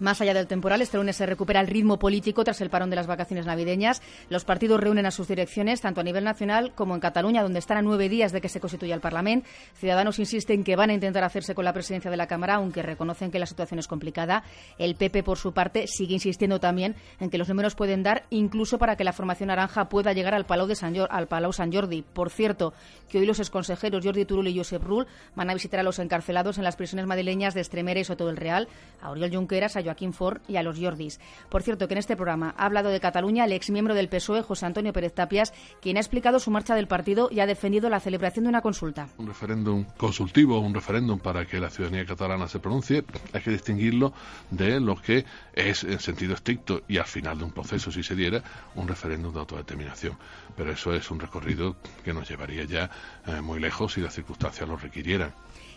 Más 0.00 0.20
allá 0.20 0.34
del 0.34 0.46
temporal, 0.46 0.82
este 0.82 0.96
lunes 0.96 1.16
se 1.16 1.26
recupera 1.26 1.60
el 1.60 1.66
ritmo 1.66 1.98
político 1.98 2.44
tras 2.44 2.60
el 2.60 2.70
parón 2.70 2.90
de 2.90 2.96
las 2.96 3.06
vacaciones 3.06 3.46
navideñas. 3.46 4.02
Los 4.28 4.44
partidos 4.44 4.80
reúnen 4.80 5.06
a 5.06 5.10
sus 5.10 5.28
direcciones, 5.28 5.80
tanto 5.80 6.00
a 6.00 6.04
nivel 6.04 6.24
nacional 6.24 6.72
como 6.74 6.94
en 6.94 7.00
Cataluña, 7.00 7.42
donde 7.42 7.58
están 7.58 7.78
a 7.78 7.82
nueve 7.82 8.08
días 8.08 8.32
de 8.32 8.40
que 8.40 8.48
se 8.48 8.60
constituya 8.60 8.94
el 8.94 9.00
Parlamento. 9.00 9.48
Ciudadanos 9.74 10.18
insisten 10.18 10.64
que 10.64 10.76
van 10.76 10.90
a 10.90 10.94
intentar 10.94 11.24
hacerse 11.24 11.54
con 11.54 11.64
la 11.64 11.72
presidencia 11.72 12.10
de 12.10 12.16
la 12.16 12.26
Cámara, 12.26 12.54
aunque 12.54 12.82
reconocen 12.82 13.30
que 13.30 13.38
la 13.38 13.46
situación 13.46 13.78
es 13.78 13.86
complicada. 13.86 14.42
El 14.78 14.96
PP, 14.96 15.22
por 15.22 15.38
su 15.38 15.52
parte, 15.52 15.86
sigue 15.86 16.14
insistiendo 16.14 16.60
también 16.60 16.96
en 17.20 17.30
que 17.30 17.38
los 17.38 17.48
números 17.48 17.74
pueden 17.74 18.02
dar 18.02 18.24
incluso 18.30 18.78
para 18.78 18.96
que 18.96 19.04
la 19.04 19.12
formación 19.12 19.48
naranja 19.48 19.88
pueda 19.88 20.12
llegar 20.12 20.34
al 20.34 20.46
Palau, 20.46 20.66
de 20.66 20.74
San, 20.74 21.72
Jordi. 21.72 22.02
Por 22.02 22.30
cierto, 22.30 22.74
que 23.08 23.18
hoy 23.18 23.26
los 23.26 23.38
exconsejeros 23.38 24.04
Jordi 24.04 24.24
Turul 24.24 24.48
y 24.48 24.56
Josep 24.56 24.82
Rull 24.82 25.06
van 25.34 25.50
a 25.50 25.54
visitar 25.54 25.80
a 25.80 25.82
los 25.82 25.98
encarcelados 25.98 26.58
en 26.58 26.64
las 26.64 26.76
prisiones 26.76 27.06
madrileñas 27.06 27.54
de 27.54 27.60
Estremera 27.60 28.00
y 28.00 28.04
Soto 28.04 28.26
del 28.26 28.36
Real, 28.36 28.68
a 29.00 29.10
Oriol 29.10 29.32
Junqueras, 29.32 29.76
a 29.76 29.83
Joaquín 29.84 30.12
Ford 30.12 30.40
y 30.48 30.56
a 30.56 30.62
los 30.62 30.78
Jordis. 30.78 31.20
Por 31.48 31.62
cierto, 31.62 31.86
que 31.86 31.94
en 31.94 31.98
este 31.98 32.16
programa 32.16 32.54
ha 32.56 32.66
hablado 32.66 32.88
de 32.88 33.00
Cataluña 33.00 33.44
el 33.44 33.52
exmiembro 33.52 33.94
del 33.94 34.08
PSOE, 34.08 34.42
José 34.42 34.66
Antonio 34.66 34.92
Pérez 34.92 35.14
Tapias, 35.14 35.52
quien 35.80 35.96
ha 35.96 36.00
explicado 36.00 36.38
su 36.38 36.50
marcha 36.50 36.74
del 36.74 36.88
partido 36.88 37.28
y 37.30 37.40
ha 37.40 37.46
defendido 37.46 37.88
la 37.88 38.00
celebración 38.00 38.44
de 38.44 38.48
una 38.48 38.62
consulta. 38.62 39.08
Un 39.18 39.26
referéndum 39.26 39.84
consultivo, 39.96 40.58
un 40.58 40.74
referéndum 40.74 41.18
para 41.18 41.46
que 41.46 41.60
la 41.60 41.70
ciudadanía 41.70 42.06
catalana 42.06 42.48
se 42.48 42.58
pronuncie, 42.58 43.04
hay 43.32 43.40
que 43.40 43.50
distinguirlo 43.50 44.12
de 44.50 44.80
lo 44.80 44.96
que 44.96 45.24
es 45.54 45.84
en 45.84 46.00
sentido 46.00 46.34
estricto 46.34 46.82
y 46.88 46.98
al 46.98 47.06
final 47.06 47.38
de 47.38 47.44
un 47.44 47.52
proceso, 47.52 47.90
si 47.90 48.02
se 48.02 48.14
diera, 48.14 48.42
un 48.74 48.88
referéndum 48.88 49.32
de 49.32 49.40
autodeterminación. 49.40 50.16
Pero 50.56 50.72
eso 50.72 50.94
es 50.94 51.10
un 51.10 51.20
recorrido 51.20 51.76
que 52.04 52.12
nos 52.12 52.28
llevaría 52.28 52.64
ya 52.64 52.90
eh, 53.26 53.40
muy 53.40 53.60
lejos 53.60 53.92
si 53.92 54.00
las 54.00 54.14
circunstancias 54.14 54.68
lo 54.68 54.76
requirieran. 54.76 55.34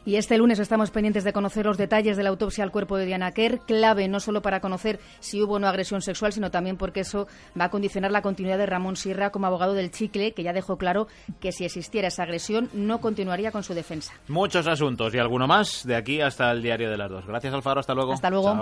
Y 0.07 0.15
este 0.15 0.37
lunes 0.37 0.57
estamos 0.59 0.89
pendientes 0.89 1.25
de 1.25 1.33
conocer 1.33 1.65
los 1.65 1.77
detalles 1.77 2.15
de 2.15 2.23
la 2.23 2.29
autopsia 2.29 2.63
al 2.63 2.71
cuerpo 2.71 2.95
de 2.95 3.05
Diana 3.05 3.33
Kerr, 3.33 3.59
clave 3.65 4.07
no 4.07 4.21
solo 4.21 4.41
para 4.41 4.61
conocer 4.61 5.01
si 5.19 5.43
hubo 5.43 5.55
o 5.55 5.59
no 5.59 5.67
agresión 5.67 6.01
sexual, 6.01 6.31
sino 6.31 6.49
también 6.49 6.77
porque 6.77 7.01
eso 7.01 7.27
va 7.59 7.65
a 7.65 7.69
condicionar 7.69 8.11
la 8.11 8.21
continuidad 8.21 8.57
de 8.57 8.67
Ramón 8.67 8.95
Sierra 8.95 9.31
como 9.31 9.47
abogado 9.47 9.73
del 9.73 9.91
Chicle, 9.91 10.31
que 10.31 10.43
ya 10.43 10.53
dejó 10.53 10.77
claro 10.77 11.07
que 11.41 11.51
si 11.51 11.65
existiera 11.65 12.07
esa 12.07 12.23
agresión 12.23 12.69
no 12.71 13.01
continuaría 13.01 13.51
con 13.51 13.63
su 13.63 13.73
defensa. 13.73 14.13
Muchos 14.29 14.65
asuntos 14.65 15.13
y 15.13 15.17
alguno 15.17 15.45
más 15.45 15.85
de 15.85 15.97
aquí 15.97 16.21
hasta 16.21 16.51
el 16.51 16.61
diario 16.61 16.89
de 16.89 16.95
las 16.95 17.11
dos. 17.11 17.25
Gracias, 17.27 17.53
Alfaro. 17.53 17.81
Hasta 17.81 17.93
luego. 17.93 18.13
Hasta 18.13 18.29
luego. 18.29 18.61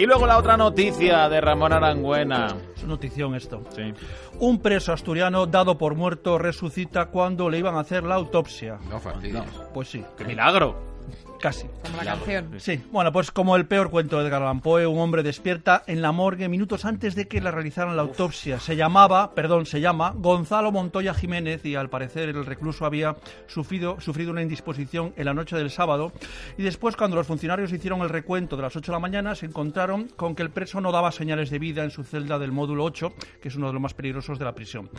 Y 0.00 0.06
luego 0.06 0.26
la 0.26 0.38
otra 0.38 0.56
noticia 0.56 1.28
de 1.28 1.42
Ramón 1.42 1.74
Arangüena. 1.74 2.56
Es 2.74 2.84
notición 2.84 3.34
esto. 3.34 3.60
Sí. 3.76 3.92
Un 4.38 4.58
preso 4.58 4.94
asturiano 4.94 5.44
dado 5.44 5.76
por 5.76 5.94
muerto 5.94 6.38
resucita 6.38 7.10
cuando 7.10 7.50
le 7.50 7.58
iban 7.58 7.74
a 7.74 7.80
hacer 7.80 8.04
la 8.04 8.14
autopsia. 8.14 8.78
No 8.88 8.98
fastidies. 8.98 9.44
Pues 9.74 9.90
sí. 9.90 10.02
¡Qué 10.16 10.24
milagro! 10.24 10.89
Casi. 11.40 11.66
Como 11.82 11.96
la 11.96 12.04
canción. 12.04 12.60
Sí, 12.60 12.82
bueno, 12.92 13.12
pues 13.12 13.30
como 13.30 13.56
el 13.56 13.64
peor 13.64 13.90
cuento 13.90 14.18
de 14.18 14.26
Edgar 14.26 14.42
Allan 14.42 14.60
Poe, 14.60 14.86
un 14.86 14.98
hombre 14.98 15.22
despierta 15.22 15.82
en 15.86 16.02
la 16.02 16.12
morgue 16.12 16.50
minutos 16.50 16.84
antes 16.84 17.14
de 17.14 17.28
que 17.28 17.40
le 17.40 17.50
realizaran 17.50 17.96
la 17.96 18.02
autopsia. 18.02 18.60
Se 18.60 18.76
llamaba, 18.76 19.34
perdón, 19.34 19.64
se 19.64 19.80
llama 19.80 20.12
Gonzalo 20.14 20.70
Montoya 20.70 21.14
Jiménez 21.14 21.64
y 21.64 21.76
al 21.76 21.88
parecer 21.88 22.28
el 22.28 22.44
recluso 22.44 22.84
había 22.84 23.16
sufrido, 23.46 23.98
sufrido 24.00 24.32
una 24.32 24.42
indisposición 24.42 25.14
en 25.16 25.24
la 25.24 25.32
noche 25.32 25.56
del 25.56 25.70
sábado 25.70 26.12
y 26.58 26.62
después 26.62 26.94
cuando 26.94 27.16
los 27.16 27.26
funcionarios 27.26 27.72
hicieron 27.72 28.02
el 28.02 28.10
recuento 28.10 28.56
de 28.56 28.62
las 28.62 28.76
8 28.76 28.92
de 28.92 28.96
la 28.96 29.00
mañana 29.00 29.34
se 29.34 29.46
encontraron 29.46 30.08
con 30.16 30.34
que 30.34 30.42
el 30.42 30.50
preso 30.50 30.82
no 30.82 30.92
daba 30.92 31.10
señales 31.10 31.48
de 31.48 31.58
vida 31.58 31.84
en 31.84 31.90
su 31.90 32.04
celda 32.04 32.38
del 32.38 32.52
módulo 32.52 32.84
8, 32.84 33.14
que 33.40 33.48
es 33.48 33.56
uno 33.56 33.68
de 33.68 33.72
los 33.72 33.82
más 33.82 33.94
peligrosos 33.94 34.38
de 34.38 34.44
la 34.44 34.54
prisión. 34.54 34.90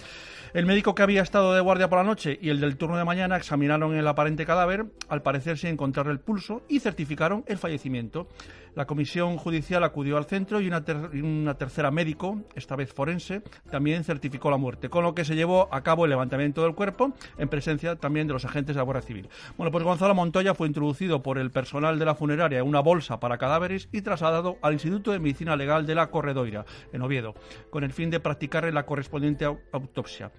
El 0.53 0.65
médico 0.65 0.95
que 0.95 1.03
había 1.03 1.21
estado 1.21 1.53
de 1.53 1.61
guardia 1.61 1.87
por 1.87 1.99
la 1.99 2.03
noche 2.03 2.37
y 2.41 2.49
el 2.49 2.59
del 2.59 2.77
turno 2.77 2.97
de 2.97 3.05
mañana 3.05 3.37
examinaron 3.37 3.95
el 3.95 4.07
aparente 4.07 4.45
cadáver, 4.45 4.85
al 5.07 5.21
parecer 5.21 5.57
sin 5.57 5.71
encontrar 5.71 6.07
el 6.07 6.19
pulso 6.19 6.30
y 6.67 6.79
certificaron 6.79 7.43
el 7.47 7.57
fallecimiento. 7.57 8.27
La 8.73 8.85
comisión 8.85 9.35
judicial 9.35 9.83
acudió 9.83 10.15
al 10.15 10.25
centro 10.25 10.61
y 10.61 10.67
una, 10.67 10.81
una, 11.21 11.55
tercera 11.55 11.91
médico, 11.91 12.41
esta 12.55 12.77
vez 12.77 12.93
forense, 12.93 13.41
también 13.69 14.05
certificó 14.05 14.49
la 14.49 14.55
muerte, 14.55 14.87
con 14.87 15.03
lo 15.03 15.13
que 15.13 15.25
se 15.25 15.35
llevó 15.35 15.67
a 15.73 15.83
cabo 15.83 16.05
el 16.05 16.09
levantamiento 16.11 16.63
del 16.63 16.73
cuerpo 16.73 17.11
en 17.37 17.49
presencia 17.49 17.97
también 17.97 18.27
de 18.27 18.33
los 18.33 18.45
agentes 18.45 18.75
de 18.75 18.79
la 18.79 18.83
Guardia 18.83 19.05
Civil. 19.05 19.29
Bueno, 19.57 19.71
pues 19.73 19.83
Gonzalo 19.83 20.15
Montoya 20.15 20.55
fue 20.55 20.67
introducido 20.67 21.21
por 21.21 21.37
el 21.37 21.51
personal 21.51 21.99
de 21.99 22.05
la 22.05 22.15
funeraria 22.15 22.59
en 22.59 22.67
una 22.67 22.79
bolsa 22.79 23.19
para 23.19 23.37
cadáveres 23.37 23.89
y 23.91 24.03
trasladado 24.03 24.57
al 24.61 24.73
Instituto 24.73 25.11
de 25.11 25.19
Medicina 25.19 25.57
Legal 25.57 25.85
de 25.85 25.95
la 25.95 26.07
Corredoira, 26.07 26.63
en 26.93 27.01
Oviedo, 27.01 27.35
con 27.71 27.83
el 27.83 27.91
fin 27.91 28.09
de 28.09 28.21
practicarle 28.21 28.71
la 28.71 28.85
correspondiente 28.85 29.43
autopsia. 29.73 30.31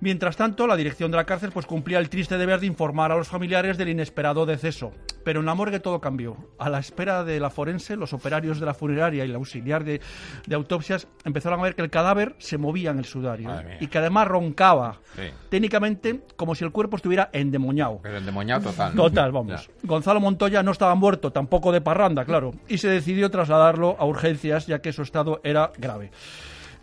Mientras 0.00 0.38
tanto, 0.38 0.66
la 0.66 0.76
dirección 0.76 1.10
de 1.10 1.18
la 1.18 1.26
cárcel 1.26 1.50
pues 1.52 1.66
cumplía 1.66 1.98
el 1.98 2.08
triste 2.08 2.38
deber 2.38 2.60
de 2.60 2.66
informar 2.66 3.12
a 3.12 3.16
los 3.16 3.28
familiares 3.28 3.76
del 3.76 3.90
inesperado 3.90 4.46
deceso. 4.46 4.92
Pero 5.22 5.33
en 5.40 5.46
la 5.46 5.54
morgue 5.54 5.80
todo 5.80 6.00
cambió. 6.00 6.36
A 6.58 6.68
la 6.68 6.78
espera 6.78 7.24
de 7.24 7.40
la 7.40 7.50
forense, 7.50 7.96
los 7.96 8.12
operarios 8.12 8.60
de 8.60 8.66
la 8.66 8.74
funeraria 8.74 9.24
y 9.24 9.30
el 9.30 9.36
auxiliar 9.36 9.84
de, 9.84 10.00
de 10.46 10.54
autopsias 10.54 11.06
empezaron 11.24 11.60
a 11.60 11.62
ver 11.62 11.74
que 11.74 11.82
el 11.82 11.90
cadáver 11.90 12.34
se 12.38 12.58
movía 12.58 12.90
en 12.90 12.98
el 12.98 13.04
sudario 13.04 13.50
y 13.80 13.86
que 13.86 13.98
además 13.98 14.28
roncaba. 14.28 14.98
Sí. 15.16 15.22
Técnicamente, 15.48 16.22
como 16.36 16.54
si 16.54 16.64
el 16.64 16.72
cuerpo 16.72 16.96
estuviera 16.96 17.30
endemoniado. 17.32 18.00
Pero 18.02 18.18
endemoniado 18.18 18.70
total. 18.70 18.94
Total, 18.94 19.32
vamos. 19.32 19.70
Gonzalo 19.82 20.20
Montoya 20.20 20.62
no 20.62 20.72
estaba 20.72 20.94
muerto, 20.94 21.32
tampoco 21.32 21.72
de 21.72 21.80
parranda, 21.80 22.24
claro, 22.24 22.52
y 22.68 22.78
se 22.78 22.88
decidió 22.88 23.30
trasladarlo 23.30 23.96
a 23.98 24.04
urgencias 24.04 24.66
ya 24.66 24.80
que 24.80 24.92
su 24.92 25.02
estado 25.02 25.40
era 25.44 25.72
grave. 25.78 26.10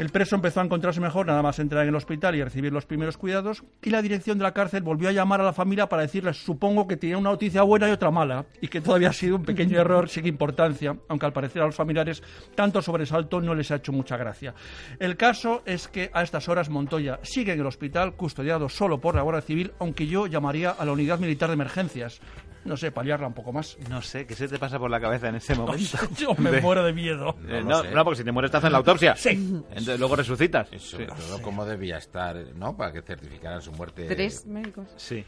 El 0.02 0.10
preso 0.10 0.36
empezó 0.36 0.60
a 0.60 0.64
encontrarse 0.64 1.00
mejor 1.00 1.28
nada 1.28 1.44
más 1.44 1.60
entrar 1.60 1.84
en 1.84 1.90
el 1.90 1.96
hospital 1.96 2.34
y 2.34 2.44
recibir 2.44 2.74
los 2.74 2.88
primeros 2.88 3.18
cuidados 3.18 3.64
y 3.84 3.92
la 3.92 4.02
dirección 4.02 4.40
de 4.40 4.44
la 4.44 4.52
cárcel 4.52 4.82
volvió 4.82 5.10
a 5.10 5.12
llamar 5.12 5.42
a 5.42 5.44
la 5.44 5.54
familia 5.54 5.90
para 5.90 6.02
decirles 6.02 6.38
supongo 6.38 6.88
que 6.88 6.98
tenía 6.98 7.20
una 7.20 7.30
noticia 7.30 7.62
buena 7.62 7.88
y 7.88 7.92
otra 7.92 8.10
mala 8.10 8.48
y 8.62 8.68
que 8.68 8.82
todavía 8.82 9.10
ha 9.10 9.14
sido 9.14 9.36
un 9.36 9.46
pequeño 9.46 9.80
error 9.80 10.10
sin 10.10 10.26
importancia, 10.26 10.98
aunque 11.08 11.28
al 11.28 11.34
parecer 11.34 11.62
a 11.62 11.68
los 11.68 11.76
familiares 11.76 12.24
tanto 12.56 12.82
sobresalto 12.82 13.42
no 13.42 13.54
les 13.54 13.70
ha 13.70 13.76
hecho 13.76 13.92
mucha 13.92 14.18
gracia. 14.18 14.56
El 14.98 15.18
caso 15.18 15.62
es 15.68 15.88
que 15.88 16.10
a 16.14 16.24
estas 16.24 16.50
horas 16.50 16.72
Montoya 16.72 17.20
sigue 17.22 17.54
en 17.54 17.60
el 17.60 17.68
hospital 17.68 18.16
custodiado 18.16 18.70
solo 18.70 19.00
por 19.00 19.14
la 19.14 19.22
Guardia 19.22 19.44
Civil, 19.44 19.72
aunque 19.78 20.08
yo 20.08 20.26
llamaría 20.26 20.72
a 20.72 20.84
la 20.84 20.94
unidad 20.94 21.20
militar 21.20 21.50
de 21.50 21.54
emergencias 21.54 22.22
no 22.65 22.78
sé, 22.78 22.91
paliarla 22.91 23.28
un 23.28 23.34
poco 23.34 23.52
más. 23.52 23.78
No 23.89 24.02
sé, 24.02 24.26
¿qué 24.26 24.36
se 24.36 24.47
te 24.47 24.58
pasa 24.60 24.78
por 24.80 24.89
la 24.91 25.00
cabeza 25.00 25.30
en 25.30 25.36
ese 25.36 25.56
momento? 25.56 25.97
Yo 26.17 26.34
me 26.36 26.52
De- 26.52 26.62
muero 26.62 26.84
de 26.84 26.93
miedo. 26.93 27.36
Eh, 27.47 27.63
no, 27.65 27.84
no, 27.84 28.04
porque 28.04 28.17
si 28.19 28.24
te 28.24 28.32
mueres 28.32 28.52
te 28.52 28.58
hacen 28.58 28.71
la 28.71 28.78
autopsia. 28.80 29.15
Sí. 29.15 29.30
Entonces 29.30 30.00
luego 30.00 30.15
resucitas. 30.15 30.67
Sobre 30.78 31.08
todo 31.08 31.41
cómo 31.41 31.65
debía 31.65 31.97
estar, 31.97 32.36
¿no? 32.56 32.76
Para 32.78 32.91
que 32.93 33.02
certificaran 33.02 33.62
su 33.62 33.71
muerte. 33.71 34.06
Tres 34.08 34.45
médicos. 34.45 34.88
Sí. 34.97 35.26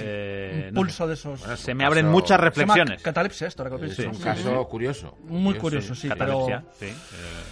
Eh, 0.00 0.66
un 0.68 0.74
pulso 0.74 1.06
de 1.06 1.14
esos. 1.14 1.40
Bueno, 1.40 1.56
se 1.56 1.74
me 1.74 1.84
abren 1.84 2.08
muchas 2.08 2.40
reflexiones. 2.40 3.02
Catalepsia 3.02 3.46
esto, 3.48 3.62
ahora 3.62 3.76
que 3.76 3.82
lo 3.86 3.90
Sí. 3.92 4.02
pienso. 4.02 4.18
Un 4.18 4.24
caso 4.24 4.68
curioso. 4.68 5.16
Muy 5.24 5.54
curioso, 5.54 5.94
sí, 5.94 6.08
pero... 6.08 6.46
Catalepsia, 6.46 6.64
sí. 6.78 6.86
Eh, 6.86 6.94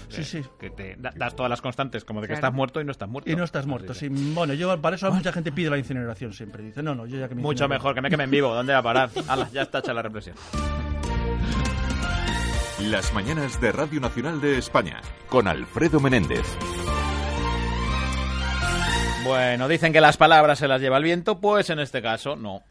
Sí, 0.09 0.21
eh, 0.21 0.25
sí. 0.25 0.43
Que 0.59 0.71
te 0.71 0.97
da- 0.97 1.13
das 1.17 1.35
todas 1.37 1.51
las 1.51 1.61
constantes, 1.61 2.05
como 2.05 2.21
de 2.21 2.27
que 2.29 2.35
Claro. 2.35 2.47
estás 2.47 2.55
muerto 2.55 2.81
y 2.81 2.85
no 2.85 2.93
estás 2.93 3.09
muerto. 3.09 3.31
Y 3.31 3.37
no 3.37 3.45
estás 3.45 3.67
muerto, 3.67 3.95
sí. 3.95 4.09
Bueno, 4.11 4.55
yo 4.55 4.81
para 4.81 4.97
eso 4.97 5.11
mucha 5.13 5.33
gente 5.33 5.53
pide 5.53 5.71
la 5.71 5.79
incineración 5.79 6.33
siempre. 6.33 6.63
Dice, 6.63 6.83
no, 6.83 6.95
no, 6.95 7.07
yo 7.07 7.19
ya 7.19 7.29
que 7.29 7.35
me 7.35 7.43
Mucho 7.43 7.65
incinero. 7.65 7.69
mejor 7.81 7.95
que 7.95 8.01
me 8.01 8.11
quemen 8.11 8.31
vivo. 8.31 8.55
¿Dónde 8.55 8.73
va 8.73 8.79
a 8.79 8.83
parar? 8.83 9.11
Hala, 9.29 9.49
ya 9.53 9.63
está 9.63 9.79
hecha 9.81 9.93
la 9.93 10.03
reflexión. 10.03 10.37
Las 12.81 13.13
mañanas 13.15 13.61
de 13.61 13.73
Radio 13.73 14.01
Nacional 14.01 14.41
de 14.41 14.59
España 14.59 15.01
con 15.29 15.47
Alfredo 15.49 16.01
Menéndez. 16.01 16.45
Bueno, 19.25 19.69
dicen 19.69 19.91
que 19.95 20.03
las 20.03 20.19
palabras 20.19 20.59
se 20.59 20.69
las 20.69 20.83
lleva 20.83 20.99
el 20.99 21.03
viento, 21.03 21.41
pues 21.41 21.71
en 21.71 21.79
este 21.79 22.03
caso 22.03 22.37
no. 22.37 22.63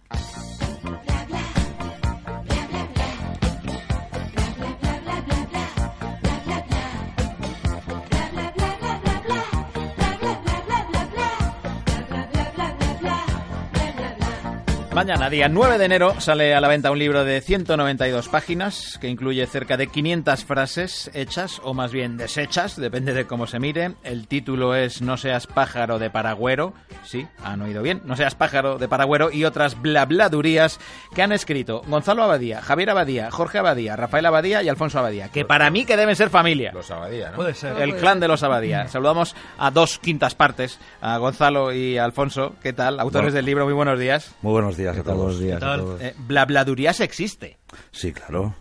Mañana, 14.93 15.27
día 15.31 15.49
9 15.49 15.79
de 15.79 15.85
enero, 15.85 16.21
sale 16.21 16.53
a 16.53 16.61
la 16.61 16.67
venta 16.67 16.91
un 16.91 16.99
libro 16.99 17.25
de 17.25 17.41
192 17.41 18.29
páginas 18.29 18.99
que 19.01 19.07
incluye 19.09 19.45
cerca 19.47 19.75
de 19.75 19.87
500 19.87 20.45
frases 20.45 21.09
hechas 21.15 21.59
o 21.63 21.73
más 21.73 21.91
bien 21.91 22.15
deshechas, 22.15 22.75
depende 22.75 23.11
de 23.13 23.25
cómo 23.25 23.47
se 23.47 23.59
mire. 23.59 23.95
El 24.03 24.27
título 24.27 24.75
es 24.75 25.01
No 25.01 25.17
seas 25.17 25.47
pájaro 25.47 25.97
de 25.97 26.11
paragüero. 26.11 26.73
Sí, 27.03 27.25
han 27.43 27.63
oído 27.63 27.81
bien. 27.81 28.01
No 28.05 28.15
seas 28.15 28.35
pájaro 28.35 28.77
de 28.77 28.87
paragüero 28.87 29.31
y 29.31 29.45
otras 29.45 29.81
blabladurías 29.81 30.79
que 31.15 31.23
han 31.23 31.31
escrito 31.31 31.81
Gonzalo 31.87 32.21
Abadía, 32.23 32.61
Javier 32.61 32.91
Abadía, 32.91 33.31
Jorge 33.31 33.57
Abadía, 33.57 33.95
Rafael 33.95 34.27
Abadía 34.27 34.61
y 34.61 34.69
Alfonso 34.69 34.99
Abadía, 34.99 35.29
que 35.29 35.43
para 35.43 35.71
mí 35.71 35.85
que 35.85 35.97
deben 35.97 36.15
ser 36.15 36.29
familia. 36.29 36.71
Los 36.71 36.91
Abadía, 36.91 37.31
¿no? 37.31 37.37
Puede 37.37 37.55
ser. 37.55 37.81
El 37.81 37.95
clan 37.95 38.19
de 38.19 38.27
los 38.27 38.43
Abadía. 38.43 38.87
Saludamos 38.89 39.35
a 39.57 39.71
dos 39.71 39.97
quintas 39.97 40.35
partes, 40.35 40.79
a 41.01 41.17
Gonzalo 41.17 41.73
y 41.73 41.97
a 41.97 42.05
Alfonso. 42.05 42.53
¿Qué 42.61 42.73
tal? 42.73 42.99
Autores 42.99 43.25
Bueno. 43.25 43.35
del 43.37 43.45
libro, 43.45 43.65
muy 43.65 43.73
buenos 43.73 43.99
días. 43.99 44.35
Muy 44.43 44.51
buenos 44.51 44.77
días 44.77 44.82
a 44.87 44.93
todos. 45.03 45.39
¿Qué 45.39 45.55
tal? 45.59 45.97
Eh, 45.99 46.13
blabladurías 46.27 46.99
existe. 46.99 47.57
Sí, 47.91 48.11
claro. 48.11 48.55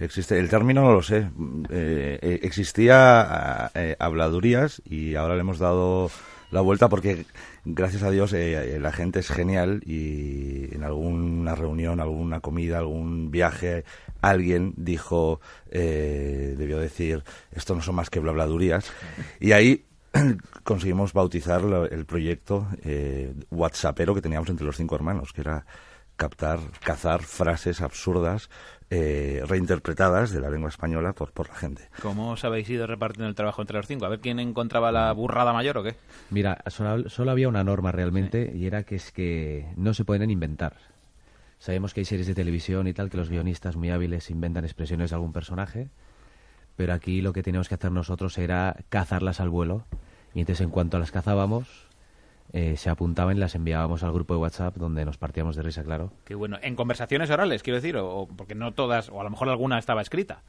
Existe. 0.00 0.38
El 0.38 0.48
término 0.48 0.82
no 0.82 0.92
lo 0.92 1.02
sé. 1.02 1.28
Eh, 1.70 2.18
eh, 2.20 2.40
existía 2.42 3.70
eh, 3.74 3.96
habladurías 3.98 4.82
y 4.84 5.14
ahora 5.14 5.34
le 5.34 5.40
hemos 5.40 5.58
dado 5.58 6.10
la 6.50 6.60
vuelta 6.62 6.88
porque, 6.88 7.26
gracias 7.64 8.02
a 8.02 8.10
Dios, 8.10 8.32
eh, 8.32 8.76
eh, 8.76 8.80
la 8.80 8.92
gente 8.92 9.20
es 9.20 9.28
genial 9.28 9.82
y 9.84 10.74
en 10.74 10.82
alguna 10.82 11.54
reunión, 11.54 12.00
alguna 12.00 12.40
comida, 12.40 12.78
algún 12.78 13.30
viaje, 13.30 13.84
alguien 14.22 14.72
dijo, 14.76 15.40
eh, 15.70 16.54
debió 16.56 16.78
decir, 16.78 17.22
esto 17.52 17.74
no 17.74 17.82
son 17.82 17.96
más 17.96 18.08
que 18.08 18.20
blabladurías. 18.20 18.90
Y 19.40 19.52
ahí 19.52 19.84
conseguimos 20.64 21.12
bautizar 21.12 21.62
lo- 21.62 21.88
el 21.88 22.06
proyecto 22.06 22.66
eh, 22.82 23.32
WhatsAppero 23.50 24.14
que 24.14 24.22
teníamos 24.22 24.48
entre 24.50 24.66
los 24.66 24.76
cinco 24.76 24.94
hermanos, 24.94 25.32
que 25.32 25.42
era 25.42 25.66
captar, 26.16 26.58
cazar 26.84 27.22
frases 27.22 27.80
absurdas 27.80 28.50
eh, 28.90 29.42
reinterpretadas 29.46 30.30
de 30.32 30.40
la 30.40 30.50
lengua 30.50 30.68
española 30.68 31.12
por, 31.12 31.30
por 31.32 31.48
la 31.48 31.54
gente. 31.54 31.88
¿Cómo 32.02 32.30
os 32.32 32.44
habéis 32.44 32.68
ido 32.70 32.86
repartiendo 32.86 33.28
el 33.28 33.34
trabajo 33.34 33.62
entre 33.62 33.76
los 33.76 33.86
cinco? 33.86 34.04
A 34.06 34.08
ver 34.08 34.20
quién 34.20 34.40
encontraba 34.40 34.90
la 34.90 35.12
burrada 35.12 35.52
mayor 35.52 35.78
o 35.78 35.82
qué. 35.84 35.94
Mira, 36.30 36.58
solo, 36.66 37.08
solo 37.08 37.30
había 37.30 37.48
una 37.48 37.62
norma 37.62 37.92
realmente 37.92 38.50
y 38.54 38.66
era 38.66 38.82
que 38.82 38.96
es 38.96 39.12
que 39.12 39.66
no 39.76 39.94
se 39.94 40.04
pueden 40.04 40.30
inventar. 40.30 40.76
Sabemos 41.60 41.92
que 41.94 42.00
hay 42.00 42.04
series 42.04 42.26
de 42.26 42.34
televisión 42.34 42.86
y 42.88 42.94
tal 42.94 43.10
que 43.10 43.16
los 43.16 43.28
guionistas 43.30 43.76
muy 43.76 43.90
hábiles 43.90 44.30
inventan 44.30 44.64
expresiones 44.64 45.10
de 45.10 45.16
algún 45.16 45.32
personaje, 45.32 45.88
pero 46.76 46.92
aquí 46.94 47.20
lo 47.20 47.32
que 47.32 47.42
teníamos 47.42 47.68
que 47.68 47.74
hacer 47.74 47.90
nosotros 47.92 48.38
era 48.38 48.76
cazarlas 48.88 49.40
al 49.40 49.50
vuelo 49.50 49.84
y 50.38 50.42
entonces 50.42 50.64
en 50.64 50.70
cuanto 50.70 51.00
las 51.00 51.10
cazábamos 51.10 51.66
eh, 52.52 52.76
se 52.76 52.90
apuntaban 52.90 53.36
y 53.36 53.40
las 53.40 53.56
enviábamos 53.56 54.04
al 54.04 54.12
grupo 54.12 54.34
de 54.34 54.40
WhatsApp 54.40 54.76
donde 54.76 55.04
nos 55.04 55.18
partíamos 55.18 55.56
de 55.56 55.62
risa, 55.62 55.82
claro. 55.82 56.12
Qué 56.24 56.36
bueno. 56.36 56.58
En 56.62 56.76
conversaciones 56.76 57.28
orales, 57.30 57.64
quiero 57.64 57.74
decir, 57.74 57.96
o, 57.96 58.08
o 58.08 58.28
porque 58.28 58.54
no 58.54 58.72
todas, 58.72 59.08
o 59.08 59.20
a 59.20 59.24
lo 59.24 59.30
mejor 59.30 59.48
alguna 59.48 59.80
estaba 59.80 60.00
escrita. 60.00 60.44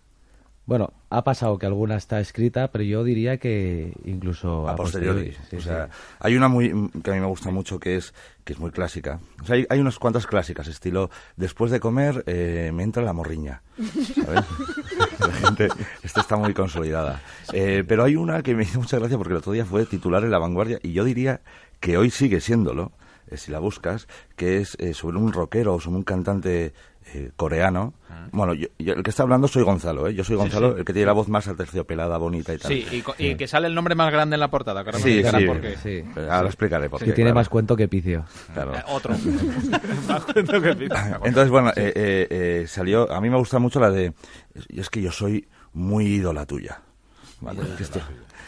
Bueno, 0.66 0.94
ha 1.10 1.24
pasado 1.24 1.58
que 1.58 1.66
alguna 1.66 1.96
está 1.96 2.20
escrita, 2.20 2.72
pero 2.72 2.84
yo 2.84 3.04
diría 3.04 3.38
que 3.38 3.94
incluso 4.06 4.68
a 4.70 4.76
posteriori. 4.76 5.32
sí, 5.50 5.56
o 5.56 5.60
sí. 5.62 5.68
sea, 5.68 5.90
hay 6.20 6.36
una 6.36 6.48
muy 6.48 6.70
que 7.04 7.10
a 7.10 7.14
mí 7.16 7.20
me 7.20 7.26
gusta 7.26 7.50
mucho 7.50 7.80
que 7.80 7.96
es 7.96 8.14
que 8.44 8.54
es 8.54 8.60
muy 8.60 8.70
clásica. 8.70 9.20
O 9.42 9.46
sea, 9.46 9.56
hay, 9.56 9.66
hay 9.70 9.80
unas 9.80 9.98
cuantas 9.98 10.28
clásicas, 10.28 10.68
estilo 10.68 11.10
después 11.38 11.72
de 11.72 11.80
comer 11.80 12.24
eh, 12.28 12.72
me 12.74 12.84
entra 12.84 13.02
la 13.04 13.14
morriña, 13.14 13.64
¿sabes? 14.24 14.46
la 15.20 15.34
gente, 15.34 15.70
esta 16.04 16.22
está 16.22 16.36
muy 16.38 16.54
consolidada. 16.54 17.22
Eh, 17.52 17.84
pero 17.88 18.04
hay 18.04 18.16
una 18.16 18.44
que 18.44 18.54
me 18.54 18.64
hizo 18.64 18.80
mucha 18.80 19.00
gracia 19.00 19.18
porque 19.18 19.34
el 19.34 19.40
otro 19.40 19.54
día 19.54 19.66
fue 19.66 19.86
titular 19.86 20.24
en 20.24 20.32
La 20.32 20.40
Vanguardia 20.40 20.80
y 20.84 20.94
yo 20.94 21.04
diría 21.04 21.42
que 21.80 21.98
hoy 21.98 22.10
sigue 22.10 22.42
siéndolo, 22.42 22.92
eh, 23.28 23.38
si 23.38 23.52
la 23.52 23.60
buscas, 23.60 24.08
que 24.36 24.58
es 24.58 24.76
eh, 24.80 24.94
sobre 24.94 25.18
un 25.18 25.32
rockero 25.32 25.76
o 25.76 25.80
sobre 25.80 25.98
un 25.98 26.04
cantante 26.04 26.74
eh, 27.14 27.32
coreano. 27.36 27.94
Bueno, 28.32 28.54
yo- 28.54 28.68
yo- 28.78 28.94
el 28.94 29.02
que 29.02 29.10
está 29.10 29.24
hablando 29.24 29.48
soy 29.48 29.64
Gonzalo, 29.64 30.08
¿eh? 30.08 30.14
Yo 30.14 30.24
soy 30.24 30.36
Gonzalo, 30.36 30.74
sí. 30.74 30.80
el 30.80 30.86
que 30.86 30.94
tiene 30.94 31.08
la 31.08 31.14
voz 31.14 31.28
más 31.30 31.48
aterciopelada, 31.48 32.18
bonita 32.18 32.54
y 32.54 32.58
tal. 32.60 32.72
Sí, 32.72 32.86
y, 32.92 33.02
co- 33.02 33.16
y 33.18 33.34
que 33.36 33.48
sale 33.48 33.66
el 33.68 33.74
nombre 33.74 33.96
más 33.96 34.12
grande 34.12 34.36
en 34.36 34.40
la 34.40 34.50
portada. 34.52 34.84
que 34.84 34.90
ahora 34.92 35.00
me 35.04 35.40
Sí, 35.40 35.46
por 35.48 35.62
qué. 35.62 35.78
sí. 35.78 36.04
Ahora 36.30 36.48
explicaré 36.48 36.90
por 36.90 37.00
Que 37.00 37.06
qué. 37.06 37.14
tiene 37.14 37.30
claro. 37.30 37.40
más 37.40 37.50
cuento 37.50 37.76
que 37.76 37.88
picio. 37.88 38.26
Claro. 38.54 38.76
Eh, 38.76 38.84
otro. 38.88 39.16
Más 40.08 40.24
cuento 40.26 40.62
que 40.62 40.76
pizza. 40.76 41.20
Entonces, 41.24 41.50
bueno, 41.50 41.70
eh, 41.76 41.92
eh, 41.96 42.28
eh, 42.30 42.68
salió. 42.68 43.12
A 43.12 43.20
mí 43.22 43.30
me 43.30 43.38
gusta 43.38 43.58
mucho 43.58 43.80
la 43.80 43.90
de. 43.90 44.14
Y 44.68 44.80
es 44.80 44.90
que 44.90 45.02
yo 45.02 45.12
soy 45.12 45.48
muy 45.74 46.06
ídola 46.06 46.46
tuya. 46.46 46.82
¿vale? 47.42 47.62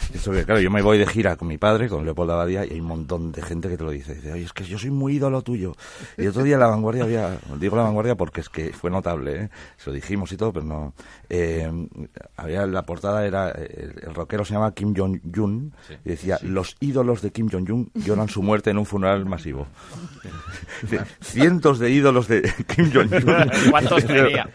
esto 0.13 0.31
que, 0.31 0.43
claro, 0.45 0.59
yo 0.61 0.69
me 0.71 0.81
voy 0.81 0.97
de 0.97 1.05
gira 1.07 1.35
con 1.35 1.47
mi 1.47 1.57
padre, 1.57 1.87
con 1.89 2.03
Leopoldo 2.05 2.33
Abadía, 2.33 2.65
y 2.65 2.71
hay 2.73 2.79
un 2.79 2.87
montón 2.87 3.31
de 3.31 3.41
gente 3.41 3.69
que 3.69 3.77
te 3.77 3.83
lo 3.83 3.91
dice. 3.91 4.15
Dice, 4.15 4.31
oye, 4.33 4.43
es 4.45 4.53
que 4.53 4.63
yo 4.63 4.77
soy 4.77 4.89
muy 4.91 5.15
ídolo 5.15 5.41
tuyo. 5.41 5.75
Y 6.17 6.27
otro 6.27 6.43
día 6.43 6.55
en 6.55 6.59
La 6.61 6.67
Vanguardia 6.67 7.03
había. 7.03 7.37
Digo 7.59 7.75
La 7.75 7.83
Vanguardia 7.83 8.15
porque 8.15 8.41
es 8.41 8.49
que 8.49 8.71
fue 8.73 8.89
notable, 8.91 9.43
¿eh? 9.43 9.49
Se 9.77 9.89
lo 9.89 9.95
dijimos 9.95 10.31
y 10.31 10.37
todo, 10.37 10.51
pero 10.53 10.65
no. 10.65 10.93
Eh, 11.29 11.69
había 12.37 12.65
la 12.65 12.83
portada 12.83 13.25
era. 13.25 13.49
eh, 13.51 13.91
El, 13.97 14.09
el 14.09 14.15
rockero 14.15 14.43
se 14.45 14.53
llama 14.53 14.73
Kim 14.73 14.93
Jong-un 14.95 15.73
y 16.05 16.09
decía: 16.09 16.37
Los 16.41 16.75
ídolos 16.79 17.21
de 17.21 17.31
Kim 17.31 17.49
Jong-un 17.51 17.91
lloran 17.95 18.29
su 18.29 18.41
muerte 18.43 18.69
en 18.71 18.77
un 18.77 18.85
funeral 18.85 19.25
masivo. 19.25 19.67
Cientos 21.21 21.79
de 21.79 21.89
ídolos 21.91 22.27
de 22.27 22.41
Kim 22.75 22.91
Jong-un. 22.93 23.71
¿Cuántos 23.71 24.05
tenía? 24.05 24.49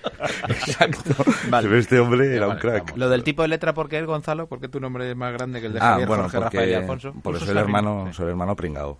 Exacto. 0.49 1.14
Pero 1.51 1.76
este 1.76 1.99
hombre 2.01 2.34
era 2.34 2.49
un 2.49 2.57
crack. 2.57 2.97
Lo 2.97 3.09
del 3.09 3.22
tipo 3.22 3.42
de 3.42 3.49
letra, 3.49 3.74
¿por 3.74 3.88
qué, 3.88 4.03
Gonzalo? 4.03 4.47
¿Por 4.47 4.61
qué 4.61 4.68
tu 4.68 4.80
nombre 4.80 5.11
es 5.11 5.16
más 5.16 5.32
grande 5.37 5.61
que 5.61 5.66
el 5.66 5.72
de 5.74 5.78
Ah, 5.80 5.91
Javier, 5.91 6.09
bueno, 6.09 6.22
Jorge, 6.24 6.39
porque, 6.39 6.57
Rafael 6.57 6.70
y 6.70 6.74
Alfonso? 6.74 7.14
porque 7.22 7.41
soy 7.41 7.51
el 7.51 7.59
hermano, 7.59 8.12
soy 8.12 8.24
el 8.24 8.30
hermano 8.30 8.57
pringao. 8.57 8.99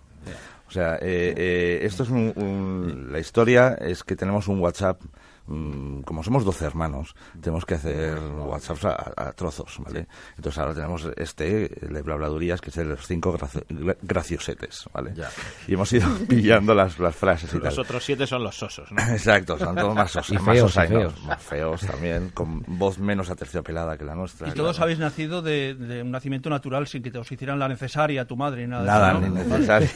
O 0.67 0.71
sea, 0.71 0.95
eh, 0.95 1.33
eh, 1.37 1.79
esto 1.83 2.03
es 2.03 2.09
un, 2.09 2.33
un- 2.35 3.07
la 3.11 3.19
historia 3.19 3.75
es 3.79 4.03
que 4.03 4.15
tenemos 4.17 4.47
un 4.49 4.59
WhatsApp, 4.59 5.01
mm, 5.47 6.01
como 6.01 6.23
somos 6.23 6.43
12 6.45 6.65
hermanos, 6.65 7.15
tenemos 7.41 7.65
que 7.65 7.75
hacer 7.75 8.17
WhatsApps 8.19 8.85
a, 8.85 9.13
a 9.15 9.33
trozos, 9.33 9.77
¿vale? 9.79 10.07
Entonces 10.35 10.59
ahora 10.59 10.73
tenemos 10.73 11.07
este, 11.17 11.85
el 11.85 11.93
de 11.93 12.01
blabladurías, 12.01 12.61
que 12.61 12.69
es 12.69 12.77
el 12.77 12.89
de 12.89 12.95
los 12.95 13.07
cinco 13.07 13.37
graci- 13.37 13.65
gra- 13.67 13.97
graciosetes, 14.01 14.85
¿vale? 14.93 15.13
Ya. 15.15 15.29
Y 15.67 15.73
hemos 15.73 15.91
ido 15.93 16.07
pillando 16.27 16.73
las, 16.73 16.99
las 16.99 17.15
frases 17.15 17.51
y 17.53 17.59
Los 17.59 17.75
tal. 17.75 17.83
otros 17.85 18.03
siete 18.03 18.27
son 18.27 18.43
los 18.43 18.55
sosos, 18.57 18.91
¿no? 18.91 19.01
Exacto, 19.11 19.57
son 19.57 19.75
todos 19.75 19.95
más, 19.95 20.11
sos- 20.11 20.29
Y 20.29 20.33
más 20.35 20.43
feos, 20.43 20.57
y 20.57 20.59
sosainos, 20.73 21.13
feos. 21.13 21.25
más 21.25 21.41
feos 21.43 21.81
también, 21.81 22.29
con 22.29 22.63
voz 22.67 22.97
menos 22.99 23.29
aterciopelada 23.29 23.97
que 23.97 24.05
la 24.05 24.15
nuestra. 24.15 24.47
Y 24.49 24.51
todos 24.51 24.75
claro. 24.77 24.83
habéis 24.83 24.99
nacido 24.99 25.41
de, 25.41 25.73
de 25.75 26.01
un 26.03 26.11
nacimiento 26.11 26.49
natural 26.49 26.87
sin 26.87 27.01
que 27.03 27.11
te 27.11 27.17
os 27.19 27.31
hicieran 27.31 27.59
la 27.59 27.67
necesaria 27.67 28.25
tu 28.25 28.35
madre 28.35 28.61
ni 28.63 28.67
nada. 28.71 28.81
de 28.83 28.87
Nada, 28.87 29.11
eso, 29.11 29.19
¿no? 29.21 29.27
ni 29.27 29.33
necesario. 29.35 29.89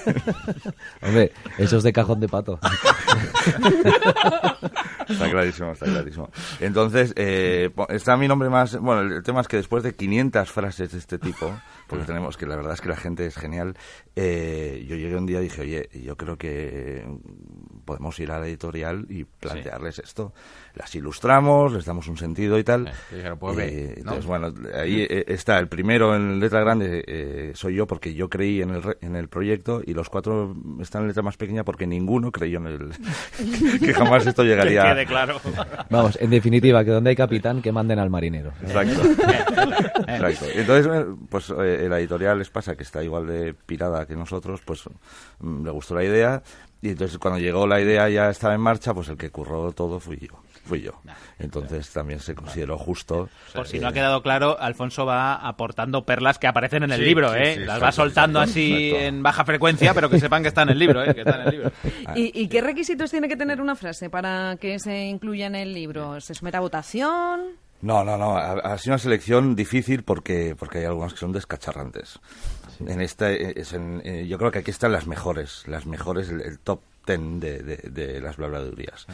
Hombre, 1.01 1.31
eso 1.57 1.77
es 1.77 1.83
de 1.83 1.93
cajón 1.93 2.19
de 2.19 2.27
pato. 2.27 2.59
Está 5.09 5.29
clarísimo, 5.41 5.71
está 5.71 5.85
clarísimo. 5.85 6.29
Entonces, 6.59 7.13
eh, 7.15 7.69
está 7.89 8.15
mi 8.17 8.27
nombre 8.27 8.49
más... 8.49 8.77
Bueno, 8.77 9.01
el 9.01 9.23
tema 9.23 9.41
es 9.41 9.47
que 9.47 9.57
después 9.57 9.83
de 9.83 9.95
500 9.95 10.51
frases 10.51 10.91
de 10.91 10.97
este 10.97 11.17
tipo, 11.17 11.51
porque 11.91 12.05
tenemos 12.05 12.37
que 12.37 12.45
la 12.47 12.55
verdad 12.55 12.73
es 12.73 12.81
que 12.81 12.89
la 12.89 12.95
gente 12.95 13.25
es 13.27 13.35
genial, 13.35 13.75
eh, 14.15 14.83
yo 14.87 14.95
llegué 14.95 15.15
un 15.15 15.25
día 15.27 15.39
y 15.41 15.43
dije, 15.43 15.61
oye, 15.61 15.89
yo 16.03 16.15
creo 16.17 16.37
que 16.37 17.05
podemos 17.85 18.17
ir 18.19 18.31
a 18.31 18.39
la 18.39 18.47
editorial 18.47 19.05
y 19.09 19.25
plantearles 19.25 19.99
esto. 19.99 20.33
Las 20.73 20.95
ilustramos, 20.95 21.73
les 21.73 21.83
damos 21.85 22.07
un 22.07 22.17
sentido 22.17 22.57
y 22.57 22.63
tal. 22.63 22.91
dijeron, 23.11 23.37
pues 23.37 23.57
Eh, 23.59 23.93
¿no? 23.97 23.99
Entonces, 24.13 24.25
bueno, 24.25 24.53
ahí 24.73 25.01
eh, 25.09 25.25
está 25.27 25.59
el 25.59 25.67
primero 25.67 26.15
en 26.15 26.39
letra 26.39 26.61
grande, 26.61 27.03
eh, 27.05 27.51
soy 27.55 27.75
yo 27.75 27.85
porque 27.87 28.13
yo 28.13 28.29
creí 28.29 28.61
en 28.61 28.69
el, 28.71 28.81
re- 28.83 28.97
en 29.01 29.15
el 29.17 29.27
proyecto 29.27 29.81
y 29.85 29.93
los 29.93 30.09
cuatro 30.09 30.55
están 30.81 31.01
en 31.03 31.09
letra 31.09 31.23
más 31.23 31.35
pequeña 31.37 31.63
porque 31.65 31.85
ninguno 31.85 32.31
creyó 32.31 32.59
en 32.59 32.67
el... 32.67 32.89
que 33.79 33.93
jamás 33.93 34.25
esto 34.25 34.43
llegaría... 34.43 34.83
Que 34.83 34.89
quede 34.93 35.05
claro. 35.07 35.41
Vamos, 35.89 36.17
en 36.21 36.29
definitiva, 36.29 36.85
que 36.85 36.91
donde 36.91 37.09
hay 37.09 37.15
capitán, 37.17 37.61
que 37.61 37.71
manden 37.73 37.99
al 37.99 38.09
marinero. 38.09 38.53
Exacto. 38.61 39.01
Exacto. 40.07 40.45
Entonces, 40.55 40.87
eh, 40.93 41.05
pues 41.29 41.49
eh, 41.49 41.80
la 41.89 41.99
editorial 41.99 42.37
les 42.39 42.49
pasa 42.49 42.75
que 42.75 42.83
está 42.83 43.03
igual 43.03 43.27
de 43.27 43.53
pirada 43.53 44.05
que 44.05 44.15
nosotros, 44.15 44.61
pues 44.65 44.83
mm, 45.39 45.65
le 45.65 45.71
gustó 45.71 45.95
la 45.95 46.03
idea 46.03 46.41
y 46.81 46.89
entonces 46.89 47.17
cuando 47.19 47.39
llegó 47.39 47.67
la 47.67 47.79
idea 47.79 48.09
ya 48.09 48.29
estaba 48.29 48.55
en 48.55 48.61
marcha, 48.61 48.93
pues 48.93 49.07
el 49.09 49.17
que 49.17 49.29
curró 49.29 49.71
todo 49.71 49.99
fui 49.99 50.17
yo. 50.17 50.41
Fui 50.63 50.81
yo. 50.81 50.91
Entonces 51.39 51.89
también 51.91 52.19
se 52.19 52.35
consideró 52.35 52.77
justo. 52.77 53.29
Por 53.53 53.67
si 53.67 53.77
eh, 53.77 53.79
no 53.79 53.87
ha 53.87 53.93
quedado 53.93 54.21
claro, 54.21 54.59
Alfonso 54.59 55.05
va 55.07 55.35
aportando 55.35 56.05
perlas 56.05 56.37
que 56.37 56.45
aparecen 56.47 56.83
en 56.83 56.91
el 56.91 56.99
Sí, 56.99 57.05
libro, 57.05 57.33
sí, 57.33 57.39
¿eh? 57.39 57.53
sí, 57.55 57.59
Las 57.61 57.77
exacto, 57.77 57.85
va 57.85 57.91
soltando 57.91 58.39
exacto, 58.39 58.51
así 58.51 58.85
exacto. 58.85 59.05
en 59.07 59.23
baja 59.23 59.45
frecuencia, 59.45 59.93
pero 59.95 60.09
que 60.09 60.19
sepan 60.19 60.43
que 60.43 60.49
está 60.49 60.61
en 60.61 60.69
el 60.69 60.79
libro, 60.79 61.03
¿eh? 61.03 61.13
Que 61.15 61.21
está 61.21 61.41
en 61.41 61.47
el 61.47 61.51
libro. 61.51 61.71
¿Y, 62.15 62.41
y 62.43 62.47
qué 62.47 62.61
requisitos 62.61 63.09
tiene 63.09 63.27
que 63.27 63.35
tener 63.35 63.59
una 63.59 63.75
frase 63.75 64.09
para 64.11 64.55
que 64.57 64.77
se 64.77 65.05
incluya 65.05 65.47
en 65.47 65.55
el 65.55 65.73
libro? 65.73 66.21
¿Se 66.21 66.35
somete 66.35 66.57
a 66.57 66.61
votación? 66.61 67.41
No, 67.81 68.03
no, 68.03 68.17
no. 68.17 68.37
Ha, 68.37 68.53
ha 68.53 68.77
sido 68.77 68.93
una 68.93 68.99
selección 68.99 69.55
difícil 69.55 70.03
porque, 70.03 70.55
porque 70.57 70.79
hay 70.79 70.85
algunas 70.85 71.13
que 71.13 71.19
son 71.19 71.31
descacharrantes. 71.31 72.19
En 72.85 73.01
esta, 73.01 73.31
eh, 73.31 73.53
es 73.55 73.73
en- 73.73 74.01
eh, 74.05 74.27
yo 74.27 74.37
creo 74.37 74.51
que 74.51 74.59
aquí 74.59 74.71
están 74.71 74.91
las 74.91 75.07
mejores, 75.07 75.63
las 75.67 75.85
mejores, 75.85 76.29
el, 76.29 76.41
el 76.41 76.59
top 76.59 76.81
ten 77.05 77.39
de, 77.39 77.59
de, 77.63 77.77
de 77.77 78.21
las 78.21 78.37
blabladurías. 78.37 79.07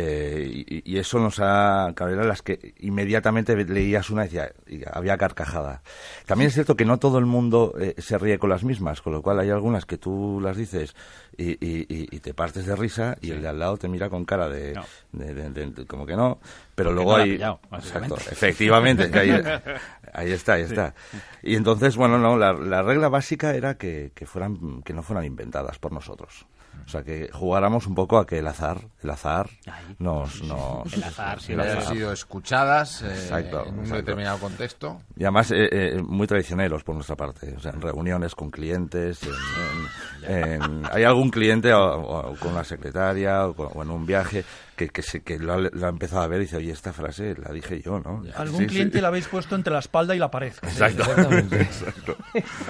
Eh, 0.00 0.64
y, 0.68 0.92
y 0.94 0.98
eso 0.98 1.18
nos 1.18 1.40
ha, 1.40 1.92
claro, 1.96 2.12
eran 2.12 2.28
las 2.28 2.40
que 2.42 2.72
inmediatamente 2.78 3.56
leías 3.64 4.10
una 4.10 4.22
y 4.22 4.28
decía, 4.28 4.52
y 4.68 4.82
había 4.92 5.18
carcajada. 5.18 5.82
También 6.24 6.48
es 6.48 6.54
cierto 6.54 6.76
que 6.76 6.84
no 6.84 6.98
todo 6.98 7.18
el 7.18 7.26
mundo 7.26 7.74
eh, 7.80 7.94
se 7.98 8.16
ríe 8.16 8.38
con 8.38 8.48
las 8.50 8.62
mismas, 8.62 9.02
con 9.02 9.12
lo 9.12 9.22
cual 9.22 9.40
hay 9.40 9.50
algunas 9.50 9.86
que 9.86 9.98
tú 9.98 10.40
las 10.40 10.56
dices 10.56 10.94
y, 11.36 11.56
y- 11.64 12.20
te 12.20 12.32
partes 12.34 12.66
de 12.66 12.76
risa 12.76 13.16
y 13.20 13.30
el 13.32 13.42
de 13.42 13.48
al 13.48 13.58
lado 13.58 13.76
te 13.76 13.88
mira 13.88 14.08
con 14.08 14.24
cara 14.24 14.48
de, 14.48 14.74
de- 15.12 15.34
de- 15.34 15.50
de- 15.50 15.66
de- 15.70 15.86
como 15.86 16.06
que 16.06 16.14
no, 16.14 16.38
pero 16.76 16.92
luego 16.92 17.16
no 17.16 17.22
hay... 17.24 17.32
pillado, 17.32 17.58
Exacto, 17.72 18.16
efectivamente, 18.30 19.10
ahí, 19.18 19.30
ahí 20.12 20.30
está, 20.32 20.52
ahí 20.54 20.64
Sí. 20.64 20.70
está. 20.74 20.94
Y 21.42 21.56
entonces, 21.56 21.96
bueno, 21.96 22.18
no, 22.18 22.36
la, 22.36 22.52
la 22.52 22.82
regla 22.82 23.08
básica 23.08 23.54
era 23.54 23.76
que, 23.78 24.12
que 24.14 24.26
fueran, 24.26 24.82
que 24.82 24.92
no 24.92 25.02
fueran 25.02 25.24
inventadas 25.24 25.78
por 25.78 25.92
nosotros. 25.92 26.46
O 26.86 26.88
sea, 26.90 27.02
que 27.02 27.28
jugáramos 27.32 27.86
un 27.86 27.94
poco 27.96 28.18
a 28.18 28.26
que 28.26 28.38
el 28.38 28.46
azar, 28.46 28.78
el 29.02 29.10
azar 29.10 29.50
nos... 29.98 30.42
nos 30.42 30.92
El 30.92 31.04
azar, 31.04 31.40
sí, 31.40 31.52
el 31.52 31.60
hayan 31.60 31.78
azar. 31.78 31.92
sido 31.94 32.12
escuchadas 32.12 33.02
eh, 33.02 33.06
Exacto, 33.12 33.62
en 33.66 33.72
un 33.74 33.78
exacto. 33.80 33.96
determinado 33.96 34.38
contexto. 34.38 35.00
Y 35.16 35.24
además 35.24 35.50
eh, 35.50 35.68
eh, 35.70 36.02
muy 36.02 36.26
traicioneros 36.26 36.84
por 36.84 36.94
nuestra 36.94 37.16
parte. 37.16 37.54
O 37.56 37.60
sea, 37.60 37.72
en 37.72 37.80
reuniones 37.80 38.34
con 38.34 38.50
clientes, 38.50 39.20
en- 39.22 40.34
en- 40.34 40.62
en- 40.62 40.82
hay 40.92 41.04
algún 41.04 41.30
cliente 41.30 41.72
o, 41.72 41.80
o 41.80 42.36
con 42.36 42.52
una 42.52 42.64
secretaria 42.64 43.46
o, 43.46 43.54
con- 43.54 43.68
o 43.74 43.82
en 43.82 43.90
un 43.90 44.06
viaje 44.06 44.44
que, 44.78 44.88
que, 44.88 45.02
se, 45.02 45.20
que 45.22 45.38
lo, 45.38 45.52
ha, 45.52 45.58
lo 45.58 45.86
ha 45.86 45.88
empezado 45.90 46.22
a 46.22 46.26
ver 46.28 46.38
y 46.38 46.44
dice, 46.44 46.56
oye, 46.56 46.70
esta 46.72 46.92
frase 46.94 47.34
la 47.36 47.52
dije 47.52 47.82
yo, 47.82 47.98
¿no? 48.00 48.22
Algún 48.36 48.60
Sí, 48.60 48.66
cliente 48.68 48.96
sí. 48.98 49.02
la 49.02 49.08
habéis 49.08 49.26
puesto 49.28 49.54
entre 49.56 49.72
la 49.72 49.80
espalda 49.80 50.14
y 50.14 50.18
la 50.18 50.30
pared. 50.30 50.52
Exacto. 50.62 51.02
Exacto. 51.52 52.16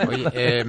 Oye, 0.08 0.24
eh, 0.32 0.64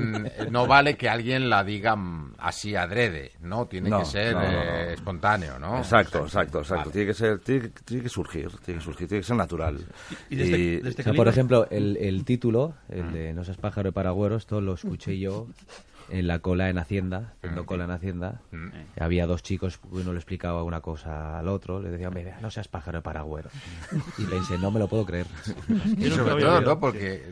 no 0.52 0.68
vale 0.68 0.98
que 0.98 1.10
alguien 1.10 1.50
la 1.50 1.64
diga 1.64 1.96
mm, 1.96 2.36
así 2.40 2.76
adrede, 2.76 3.32
¿no? 3.42 3.66
Tiene 3.68 3.90
No, 3.90 4.00
que 4.00 4.06
ser 4.06 4.34
no, 4.34 4.42
no, 4.44 4.52
no. 4.52 4.62
eh, 4.62 4.94
espontáneo, 4.94 5.58
¿no? 5.58 5.78
Exacto, 5.80 6.20
exacto, 6.26 6.60
exacto. 6.60 6.92
Tiene 6.92 7.08
que 7.08 7.14
ser, 7.14 7.40
tiene, 7.40 7.62
que- 7.62 7.70
tiene 7.86 8.04
que 8.04 8.10
surgir, 8.10 8.50
tiene 8.66 8.80
que 8.80 8.84
surgir, 8.86 9.08
tiene 9.08 9.22
que 9.22 9.28
ser 9.28 9.38
natural. 9.38 9.80
este 10.30 10.82
O 11.00 11.04
sea, 11.04 11.14
por 11.14 11.28
ejemplo, 11.30 11.68
el, 11.72 11.98
el 11.98 12.26
título, 12.26 12.76
el 12.90 13.12
de 13.14 13.34
No 13.34 13.44
seas 13.46 13.58
pájaro 13.58 13.90
de 13.90 13.94
paragüero, 13.94 14.36
esto 14.36 14.60
lo 14.62 14.74
escuché 14.74 15.18
yo 15.18 15.48
en 16.12 16.28
la 16.28 16.40
cola 16.40 16.70
en 16.70 16.78
Hacienda, 16.78 17.34
haciendo 17.38 17.66
cola 17.66 17.86
en 17.86 17.92
Hacienda. 17.92 18.42
Había 19.00 19.26
dos 19.26 19.44
chicos, 19.44 19.80
uno 19.92 20.12
le 20.12 20.18
explicaba 20.20 20.64
una 20.64 20.82
cosa 20.82 21.40
al 21.40 21.48
otro, 21.48 21.82
le 21.82 21.90
decía, 21.90 22.08
"Hombre, 22.08 22.34
no 22.42 22.50
seas 22.52 22.68
pájaro 22.68 23.00
de 23.00 23.02
paragüero. 23.02 23.50
Y 24.18 24.24
pensé, 24.26 24.58
no 24.58 24.72
me 24.72 24.80
lo 24.80 24.88
puedo 24.88 25.06
creer. 25.06 25.26
Y 25.98 26.10
sobre 26.12 26.44
todo, 26.44 26.62
¿no? 26.62 26.80
Porque 26.80 27.24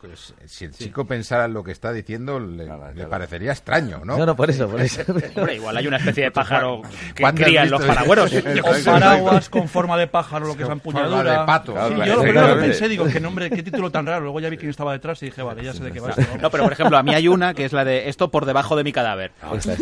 pues, 0.00 0.34
si 0.46 0.64
el 0.66 0.72
chico 0.72 1.06
pensara 1.06 1.44
en 1.46 1.54
lo 1.54 1.62
que 1.62 1.72
está 1.72 1.92
diciendo, 1.92 2.38
le, 2.40 2.68
le 2.94 3.06
parecería 3.06 3.52
extraño, 3.52 4.02
¿no? 4.04 4.16
No, 4.18 4.26
no, 4.26 4.36
por 4.36 4.50
eso, 4.50 4.68
por 4.68 4.80
eso. 4.80 5.02
Hombre, 5.36 5.54
igual 5.56 5.76
hay 5.76 5.86
una 5.86 5.96
especie 5.98 6.24
de 6.24 6.30
pájaro 6.30 6.82
que 7.14 7.22
¿Cuándo 7.22 7.42
has 7.42 7.46
crían 7.48 7.70
los 7.70 7.82
paragüeros. 7.84 8.32
Con 8.62 8.84
paraguas 8.84 9.48
con 9.48 9.68
forma 9.68 9.96
de 9.96 10.06
pájaro, 10.06 10.46
lo 10.46 10.56
que 10.56 10.62
es 10.62 10.68
la 10.68 10.76
Forma 10.76 11.00
empuñadura. 11.00 11.40
de 11.40 11.46
pato. 11.46 11.72
Sí, 11.72 11.94
Claro, 11.94 12.04
yo 12.06 12.16
lo 12.16 12.22
primero 12.22 12.54
que 12.54 12.60
pensé, 12.60 12.88
digo, 12.88 13.06
qué 13.06 13.20
nombre, 13.20 13.50
qué 13.50 13.62
título 13.62 13.90
tan 13.90 14.06
raro. 14.06 14.22
Luego 14.22 14.40
ya 14.40 14.48
vi 14.48 14.56
quién 14.56 14.70
estaba 14.70 14.92
detrás 14.92 15.22
y 15.22 15.26
dije, 15.26 15.42
vale, 15.42 15.62
ya 15.64 15.72
sé 15.72 15.84
de 15.84 15.92
qué 15.92 16.00
va 16.00 16.10
esto. 16.10 16.22
No, 16.40 16.50
pero 16.50 16.64
por 16.64 16.72
ejemplo, 16.72 16.96
a 16.96 17.02
mí 17.02 17.14
hay 17.14 17.28
una 17.28 17.54
que 17.54 17.64
es 17.64 17.72
la 17.72 17.84
de 17.84 18.01
esto 18.08 18.30
por 18.30 18.46
debajo 18.46 18.76
de 18.76 18.84
mi 18.84 18.92
cadáver. 18.92 19.32
Esta. 19.56 19.76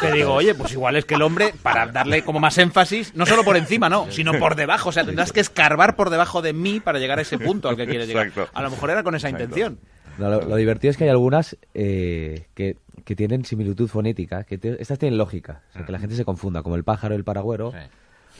Que 0.00 0.12
digo, 0.12 0.32
oye, 0.34 0.54
pues 0.54 0.72
igual 0.72 0.96
es 0.96 1.04
que 1.04 1.14
el 1.14 1.22
hombre, 1.22 1.54
para 1.62 1.86
darle 1.86 2.22
como 2.22 2.38
más 2.40 2.56
énfasis, 2.58 3.14
no 3.14 3.26
solo 3.26 3.44
por 3.44 3.56
encima, 3.56 3.88
no, 3.88 4.10
sino 4.10 4.32
por 4.38 4.54
debajo. 4.56 4.90
O 4.90 4.92
sea, 4.92 5.04
tendrás 5.04 5.32
que 5.32 5.40
escarbar 5.40 5.96
por 5.96 6.10
debajo 6.10 6.42
de 6.42 6.52
mí 6.52 6.80
para 6.80 6.98
llegar 6.98 7.18
a 7.18 7.22
ese 7.22 7.38
punto 7.38 7.68
al 7.68 7.76
que 7.76 7.86
quieres 7.86 8.06
llegar. 8.08 8.30
A 8.52 8.62
lo 8.62 8.70
mejor 8.70 8.90
era 8.90 9.02
con 9.02 9.14
esa 9.14 9.28
intención. 9.30 9.78
No, 10.18 10.30
lo, 10.30 10.40
lo 10.42 10.56
divertido 10.56 10.90
es 10.90 10.96
que 10.96 11.04
hay 11.04 11.10
algunas 11.10 11.58
eh, 11.74 12.46
que, 12.54 12.76
que 13.04 13.14
tienen 13.14 13.44
similitud 13.44 13.86
fonética, 13.86 14.44
que 14.44 14.56
te- 14.56 14.80
estas 14.80 14.98
tienen 14.98 15.18
lógica, 15.18 15.60
o 15.70 15.72
sea, 15.74 15.84
que 15.84 15.92
la 15.92 15.98
gente 15.98 16.16
se 16.16 16.24
confunda, 16.24 16.62
como 16.62 16.74
el 16.76 16.84
pájaro 16.84 17.14
y 17.14 17.18
el 17.18 17.24
paragüero, 17.24 17.74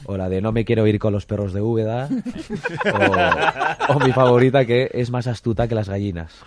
o 0.04 0.16
la 0.16 0.28
de 0.28 0.40
no 0.40 0.52
me 0.52 0.64
quiero 0.64 0.86
ir 0.86 0.98
con 0.98 1.12
los 1.12 1.26
perros 1.26 1.52
de 1.52 1.60
Úbeda, 1.62 2.08
o, 3.88 3.94
o 3.94 4.00
mi 4.00 4.12
favorita 4.12 4.64
que 4.66 4.90
es 4.92 5.10
más 5.10 5.26
astuta 5.26 5.66
que 5.68 5.74
las 5.74 5.88
gallinas. 5.88 6.32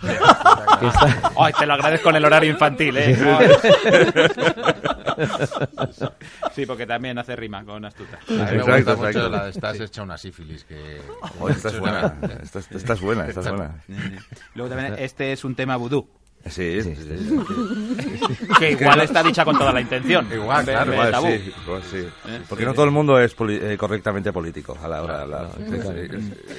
Que 0.80 0.86
está- 0.86 1.32
Ay, 1.36 1.52
te 1.58 1.66
lo 1.66 1.74
agradezco 1.74 2.08
en 2.08 2.16
el 2.16 2.24
horario 2.24 2.50
infantil, 2.52 2.96
¿eh? 2.96 3.14
Sí, 6.54 6.64
porque 6.66 6.86
también 6.86 7.18
hace 7.18 7.36
rima 7.36 7.64
con 7.64 7.84
astuta. 7.84 8.18
A 8.28 8.32
mí 8.32 8.36
me 8.38 8.42
Exacto, 8.56 8.74
gusta 8.76 8.96
mucho 8.96 9.08
exacto. 9.08 9.28
la 9.28 9.44
de 9.44 9.50
estás 9.50 9.80
hecha 9.80 10.02
una 10.02 10.16
sífilis. 10.18 10.64
Que, 10.64 11.00
Oh, 11.38 11.48
esta 11.48 11.68
es 11.68 11.78
buena, 11.78 12.14
esta, 12.42 12.58
es- 12.60 12.72
esta 12.72 12.92
es 12.94 13.00
buena, 13.00 13.26
esta 13.26 13.40
es 13.40 13.48
buena. 13.48 13.74
Luego 14.54 14.74
también 14.74 14.94
este 14.98 15.32
es 15.32 15.44
un 15.44 15.54
tema 15.54 15.76
vudú. 15.76 16.08
Sí, 16.48 16.82
sí, 16.82 16.94
sí, 16.96 17.02
sí. 17.04 18.46
Que 18.58 18.70
igual 18.72 19.00
está 19.02 19.22
dicha 19.22 19.44
con 19.44 19.58
toda 19.58 19.72
la 19.72 19.80
intención. 19.82 20.26
Igual, 20.32 20.64
vez 20.64 20.74
claro, 20.74 20.90
de 20.90 20.96
Igual 20.96 21.10
tabú. 21.12 21.26
sí, 21.26 21.52
igual 21.64 21.82
sí. 21.90 21.96
¿Eh? 21.98 22.40
Porque 22.48 22.62
Sí, 22.62 22.66
no 22.66 22.70
sí. 22.72 22.76
todo 22.76 22.84
el 22.86 22.90
mundo 22.92 23.20
es 23.20 23.34
poli- 23.34 23.58
eh, 23.62 23.76
correctamente 23.76 24.32
político 24.32 24.76
a 24.82 24.88
la 24.88 25.02
hora 25.02 25.16
de 25.18 25.22
hablar. 25.22 25.48
Sí, 25.58 25.64
sí, 25.82 26.18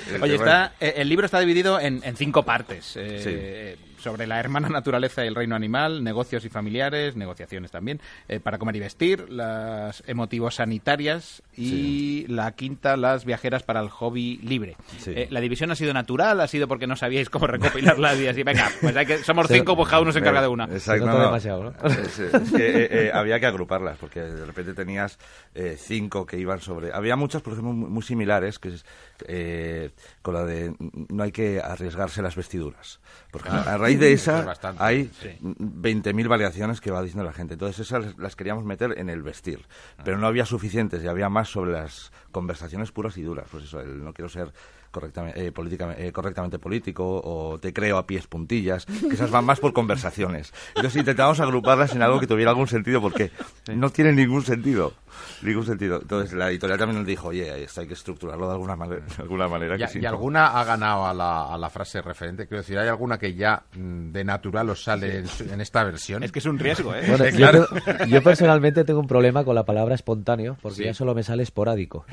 sí. 0.09 0.17
Oye, 0.21 0.35
está, 0.35 0.73
eh, 0.79 0.93
el 0.97 1.09
libro 1.09 1.25
está 1.25 1.39
dividido 1.39 1.79
en, 1.79 1.99
en 2.03 2.15
cinco 2.15 2.43
partes. 2.43 2.93
eh, 2.95 3.75
Sobre 4.01 4.27
la 4.27 4.39
hermana 4.39 4.69
naturaleza 4.69 5.23
y 5.23 5.27
el 5.27 5.35
reino 5.35 5.55
animal, 5.55 6.03
negocios 6.03 6.45
y 6.45 6.49
familiares, 6.49 7.15
negociaciones 7.15 7.71
también, 7.71 8.01
eh, 8.27 8.39
para 8.39 8.57
comer 8.57 8.75
y 8.75 8.79
vestir, 8.79 9.29
las 9.29 10.03
emotivos 10.07 10.55
sanitarias 10.55 11.43
y 11.55 12.25
la 12.27 12.51
quinta, 12.53 12.97
las 12.97 13.25
viajeras 13.25 13.63
para 13.63 13.81
el 13.81 13.89
hobby 13.89 14.37
libre. 14.37 14.75
Sí. 14.99 15.11
Eh, 15.15 15.27
la 15.29 15.39
división 15.39 15.71
ha 15.71 15.75
sido 15.75 15.93
natural, 15.93 16.41
ha 16.41 16.47
sido 16.47 16.67
porque 16.67 16.87
no 16.87 16.95
sabíais 16.95 17.29
cómo 17.29 17.47
recopilarlas 17.47 18.19
y 18.19 18.27
así, 18.27 18.43
venga, 18.43 18.69
pues 18.81 18.95
hay 18.95 19.05
que, 19.05 19.17
somos 19.19 19.47
cinco, 19.47 19.75
pues 19.75 19.89
cada 19.89 20.01
uno 20.01 20.11
se 20.11 20.19
encarga 20.19 20.41
de 20.41 20.47
una. 20.47 20.65
Exacto, 20.65 21.05
no, 21.05 21.13
no. 21.13 21.25
demasiado, 21.25 21.63
¿no? 21.63 21.73
Es, 21.87 22.19
es 22.19 22.51
que 22.51 22.67
eh, 22.67 22.87
eh, 22.91 23.11
había 23.13 23.39
que 23.39 23.45
agruparlas, 23.45 23.97
porque 23.97 24.21
de 24.21 24.45
repente 24.45 24.73
tenías 24.73 25.17
eh, 25.53 25.75
cinco 25.77 26.25
que 26.25 26.37
iban 26.37 26.59
sobre... 26.59 26.91
Había 26.93 27.15
muchas, 27.15 27.41
por 27.41 27.53
ejemplo, 27.53 27.73
muy, 27.73 27.89
muy 27.89 28.03
similares, 28.03 28.59
que 28.59 28.69
es 28.69 28.85
eh, 29.27 29.91
con 30.21 30.33
la 30.33 30.43
de 30.45 30.75
no 30.79 31.23
hay 31.23 31.31
que 31.31 31.59
arriesgarse 31.61 32.21
las 32.21 32.35
vestiduras. 32.35 32.99
Porque 33.31 33.49
Ah, 33.49 33.63
a 33.73 33.77
raíz 33.77 33.99
de 33.99 34.11
es 34.13 34.21
esa 34.21 34.41
bastante. 34.43 34.83
hay 34.83 35.09
Sí. 35.21 35.29
20.000 35.41 36.27
variaciones 36.27 36.81
que 36.81 36.91
va 36.91 37.01
diciendo 37.01 37.23
la 37.23 37.33
gente. 37.33 37.53
Entonces 37.53 37.79
esas 37.87 38.17
las- 38.17 38.35
queríamos 38.35 38.63
meter 38.65 38.97
en 38.97 39.09
el 39.09 39.21
vestir. 39.23 39.65
Pero 40.03 40.17
no 40.17 40.27
había 40.27 40.45
suficientes 40.45 41.03
y 41.03 41.07
había 41.07 41.29
más 41.29 41.49
sobre 41.49 41.71
las 41.71 42.11
conversaciones 42.31 42.91
puras 42.91 43.17
y 43.17 43.21
duras. 43.23 43.47
Pues 43.51 43.65
eso, 43.65 43.79
el 43.81 44.03
no 44.03 44.13
quiero 44.13 44.29
ser 44.29 44.51
correctamente, 44.91 45.47
eh, 45.47 45.51
políticamente, 45.51 46.07
eh, 46.07 46.11
correctamente 46.11 46.59
político 46.59 47.21
o 47.23 47.57
te 47.59 47.73
creo 47.73 47.97
a 47.97 48.05
pies 48.05 48.27
puntillas, 48.27 48.85
que 48.85 49.13
esas 49.13 49.31
van 49.31 49.45
más 49.45 49.59
por 49.59 49.73
conversaciones. 49.73 50.53
Entonces 50.75 50.97
intentamos 50.99 51.39
agruparlas 51.39 51.95
en 51.95 52.01
algo 52.01 52.19
que 52.19 52.27
tuviera 52.27 52.51
algún 52.51 52.67
sentido 52.67 53.01
porque 53.01 53.31
no 53.73 53.89
tiene 53.89 54.13
ningún 54.13 54.43
sentido. 54.43 54.93
Ningún 55.41 55.65
sentido. 55.65 55.99
Entonces 56.01 56.33
la 56.33 56.49
editorial 56.49 56.77
también 56.79 56.99
nos 56.99 57.07
dijo, 57.07 57.29
oye, 57.29 57.63
esto 57.63 57.81
hay 57.81 57.87
que 57.87 57.93
estructurarlo 57.93 58.47
de 58.47 58.53
alguna 58.53 58.75
manera. 58.75 59.01
De 59.17 59.23
alguna 59.23 59.47
manera 59.47 59.75
¿Y, 59.75 59.91
que 59.91 59.99
y 59.99 60.01
no- 60.01 60.09
alguna 60.09 60.47
ha 60.47 60.63
ganado 60.63 61.05
a 61.05 61.13
la, 61.13 61.53
a 61.53 61.57
la 61.57 61.69
frase 61.69 62.01
referente? 62.01 62.47
Quiero 62.47 62.61
decir, 62.61 62.77
¿hay 62.77 62.87
alguna 62.87 63.17
que 63.17 63.33
ya 63.33 63.63
mm, 63.75 64.11
de 64.11 64.23
natural 64.23 64.69
os 64.69 64.83
sale 64.83 65.19
en, 65.19 65.27
su- 65.27 65.43
en 65.43 65.59
esta 65.61 65.83
versión? 65.83 66.23
Es 66.23 66.31
que 66.31 66.39
es 66.39 66.45
un 66.45 66.57
riesgo, 66.59 66.93
¿eh? 66.95 67.03
Bueno, 67.07 67.25
Sí, 67.31 67.31
yo, 67.31 67.37
claro. 67.37 67.67
yo 68.07 68.21
personalmente 68.23 68.83
tengo 68.83 68.99
un 68.99 69.07
problema 69.07 69.43
con 69.43 69.55
la 69.55 69.63
palabra 69.65 69.95
espontáneo, 69.95 70.57
porque 70.61 70.77
Sí. 70.77 70.83
ya 70.85 70.93
solo 70.93 71.13
me 71.15 71.23
sale 71.23 71.43
esporádico. 71.43 72.05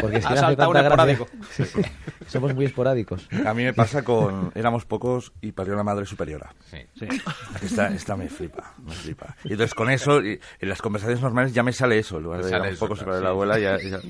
Porque 0.00 0.18
es 0.18 0.26
que 0.26 0.32
Ha 0.32 0.36
saltado 0.36 0.70
un 0.70 0.76
esporádico. 0.76 1.26
Sí, 2.04 2.10
sí. 2.20 2.24
Somos 2.28 2.54
muy 2.54 2.64
esporádicos. 2.66 3.28
A 3.46 3.54
mí 3.54 3.62
me 3.64 3.72
pasa 3.72 4.02
con 4.02 4.52
éramos 4.54 4.84
pocos 4.84 5.32
y 5.40 5.52
parió 5.52 5.74
una 5.74 5.82
madre 5.84 6.06
superiora. 6.06 6.54
Sí. 6.70 6.78
Esta, 7.62 7.88
esta 7.88 8.16
me 8.16 8.28
flipa, 8.28 8.74
me 8.84 8.92
flipa. 8.92 9.36
Y 9.44 9.52
entonces 9.52 9.74
con 9.74 9.90
eso, 9.90 10.22
y- 10.22 10.40
en 10.60 10.68
las 10.68 10.80
conversaciones 10.82 11.22
normales 11.22 11.52
ya 11.54 11.62
me 11.62 11.72
sale 11.72 11.98
eso. 11.98 12.16
En 12.18 12.24
lugar 12.24 12.42
de 12.42 12.48
éramos 12.50 12.76
pocos 12.78 13.00
y 13.00 13.04
parió 13.04 13.20
la 13.20 13.26
sí. 13.26 13.30
abuela, 13.30 13.58
ya, 13.58 13.78
ya 13.78 14.00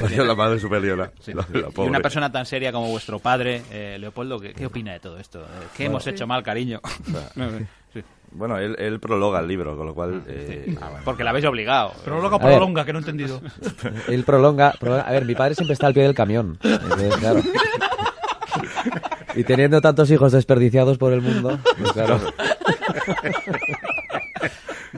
parió 0.00 0.24
la 0.24 0.34
madre 0.34 0.58
superiora. 0.58 1.12
Sí. 1.20 1.32
La- 1.32 1.46
la 1.52 1.68
y 1.76 1.80
una 1.88 2.00
persona 2.00 2.30
tan 2.30 2.46
seria 2.46 2.72
como 2.72 2.88
vuestro 2.88 3.18
padre, 3.18 3.62
eh, 3.70 3.96
Leopoldo, 4.00 4.40
¿qué, 4.40 4.52
qué 4.52 4.66
opina 4.66 4.92
de 4.92 5.00
todo 5.00 5.18
esto? 5.18 5.40
Eh, 5.40 5.44
¿Qué 5.76 5.84
Bueno. 5.84 5.90
hemos 5.98 6.06
hecho 6.06 6.26
mal, 6.26 6.42
cariño? 6.42 6.80
Sí. 7.92 8.02
Bueno, 8.32 8.58
él, 8.58 8.76
él 8.78 9.00
prologa 9.00 9.40
el 9.40 9.48
libro, 9.48 9.76
con 9.76 9.86
lo 9.86 9.94
cual... 9.94 10.22
eh, 10.28 10.76
Porque 11.04 11.24
la 11.24 11.30
habéis 11.30 11.44
obligado. 11.46 11.92
Prologa, 12.04 12.38
ver. 12.38 12.46
prolonga, 12.56 12.84
que 12.84 12.92
no 12.92 12.98
he 13.00 13.02
entendido. 13.02 13.40
Él 14.08 14.22
prolonga, 14.24 14.72
prolonga- 14.78 15.04
A 15.08 15.10
ver, 15.10 15.24
mi 15.24 15.34
padre 15.34 15.56
siempre 15.56 15.72
está 15.74 15.88
al 15.88 15.94
pie 15.94 16.04
del 16.04 16.14
camión. 16.14 16.56
Entonces, 16.62 17.16
claro. 17.16 17.40
Y 19.36 19.44
teniendo 19.44 19.80
tantos 19.80 20.10
hijos 20.10 20.32
desperdiciados 20.32 20.98
por 20.98 21.12
el 21.12 21.20
mundo, 21.22 21.56
pues 21.78 21.92
claro. 21.92 22.18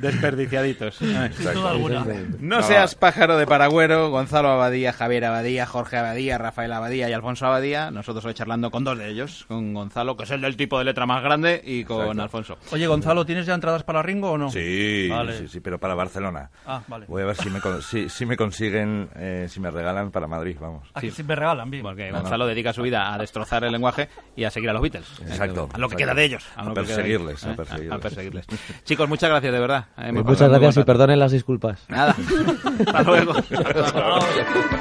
Desperdiciaditos. 0.03 0.97
Sin 0.97 1.09
duda 1.55 1.71
alguna. 1.71 2.05
No 2.41 2.63
seas 2.63 2.95
pájaro 2.95 3.37
de 3.37 3.47
Paragüero, 3.47 4.11
Gonzalo 4.11 4.51
Abadía, 4.51 4.93
Javier 4.93 5.25
Abadía, 5.27 5.65
Jorge 5.67 5.97
Abadía, 5.97 6.39
Rafael 6.39 6.73
Abadía 6.73 7.09
y 7.09 7.13
Alfonso 7.13 7.47
Abadía. 7.47 7.91
Nosotros 7.91 8.25
hoy 8.25 8.35
charlando 8.35 8.71
con 8.71 8.85
dos 8.85 8.99
de 8.99 9.09
ellos, 9.09 9.45
con 9.49 9.73
Gonzalo, 9.75 10.17
que 10.17 10.25
es 10.25 10.31
el 10.33 10.41
del 10.41 10.57
tipo 10.57 10.79
de 10.79 10.85
letra 10.85 11.07
más 11.07 11.23
grande, 11.23 11.63
y 11.65 11.85
con 11.85 12.19
Alfonso. 12.21 12.59
Oye, 12.73 12.87
Gonzalo, 12.87 13.25
¿tienes 13.25 13.47
ya 13.47 13.55
entradas 13.55 13.85
para 13.85 14.03
Ringo 14.03 14.33
o 14.33 14.39
no? 14.39 14.51
Sí, 14.51 15.09
Vale. 15.09 15.39
sí, 15.39 15.49
sí, 15.49 15.61
pero 15.61 15.79
para 15.79 15.95
Barcelona. 15.95 16.51
Ah, 16.67 16.83
vale. 16.89 17.07
Voy 17.09 17.23
a 17.23 17.27
ver 17.27 17.37
si 17.37 17.49
me, 17.49 17.61
con- 17.61 17.81
si, 17.81 18.09
si 18.09 18.27
me 18.27 18.37
consiguen, 18.37 19.09
eh, 19.17 19.47
si 19.49 19.61
me 19.61 19.71
regalan 19.71 20.11
para 20.11 20.27
Madrid, 20.27 20.57
vamos. 20.61 20.89
Aquí 20.95 21.11
sí 21.11 21.23
me 21.23 21.37
regalan, 21.37 21.71
bien. 21.71 21.83
Porque 21.85 22.07
No, 22.11 22.17
no. 22.17 22.23
Gonzalo 22.23 22.47
dedica 22.47 22.73
su 22.73 22.83
vida 22.83 23.15
a 23.15 23.19
destrozar 23.19 23.63
el 23.65 23.73
lenguaje 23.73 24.09
y 24.37 24.45
a 24.45 24.51
seguir 24.51 24.71
a 24.71 24.73
los 24.73 24.83
Beatles. 24.83 25.07
Exacto, 25.21 25.69
A 25.73 25.79
lo 25.79 25.89
que 25.89 25.95
exacto. 25.95 25.97
queda 25.97 26.15
de 26.15 26.25
ellos. 26.25 26.45
A 26.57 26.63
que 26.63 26.63
de 26.63 26.69
a 26.69 26.73
¿eh? 26.73 26.75
perseguirles. 26.87 27.45
A 27.91 27.99
perseguirles. 27.99 28.47
Chicos, 28.85 29.09
muchas 29.09 29.31
gracias, 29.31 29.53
de 29.53 29.61
verdad. 29.61 29.87
Hemos 29.97 30.25
Muchas 30.25 30.49
gracias 30.49 30.77
y 30.79 30.83
perdonen 30.85 31.19
las 31.19 31.33
disculpas. 31.33 31.85
Nada. 31.89 32.15
Hasta 32.87 33.03
luego. 33.03 33.35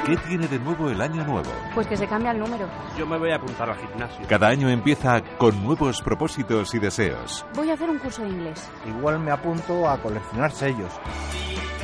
¿Qué 0.06 0.16
tiene 0.28 0.48
de 0.48 0.58
nuevo 0.58 0.90
el 0.90 1.00
año 1.00 1.24
nuevo? 1.24 1.50
Pues 1.74 1.86
que 1.86 1.96
se 1.96 2.06
cambia 2.06 2.32
el 2.32 2.38
número. 2.38 2.66
Yo 2.98 3.06
me 3.06 3.18
voy 3.18 3.30
a 3.30 3.36
apuntar 3.36 3.68
al 3.70 3.76
gimnasio. 3.76 4.24
Cada 4.28 4.48
año 4.48 4.68
empieza 4.68 5.20
con 5.38 5.62
nuevos 5.62 6.00
propósitos 6.02 6.74
y 6.74 6.78
deseos. 6.78 7.44
Voy 7.54 7.70
a 7.70 7.74
hacer 7.74 7.90
un 7.90 7.98
curso 7.98 8.22
de 8.22 8.30
inglés. 8.30 8.70
Igual 8.86 9.18
me 9.20 9.30
apunto 9.30 9.88
a 9.88 9.98
coleccionar 9.98 10.50
sellos. 10.50 10.92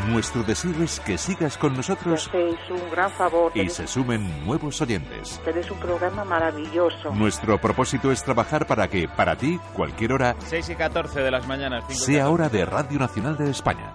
Nuestro 0.09 0.43
deseo 0.45 0.73
es 0.83 1.01
que 1.01 1.19
sigas 1.19 1.59
con 1.59 1.75
nosotros 1.75 2.29
Hacéis 2.29 2.57
un 2.71 2.91
gran 2.91 3.11
favor. 3.11 3.51
y 3.55 3.69
se 3.69 3.87
sumen 3.87 4.47
nuevos 4.47 4.81
oyentes. 4.81 5.39
Tenéis 5.45 5.71
un 5.71 5.79
programa 5.79 6.25
maravilloso. 6.25 7.13
Nuestro 7.13 7.61
propósito 7.61 8.11
es 8.11 8.23
trabajar 8.25 8.65
para 8.67 8.89
que, 8.89 9.07
para 9.09 9.37
ti, 9.37 9.59
cualquier 9.75 10.13
hora, 10.13 10.37
6 10.39 10.71
y 10.71 10.75
14 10.77 11.21
de 11.21 11.31
las 11.31 11.47
mañanas. 11.47 11.85
sea 11.89 12.31
hora 12.31 12.49
de 12.49 12.65
Radio 12.65 12.99
Nacional 12.99 13.18
de 13.21 13.51
España. 13.51 13.93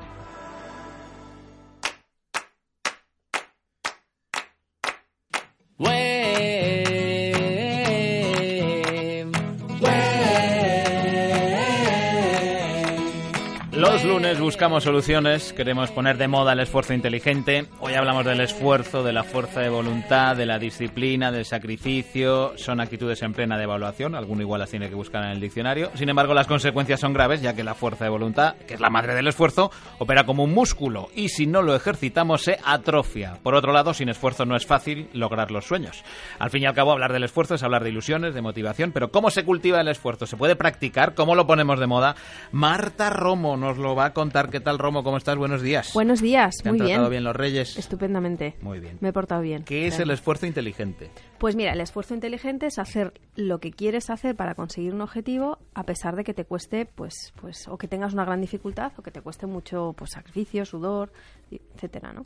Lunes 14.06 14.38
buscamos 14.38 14.84
soluciones, 14.84 15.54
queremos 15.54 15.90
poner 15.92 16.18
de 16.18 16.28
moda 16.28 16.52
el 16.52 16.60
esfuerzo 16.60 16.94
inteligente. 16.94 17.68
Hoy 17.80 17.94
hablamos 17.94 18.26
del 18.26 18.42
esfuerzo, 18.42 19.02
de 19.02 19.14
la 19.14 19.24
fuerza 19.24 19.62
de 19.62 19.70
voluntad, 19.70 20.36
de 20.36 20.46
la 20.46 20.60
disciplina, 20.60 21.32
del 21.32 21.46
sacrificio. 21.46 22.52
Son 22.58 22.82
actitudes 22.82 23.22
en 23.22 23.32
plena 23.32 23.58
devaluación, 23.58 24.14
alguno 24.14 24.42
igual 24.42 24.60
las 24.60 24.72
tiene 24.72 24.90
que 24.90 24.96
buscar 24.96 25.24
en 25.24 25.32
el 25.32 25.40
diccionario. 25.40 25.90
Sin 25.96 26.10
embargo, 26.10 26.34
las 26.34 26.48
consecuencias 26.48 27.00
son 27.00 27.14
graves, 27.14 27.42
ya 27.42 27.56
que 27.56 27.64
la 27.64 27.76
fuerza 27.76 28.04
de 28.04 28.10
voluntad, 28.10 28.56
que 28.68 28.74
es 28.74 28.82
la 28.82 28.90
madre 28.90 29.16
del 29.16 29.28
esfuerzo, 29.28 29.72
opera 30.00 30.26
como 30.26 30.44
un 30.44 30.54
músculo 30.54 31.08
y 31.16 31.30
si 31.30 31.48
no 31.48 31.62
lo 31.62 31.74
ejercitamos 31.74 32.42
se 32.44 32.60
atrofia. 32.66 33.40
Por 33.42 33.56
otro 33.56 33.72
lado, 33.72 33.94
sin 33.94 34.10
esfuerzo 34.10 34.46
no 34.46 34.58
es 34.58 34.66
fácil 34.66 35.08
lograr 35.14 35.50
los 35.50 35.66
sueños. 35.66 36.04
Al 36.40 36.50
fin 36.50 36.64
y 36.64 36.66
al 36.66 36.76
cabo, 36.76 36.92
hablar 36.92 37.14
del 37.14 37.24
esfuerzo 37.24 37.56
es 37.56 37.64
hablar 37.64 37.86
de 37.86 37.92
ilusiones, 37.92 38.34
de 38.34 38.42
motivación, 38.42 38.92
pero 38.92 39.12
¿cómo 39.12 39.30
se 39.30 39.46
cultiva 39.46 39.80
el 39.80 39.88
esfuerzo? 39.88 40.26
¿Se 40.26 40.36
puede 40.36 40.58
practicar? 40.58 41.16
¿Cómo 41.16 41.36
lo 41.36 41.48
ponemos 41.48 41.80
de 41.80 41.88
moda? 41.88 42.16
Marta 42.52 43.10
Romo 43.10 43.56
nos 43.56 43.78
lo 43.78 43.93
va 43.96 44.06
a 44.06 44.14
contar. 44.14 44.50
¿Qué 44.50 44.60
tal, 44.60 44.80
Romo? 44.80 45.04
¿Cómo 45.04 45.18
estás? 45.18 45.36
Buenos 45.38 45.62
días. 45.62 45.92
Buenos 45.94 46.22
días, 46.22 46.56
¿Te 46.62 46.70
han 46.70 46.74
muy 46.76 46.80
tratado 46.80 47.02
bien. 47.10 47.12
bien 47.12 47.24
los 47.24 47.36
reyes? 47.36 47.78
Estupendamente. 47.78 48.56
Muy 48.62 48.80
bien. 48.80 48.98
Me 49.02 49.10
he 49.10 49.14
portado 49.14 49.42
bien. 49.42 49.64
¿Qué 49.64 49.88
es 49.88 50.00
el 50.00 50.10
esfuerzo 50.12 50.46
inteligente? 50.46 51.12
Pues 51.38 51.56
mira, 51.56 51.74
el 51.74 51.82
esfuerzo 51.82 52.14
inteligente 52.14 52.68
es 52.68 52.80
hacer 52.80 53.14
lo 53.36 53.60
que 53.60 53.72
quieres 53.72 54.10
hacer 54.10 54.36
para 54.36 54.56
conseguir 54.56 54.94
un 54.94 55.02
objetivo 55.02 55.58
a 55.74 55.84
pesar 55.86 56.16
de 56.16 56.24
que 56.24 56.34
te 56.34 56.46
cueste, 56.46 56.86
pues, 56.86 57.34
pues, 57.42 57.68
o 57.68 57.78
que 57.78 57.88
tengas 57.88 58.14
una 58.14 58.24
gran 58.26 58.40
dificultad 58.40 58.94
o 58.98 59.02
que 59.02 59.12
te 59.12 59.22
cueste 59.22 59.46
mucho, 59.46 59.94
pues, 59.98 60.12
sacrificio, 60.12 60.66
sudor, 60.66 61.12
etcétera, 61.52 62.14
¿no? 62.14 62.26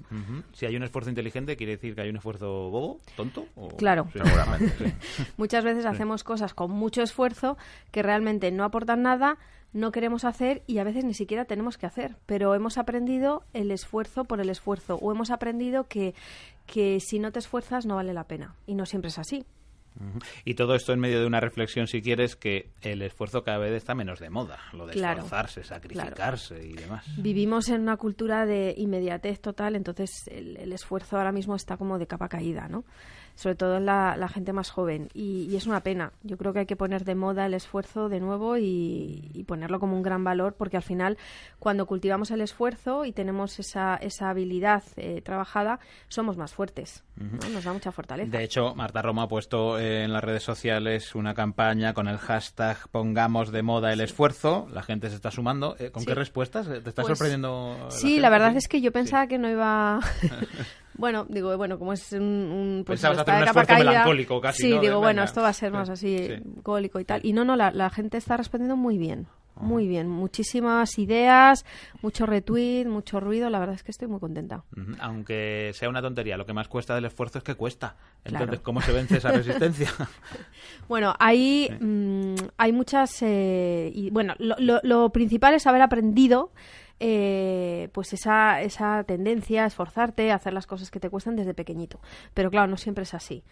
Si 0.53 0.65
hay 0.65 0.76
un 0.76 0.84
esfuerzo 0.84 1.09
inteligente, 1.09 1.55
¿quiere 1.57 1.74
decir 1.74 1.95
que 1.95 2.01
hay 2.01 2.09
un 2.09 2.18
esfuerzo 2.18 2.70
bobo, 2.70 2.99
tonto? 3.15 3.45
o- 3.55 3.70
Claro. 3.70 4.07
Sí. 4.13 4.20
Muchas 5.38 5.63
veces 5.63 5.86
hacemos 5.86 6.24
cosas 6.24 6.53
con 6.53 6.72
mucho 6.72 7.01
esfuerzo 7.01 7.57
que 7.91 8.03
realmente 8.03 8.51
no 8.51 8.63
aportan 8.63 9.01
nada, 9.01 9.38
no 9.74 9.91
queremos 9.91 10.26
hacer 10.26 10.63
y 10.68 10.80
a 10.80 10.84
veces 10.84 11.03
ni 11.05 11.13
siquiera 11.13 11.45
tenemos 11.45 11.78
que 11.78 11.86
hacer. 11.86 12.15
Pero 12.26 12.55
hemos 12.55 12.78
aprendido 12.78 13.43
el 13.53 13.72
esfuerzo 13.72 14.26
por 14.26 14.41
el 14.41 14.49
esfuerzo 14.49 14.95
o 14.95 15.11
hemos 15.11 15.32
aprendido 15.32 15.88
que, 15.88 16.13
que 16.65 16.99
si 16.99 17.20
no 17.20 17.32
te 17.32 17.39
esfuerzas 17.39 17.86
no 17.86 17.95
vale 17.95 18.13
la 18.13 18.26
pena. 18.26 18.55
Y 18.65 18.76
no 18.76 18.86
siempre 18.86 19.09
es 19.09 19.20
así. 19.20 19.45
Y 20.45 20.53
todo 20.53 20.76
esto 20.76 20.93
en 20.93 20.99
medio 20.99 21.20
de 21.20 21.26
una 21.26 21.39
reflexión, 21.39 21.88
si 21.88 22.01
quieres, 22.01 22.36
que 22.36 22.70
el 22.82 23.01
esfuerzo 23.01 23.43
cada 23.43 23.57
vez 23.57 23.74
está 23.74 23.95
menos 23.95 24.20
de 24.20 24.30
moda. 24.30 24.59
Lo 24.74 24.86
de 24.86 24.93
Claro, 24.93 25.24
esforzarse, 25.24 25.63
sacrificarse 25.63 26.63
y 26.63 26.74
demás. 26.74 27.05
Vivimos 27.18 27.70
en 27.70 27.82
una 27.82 27.97
cultura 27.97 28.45
de 28.45 28.76
inmediatez 28.78 29.41
total, 29.41 29.76
entonces 29.76 30.11
el, 30.28 30.57
el 30.57 30.72
esfuerzo 30.72 31.18
ahora 31.18 31.32
mismo 31.32 31.55
está 31.55 31.78
como 31.78 31.97
de 31.97 32.05
capa 32.07 32.30
caída, 32.30 32.68
¿no? 32.68 32.84
Sobre 33.38 33.53
todo 33.55 33.77
en 33.77 33.85
la, 33.85 34.17
la 34.17 34.27
gente 34.27 34.51
más 34.51 34.71
joven. 34.71 35.09
Y, 35.13 35.43
y 35.49 35.55
es 35.55 35.67
una 35.67 35.81
pena. 35.81 36.11
Yo 36.23 36.38
creo 36.38 36.53
que 36.53 36.59
hay 36.59 36.65
que 36.65 36.75
poner 36.75 37.05
de 37.05 37.13
moda 37.13 37.45
el 37.45 37.53
esfuerzo 37.53 38.09
de 38.09 38.19
nuevo 38.19 38.57
y, 38.57 39.29
y 39.31 39.43
ponerlo 39.43 39.79
como 39.79 39.95
un 39.95 40.01
gran 40.01 40.23
valor, 40.23 40.55
porque 40.57 40.75
al 40.77 40.81
final, 40.83 41.19
cuando 41.59 41.85
cultivamos 41.85 42.31
el 42.31 42.41
esfuerzo 42.41 43.05
y 43.05 43.11
tenemos 43.11 43.59
esa, 43.59 43.95
esa 43.97 44.31
habilidad 44.31 44.83
eh, 44.95 45.21
trabajada, 45.21 45.79
somos 46.07 46.35
más 46.35 46.51
fuertes. 46.53 47.03
¿no? 47.15 47.49
Nos 47.49 47.63
da 47.63 47.73
mucha 47.73 47.91
fortaleza. 47.91 48.35
De 48.35 48.43
hecho, 48.43 48.73
Marta 48.73 49.03
Roma 49.03 49.23
ha 49.23 49.27
puesto 49.27 49.77
eh, 49.79 50.03
en 50.03 50.13
las 50.13 50.23
redes 50.23 50.41
sociales 50.43 51.13
una 51.15 51.35
campaña 51.35 51.93
con 51.93 52.07
el 52.07 52.17
hashtag 52.17 52.77
Pongamos 52.89 53.51
de 53.51 53.61
moda 53.61 53.93
el 53.93 54.01
esfuerzo. 54.01 54.67
La 54.73 54.81
gente 54.81 55.09
se 55.09 55.15
está 55.15 55.29
sumando. 55.29 55.75
Eh, 55.77 55.91
¿Con 55.91 56.01
Sí. 56.01 56.07
qué 56.07 56.15
respuestas? 56.15 56.67
¿Te 56.67 56.77
está 56.89 57.03
Pues, 57.03 57.07
sorprendiendo? 57.19 57.77
la 57.85 57.91
Sí, 57.91 58.07
gente? 58.07 58.21
la 58.21 58.29
verdad 58.29 58.55
es 58.57 58.67
que 58.67 58.81
yo 58.81 58.91
pensaba 58.91 59.27
que 59.27 59.38
no 59.38 59.47
iba. 59.49 59.99
bueno, 60.98 61.26
digo, 61.30 61.56
bueno, 61.58 61.78
como 61.80 61.93
es 61.93 62.12
un. 62.14 62.22
un 62.22 62.84
pues 62.86 63.00
Pensabas 63.00 63.20
hacer 63.20 63.36
un 63.41 63.43
esfuerzo 63.48 63.74
caída, 63.74 63.89
melancólico 63.91 64.41
casi, 64.41 64.62
Sí, 64.64 64.70
¿no? 64.70 64.76
De, 64.76 64.82
digo, 64.88 65.00
bueno, 65.00 65.24
esto 65.24 65.41
va 65.41 65.50
a 65.50 65.54
ser 65.54 65.72
más 65.72 65.89
así, 65.89 66.18
Sí. 66.18 66.34
cólico 66.64 67.00
y 67.00 67.06
tal. 67.06 67.22
Y 67.24 67.34
no, 67.34 67.45
no, 67.45 67.56
la, 67.56 67.72
la 67.72 67.89
gente 67.89 68.18
está 68.18 68.38
respondiendo 68.38 68.76
muy 68.76 68.98
bien. 68.98 69.28
Muy 69.60 69.88
bien, 69.88 70.08
muchísimas 70.08 71.00
ideas, 71.00 71.66
mucho 72.04 72.28
retweet, 72.28 72.86
mucho 72.86 73.20
ruido. 73.20 73.50
La 73.50 73.58
verdad 73.58 73.74
es 73.74 73.82
que 73.82 73.89
estoy 73.89 74.08
muy 74.08 74.20
contenta. 74.20 74.64
Aunque 75.00 75.72
sea 75.74 75.89
una 75.89 76.00
tontería, 76.00 76.38
lo 76.38 76.45
que 76.45 76.54
más 76.54 76.68
cuesta 76.68 76.93
del 76.93 77.06
esfuerzo 77.06 77.39
es 77.39 77.43
que 77.43 77.56
cuesta. 77.56 77.95
Claro. 78.22 78.43
Entonces, 78.43 78.60
¿cómo 78.64 78.82
se 78.82 78.91
vence 78.93 79.18
esa 79.18 79.32
resistencia? 79.32 79.89
Bueno, 80.88 81.14
hay, 81.20 81.70
mm, 81.80 82.36
hay 82.58 82.72
muchas. 82.72 83.18
eh, 83.22 83.91
y 83.93 84.10
bueno, 84.10 84.36
lo, 84.38 84.56
lo- 84.60 84.80
lo 84.84 85.10
principal 85.10 85.54
es 85.56 85.66
haber 85.68 85.82
aprendido. 85.82 86.52
Eh, 87.00 87.89
pues 87.91 88.14
esa, 88.14 88.62
esa 88.62 89.04
tendencia 89.04 89.64
a 89.64 89.68
esforzarte, 89.68 90.32
a 90.32 90.36
hacer 90.36 90.54
las 90.54 90.68
cosas 90.68 90.91
que 90.91 91.00
te 91.00 91.10
cuestan 91.10 91.36
desde 91.36 91.54
pequeñito. 91.54 92.00
Pero 92.34 92.50
claro, 92.50 92.68
no 92.68 92.78
siempre 92.78 93.04
es 93.04 93.14
así. 93.14 93.43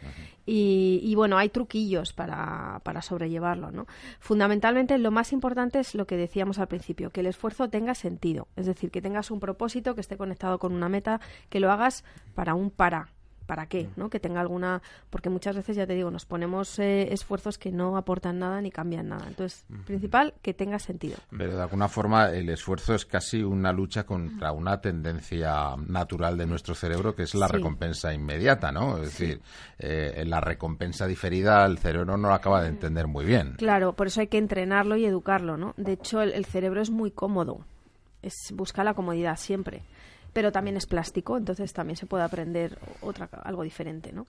y, 0.46 1.00
y 1.04 1.16
bueno, 1.16 1.38
hay 1.38 1.50
truquillos 1.50 2.14
para, 2.14 2.82
para 2.84 3.02
sobrellevarlo, 3.02 3.72
¿no? 3.72 3.88
Fundamentalmente 4.20 4.98
lo 4.98 5.12
más 5.12 5.34
importante 5.34 5.80
es 5.80 5.96
lo 5.96 6.08
que 6.08 6.18
decíamos 6.18 6.60
al 6.60 6.68
principio, 6.68 7.10
que 7.12 7.22
el 7.22 7.28
esfuerzo 7.28 7.70
tenga 7.70 7.96
sentido. 7.96 8.48
Es 8.56 8.66
decir, 8.66 8.92
que 8.92 9.02
tengas 9.02 9.32
un 9.32 9.40
propósito, 9.40 9.96
que 9.96 10.02
esté 10.02 10.18
conectado 10.18 10.60
con 10.60 10.74
una 10.74 10.90
meta, 10.90 11.20
que 11.50 11.60
lo 11.60 11.72
hagas 11.72 12.04
para 12.34 12.56
un 12.56 12.72
para. 12.72 13.10
¿Para 13.46 13.68
qué? 13.68 13.88
¿no? 13.96 14.10
Que 14.10 14.20
tenga 14.20 14.42
alguna... 14.42 14.82
Porque 15.10 15.30
muchas 15.30 15.56
veces, 15.56 15.76
ya 15.76 15.86
te 15.86 15.94
digo, 15.94 16.10
nos 16.10 16.26
ponemos 16.26 16.80
eh, 16.80 17.14
esfuerzos 17.14 17.58
que 17.58 17.72
no 17.72 17.96
aportan 17.98 18.40
nada 18.40 18.60
ni 18.62 18.72
cambian 18.72 19.08
nada. 19.10 19.26
Entonces, 19.28 19.66
principal, 19.86 20.34
que 20.42 20.54
tenga 20.54 20.80
sentido. 20.80 21.18
Pero 21.30 21.56
de 21.56 21.62
alguna 21.62 21.88
forma 21.88 22.30
el 22.32 22.50
esfuerzo 22.50 22.96
es 22.96 23.06
casi 23.06 23.44
una 23.44 23.72
lucha 23.72 24.06
contra 24.06 24.52
una 24.52 24.82
tendencia 24.82 25.76
natural 25.88 26.38
de 26.38 26.46
nuestro 26.48 26.74
cerebro 26.76 27.16
que 27.16 27.24
es 27.24 27.36
la 27.36 27.48
Sí. 27.48 27.54
recompensa 27.54 28.14
inmediata, 28.14 28.72
¿no? 28.72 28.98
Es 28.98 29.04
decir, 29.18 29.42
eh, 29.78 30.24
la 30.26 30.42
recompensa 30.42 31.06
diferida 31.06 31.66
el 31.66 31.78
cerebro 31.78 32.18
no 32.18 32.28
lo 32.30 32.34
acaba 32.34 32.64
de 32.64 32.70
entender 32.70 33.08
muy 33.08 33.26
bien. 33.26 33.54
Claro, 33.58 33.94
por 33.94 34.08
eso 34.08 34.22
hay 34.22 34.28
que 34.28 34.38
entrenarlo 34.40 34.96
y 34.96 35.06
educarlo, 35.06 35.56
¿no? 35.58 35.74
De 35.78 35.94
hecho, 35.94 36.22
el, 36.22 36.32
el 36.34 36.46
cerebro 36.46 36.82
es 36.82 36.90
muy 36.90 37.12
cómodo. 37.12 37.60
Es, 38.22 38.34
busca 38.54 38.84
la 38.84 38.96
comodidad 38.96 39.36
siempre. 39.38 39.84
Pero 40.36 40.52
también 40.52 40.76
es 40.76 40.86
plástico, 40.86 41.38
entonces 41.38 41.72
también 41.72 41.96
se 41.96 42.08
puede 42.08 42.26
aprender 42.26 42.78
otra, 43.00 43.30
algo 43.44 43.64
diferente, 43.64 44.12
¿no? 44.12 44.28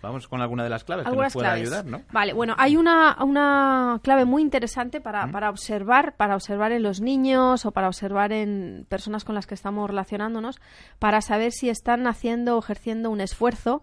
Vamos 0.00 0.28
con 0.28 0.40
alguna 0.40 0.62
de 0.62 0.70
las 0.70 0.84
claves 0.84 1.04
que 1.04 1.16
nos 1.16 1.32
pueda 1.32 1.48
claves. 1.48 1.62
ayudar, 1.62 1.84
¿no? 1.84 2.02
Vale, 2.12 2.32
bueno, 2.32 2.54
hay 2.56 2.76
una, 2.76 3.16
una 3.24 3.98
clave 4.04 4.24
muy 4.24 4.40
interesante 4.42 5.00
para, 5.00 5.26
para 5.32 5.50
observar, 5.50 6.14
para 6.14 6.36
observar 6.36 6.70
en 6.70 6.84
los 6.84 7.00
niños 7.00 7.66
o 7.66 7.72
para 7.72 7.88
observar 7.88 8.30
en 8.30 8.86
personas 8.88 9.24
con 9.24 9.34
las 9.34 9.48
que 9.48 9.54
estamos 9.54 9.90
relacionándonos, 9.90 10.60
para 11.00 11.20
saber 11.22 11.50
si 11.50 11.68
están 11.68 12.06
haciendo 12.06 12.54
o 12.54 12.60
ejerciendo 12.60 13.10
un 13.10 13.20
esfuerzo 13.20 13.82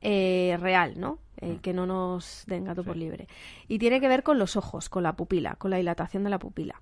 eh, 0.00 0.56
real, 0.60 1.00
¿no? 1.00 1.18
Eh, 1.40 1.58
que 1.60 1.72
no 1.72 1.84
nos 1.84 2.44
den 2.46 2.62
gato 2.62 2.84
por 2.84 2.96
libre. 2.96 3.26
Y 3.66 3.80
tiene 3.80 4.00
que 4.00 4.06
ver 4.06 4.22
con 4.22 4.38
los 4.38 4.54
ojos, 4.54 4.88
con 4.88 5.02
la 5.02 5.14
pupila, 5.14 5.56
con 5.56 5.72
la 5.72 5.78
dilatación 5.78 6.22
de 6.22 6.30
la 6.30 6.38
pupila. 6.38 6.80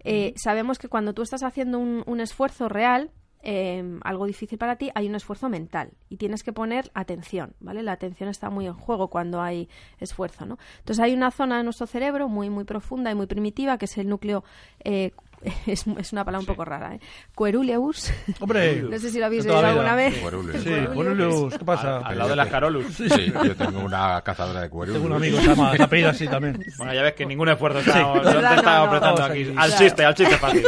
Eh, 0.00 0.32
Sabemos 0.36 0.78
que 0.78 0.88
cuando 0.88 1.12
tú 1.12 1.20
estás 1.20 1.42
haciendo 1.42 1.78
un, 1.78 2.02
un 2.06 2.20
esfuerzo 2.20 2.70
real, 2.70 3.10
eh, 3.48 3.98
algo 4.02 4.26
difícil 4.26 4.58
para 4.58 4.74
ti, 4.74 4.90
hay 4.96 5.06
un 5.08 5.14
esfuerzo 5.14 5.48
mental 5.48 5.90
y 6.08 6.16
tienes 6.16 6.42
que 6.42 6.52
poner 6.52 6.90
atención, 6.94 7.54
¿vale? 7.60 7.84
La 7.84 7.92
atención 7.92 8.28
está 8.28 8.50
muy 8.50 8.66
en 8.66 8.74
juego 8.74 9.08
cuando 9.08 9.40
hay 9.40 9.68
esfuerzo, 10.00 10.46
¿no? 10.46 10.58
Entonces 10.80 11.04
hay 11.04 11.14
una 11.14 11.30
zona 11.30 11.58
de 11.58 11.62
nuestro 11.62 11.86
cerebro 11.86 12.28
muy, 12.28 12.50
muy 12.50 12.64
profunda 12.64 13.08
y 13.12 13.14
muy 13.14 13.26
primitiva, 13.26 13.78
que 13.78 13.84
es 13.84 13.96
el 13.98 14.08
núcleo 14.08 14.42
eh, 14.84 15.12
es, 15.66 15.86
es 15.86 16.12
una 16.12 16.24
palabra 16.24 16.40
un 16.40 16.46
poco 16.46 16.64
rara, 16.64 16.94
¿eh? 16.96 17.00
Hombre, 18.40 18.82
no 18.82 18.98
sé 18.98 19.10
si 19.10 19.20
lo 19.20 19.26
habéis 19.26 19.44
oído 19.44 19.58
alguna 19.58 19.94
vez. 19.94 20.14
Sí, 20.14 20.70
Queruleus, 20.70 21.56
¿qué 21.56 21.64
pasa? 21.64 21.98
Al, 21.98 22.18
lado 22.18 22.30
de 22.30 22.36
las 22.36 22.48
Carolus. 22.48 22.86
Sí, 22.94 23.08
yo 23.32 23.54
tengo 23.54 23.80
una 23.80 24.20
cazadora 24.22 24.62
de 24.62 24.70
Querulus. 24.70 24.94
Tengo 24.94 25.06
un 25.06 25.12
amigo 25.12 25.36
que 25.38 25.44
se 25.44 25.48
llama, 25.54 25.76
se 25.76 25.82
apellida 25.84 26.10
así 26.10 26.26
también. 26.26 26.58
Bueno, 26.78 26.94
ya 26.94 27.02
ves 27.02 27.14
que 27.14 27.26
ningún 27.26 27.48
esfuerzo 27.48 27.78
estamos, 27.78 28.18
Sí. 28.18 28.24
no 28.24 28.30
te 28.30 28.34
¿Verdad? 28.36 28.54
estaba 28.56 28.78
No, 28.78 28.84
no, 28.84 28.90
apretando 28.90 29.22
aquí. 29.24 29.42
aquí. 29.42 29.50
Al 29.50 29.68
Claro. 29.68 29.84
chiste, 29.84 30.04
al 30.04 30.14
chiste 30.14 30.36
fácil. 30.36 30.62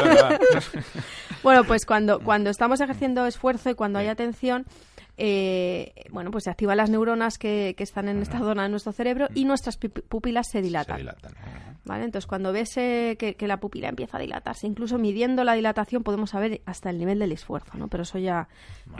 Bueno, 1.42 1.64
pues 1.64 1.86
cuando, 1.86 2.20
cuando 2.20 2.50
estamos 2.50 2.80
ejerciendo 2.80 3.26
esfuerzo 3.26 3.70
y 3.70 3.74
cuando 3.74 3.98
hay 3.98 4.08
atención, 4.08 4.64
eh, 5.18 5.92
bueno, 6.10 6.30
pues 6.30 6.44
se 6.44 6.50
activan 6.50 6.76
las 6.76 6.90
neuronas 6.90 7.38
que, 7.38 7.74
que 7.76 7.82
están 7.82 8.08
en 8.08 8.22
esta 8.22 8.38
zona 8.38 8.62
de 8.62 8.68
nuestro 8.68 8.92
cerebro 8.92 9.28
y 9.34 9.44
nuestras 9.44 9.76
pi- 9.76 9.88
pupilas 9.88 10.48
se 10.48 10.62
dilatan. 10.62 10.96
Se 10.96 11.02
dilatan. 11.02 11.32
¿Vale? 11.84 12.04
Entonces, 12.04 12.26
cuando 12.26 12.52
ves 12.52 12.76
eh, 12.76 13.16
que, 13.18 13.34
que 13.34 13.46
la 13.48 13.60
pupila 13.60 13.88
empieza 13.88 14.18
a 14.18 14.20
dilatarse, 14.20 14.66
incluso 14.66 14.98
midiendo 14.98 15.42
la 15.42 15.54
dilatación 15.54 16.02
podemos 16.02 16.30
saber 16.30 16.60
hasta 16.66 16.90
el 16.90 16.98
nivel 16.98 17.18
del 17.18 17.32
esfuerzo, 17.32 17.78
¿no? 17.78 17.88
Pero 17.88 18.02
eso 18.02 18.18
ya 18.18 18.46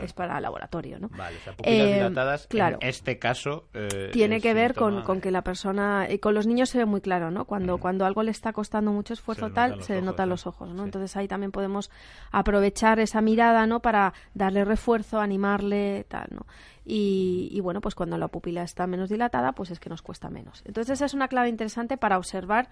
es 0.01 0.13
para 0.13 0.39
laboratorio, 0.41 0.99
¿no? 0.99 1.09
Vale, 1.09 1.37
o 1.37 1.39
sea, 1.41 1.53
pupilas 1.53 1.87
Eh, 1.87 1.93
dilatadas, 1.95 2.47
claro. 2.47 2.77
en 2.81 2.89
este 2.89 3.19
caso... 3.19 3.65
eh, 3.75 4.09
Tiene 4.11 4.41
que 4.41 4.53
ver 4.55 4.73
con, 4.73 5.03
con 5.03 5.21
que 5.21 5.29
la 5.29 5.43
persona, 5.43 6.07
y 6.09 6.17
con 6.17 6.33
los 6.33 6.47
niños 6.47 6.69
se 6.69 6.79
ve 6.79 6.85
muy 6.85 6.99
claro, 7.01 7.29
¿no? 7.29 7.45
Cuando, 7.45 7.77
cuando 7.77 8.05
algo 8.05 8.23
le 8.23 8.31
está 8.31 8.53
costando 8.53 8.91
mucho 8.91 9.13
esfuerzo 9.13 9.51
tal, 9.51 9.83
se 9.83 9.93
le 9.93 10.01
notan 10.01 10.27
¿no? 10.27 10.33
los 10.33 10.47
ojos, 10.47 10.73
¿no? 10.73 10.83
Entonces 10.83 11.15
ahí 11.15 11.27
también 11.27 11.51
podemos 11.51 11.91
aprovechar 12.31 12.99
esa 12.99 13.21
mirada, 13.21 13.67
¿no? 13.67 13.81
Para 13.81 14.13
darle 14.33 14.65
refuerzo, 14.65 15.19
animarle, 15.19 16.05
tal, 16.09 16.27
¿no? 16.31 16.45
Y, 16.85 17.47
y, 17.53 17.59
bueno, 17.61 17.79
pues 17.79 17.95
cuando 17.95 18.17
la 18.17 18.27
pupila 18.27 18.63
está 18.63 18.85
menos 18.87 19.09
dilatada, 19.09 19.53
pues 19.53 19.71
es 19.71 19.79
que 19.79 19.89
nos 19.89 20.01
cuesta 20.01 20.29
menos. 20.29 20.61
Entonces 20.65 20.95
esa 20.95 21.05
es 21.05 21.13
una 21.13 21.29
clave 21.29 21.47
interesante 21.47 21.95
para 21.95 22.17
observar 22.17 22.67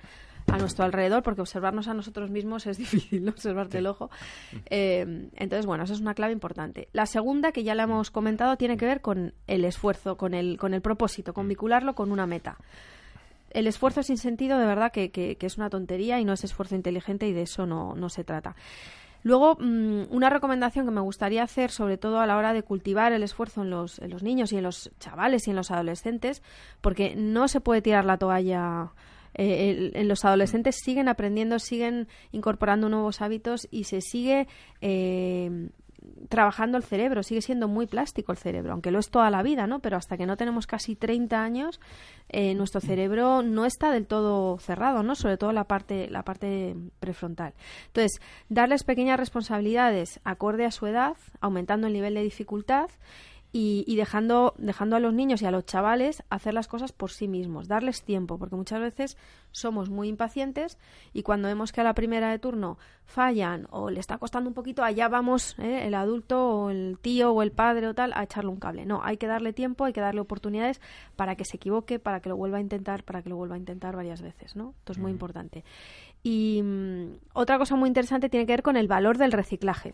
a 0.52 0.58
nuestro 0.58 0.84
alrededor, 0.84 1.24
porque 1.24 1.40
observarnos 1.42 1.88
a 1.88 1.94
nosotros 1.94 2.30
mismos 2.30 2.66
es 2.68 2.78
difícil, 2.80 3.24
¿no? 3.24 3.32
Observarte 3.32 3.78
el 3.78 3.88
ojo. 3.88 4.10
Eh, 4.70 5.30
entonces, 5.36 5.66
bueno, 5.66 5.86
esa 5.86 5.94
es 5.94 6.02
una 6.02 6.14
clave 6.16 6.34
importante. 6.34 6.90
La 6.92 7.06
segunda, 7.06 7.52
que 7.54 7.64
ya 7.64 7.76
la 7.76 7.84
hemos 7.84 8.12
comentado, 8.12 8.58
tiene 8.58 8.76
que 8.76 8.86
ver 8.86 9.00
con 9.02 9.34
el 9.48 9.64
esfuerzo, 9.66 10.18
con 10.18 10.34
el, 10.34 10.58
con 10.58 10.74
el 10.74 10.82
propósito, 10.82 11.34
con 11.34 11.48
vincularlo 11.48 11.96
con 11.96 12.12
una 12.12 12.26
meta. 12.28 12.58
El 13.52 13.66
esfuerzo 13.68 14.04
sin 14.04 14.18
sentido, 14.18 14.58
de 14.58 14.66
verdad, 14.66 14.92
que, 14.92 15.10
que- 15.10 15.38
que 15.38 15.46
es 15.46 15.58
una 15.58 15.70
tontería 15.70 16.20
y 16.20 16.26
no 16.26 16.34
es 16.34 16.44
esfuerzo 16.44 16.76
inteligente 16.76 17.28
y 17.28 17.34
de 17.34 17.44
eso 17.44 17.66
no, 17.66 17.96
no 17.96 18.10
se 18.10 18.24
trata. 18.24 18.56
Luego, 19.24 19.56
mm, 19.60 20.04
una 20.10 20.30
recomendación 20.30 20.86
que 20.86 20.92
me 20.92 21.02
gustaría 21.02 21.44
hacer, 21.44 21.72
sobre 21.72 21.98
todo 21.98 22.20
a 22.20 22.26
la 22.28 22.38
hora 22.38 22.54
de 22.54 22.64
cultivar 22.64 23.12
el 23.14 23.24
esfuerzo 23.24 23.62
en 23.64 23.70
los, 23.70 24.00
en 24.00 24.10
los 24.12 24.24
niños 24.24 24.52
y 24.54 24.58
en 24.58 24.64
los 24.64 24.92
chavales 25.00 25.48
y 25.48 25.50
en 25.52 25.56
los 25.56 25.72
adolescentes, 25.72 26.42
porque 26.82 27.16
no 27.16 27.48
se 27.48 27.60
puede 27.62 27.82
tirar 27.82 28.06
la 28.06 28.18
toalla. 28.18 28.92
eh, 29.40 29.70
el- 29.70 29.92
en 29.96 30.08
los 30.08 30.26
adolescentes 30.26 30.78
siguen 30.84 31.08
aprendiendo, 31.10 31.60
siguen 31.60 32.08
incorporando 32.32 32.90
nuevos 32.90 33.22
hábitos 33.22 33.68
y 33.70 33.84
se 33.84 34.02
sigue 34.02 34.48
eh, 34.82 35.70
trabajando 36.30 36.78
el 36.78 36.84
cerebro, 36.84 37.24
sigue 37.24 37.42
siendo 37.42 37.68
muy 37.68 37.88
plástico 37.88 38.32
el 38.32 38.38
cerebro, 38.38 38.74
aunque 38.74 38.92
lo 38.92 39.00
es 39.00 39.10
toda 39.10 39.30
la 39.30 39.44
vida, 39.44 39.68
¿no? 39.68 39.80
Pero 39.80 39.98
hasta 39.98 40.18
que 40.18 40.26
no 40.26 40.38
tenemos 40.38 40.68
casi 40.68 40.96
30 40.96 41.42
años, 41.42 41.80
eh, 42.30 42.54
nuestro 42.56 42.82
cerebro 42.82 43.42
no 43.44 43.66
está 43.66 43.92
del 43.92 44.08
todo 44.08 44.58
cerrado, 44.60 45.04
¿no? 45.04 45.16
Sobre 45.16 45.38
todo 45.38 45.52
la 45.52 45.66
parte, 45.66 46.10
la 46.10 46.24
parte 46.24 46.76
prefrontal. 47.00 47.54
Entonces, 47.88 48.22
darles 48.50 48.84
pequeñas 48.84 49.20
responsabilidades 49.20 50.20
acorde 50.24 50.66
a 50.66 50.72
su 50.72 50.88
edad, 50.88 51.16
aumentando 51.42 51.88
el 51.88 51.94
nivel 51.94 52.14
de 52.14 52.24
dificultad 52.24 52.90
y, 53.52 53.84
y 53.88 53.96
dejando, 53.96 54.54
dejando 54.58 54.96
a 54.96 55.00
los 55.00 55.14
niños 55.14 55.42
y 55.42 55.46
a 55.46 55.52
los 55.52 55.66
chavales 55.66 56.24
hacer 56.30 56.54
las 56.54 56.68
cosas 56.68 56.92
por 56.92 57.12
sí 57.12 57.28
mismos, 57.28 57.68
darles 57.68 58.04
tiempo, 58.04 58.38
porque 58.38 58.56
muchas 58.56 58.80
veces 58.80 59.18
somos 59.52 59.90
muy 59.90 60.08
impacientes 60.08 60.78
y 61.14 61.24
cuando 61.24 61.48
vemos 61.48 61.72
que 61.72 61.82
a 61.82 61.84
la 61.84 61.94
primera 61.94 62.30
de 62.30 62.40
turno 62.40 62.78
fallan 63.06 63.68
o 63.72 63.90
le 63.90 64.00
está 64.00 64.18
costando 64.18 64.50
un 64.50 64.54
poquito, 64.54 64.84
allá 64.84 65.08
vamos 65.08 65.56
¿eh? 65.60 65.88
el 65.88 65.94
adulto 65.96 66.48
o 66.48 66.70
el 66.70 66.98
tío 67.02 67.32
o 67.32 67.42
el 67.42 67.52
padre 67.52 67.88
o 67.88 67.94
tal 67.94 68.12
a 68.14 68.24
echarle 68.24 68.50
un 68.50 68.58
cable. 68.58 68.86
No, 68.86 69.02
hay 69.04 69.18
que 69.18 69.28
darle 69.28 69.54
tiempo, 69.54 69.86
hay 69.86 69.94
que 69.94 70.02
darle 70.02 70.22
oportunidades 70.22 70.82
para 71.16 71.36
que 71.36 71.46
se 71.46 71.58
equivoque, 71.58 72.00
para 72.00 72.20
que 72.20 72.30
lo 72.30 72.38
vuelva 72.38 72.58
a 72.58 72.62
intentar, 72.62 73.04
para 73.04 73.22
que 73.22 73.30
lo 73.30 73.38
vuelva 73.38 73.56
a 73.56 73.60
intentar 73.60 73.96
varias 73.96 74.22
veces, 74.22 74.56
¿no? 74.56 74.74
Esto 74.80 74.92
es 74.92 74.98
muy 75.00 75.12
importante. 75.12 75.64
Y 76.22 76.62
mm, 76.64 77.20
otra 77.34 77.58
cosa 77.58 77.76
muy 77.76 77.88
interesante 77.88 78.30
tiene 78.30 78.46
que 78.46 78.54
ver 78.54 78.64
con 78.64 78.78
el 78.78 78.88
valor 78.88 79.18
del 79.18 79.32
reciclaje. 79.32 79.94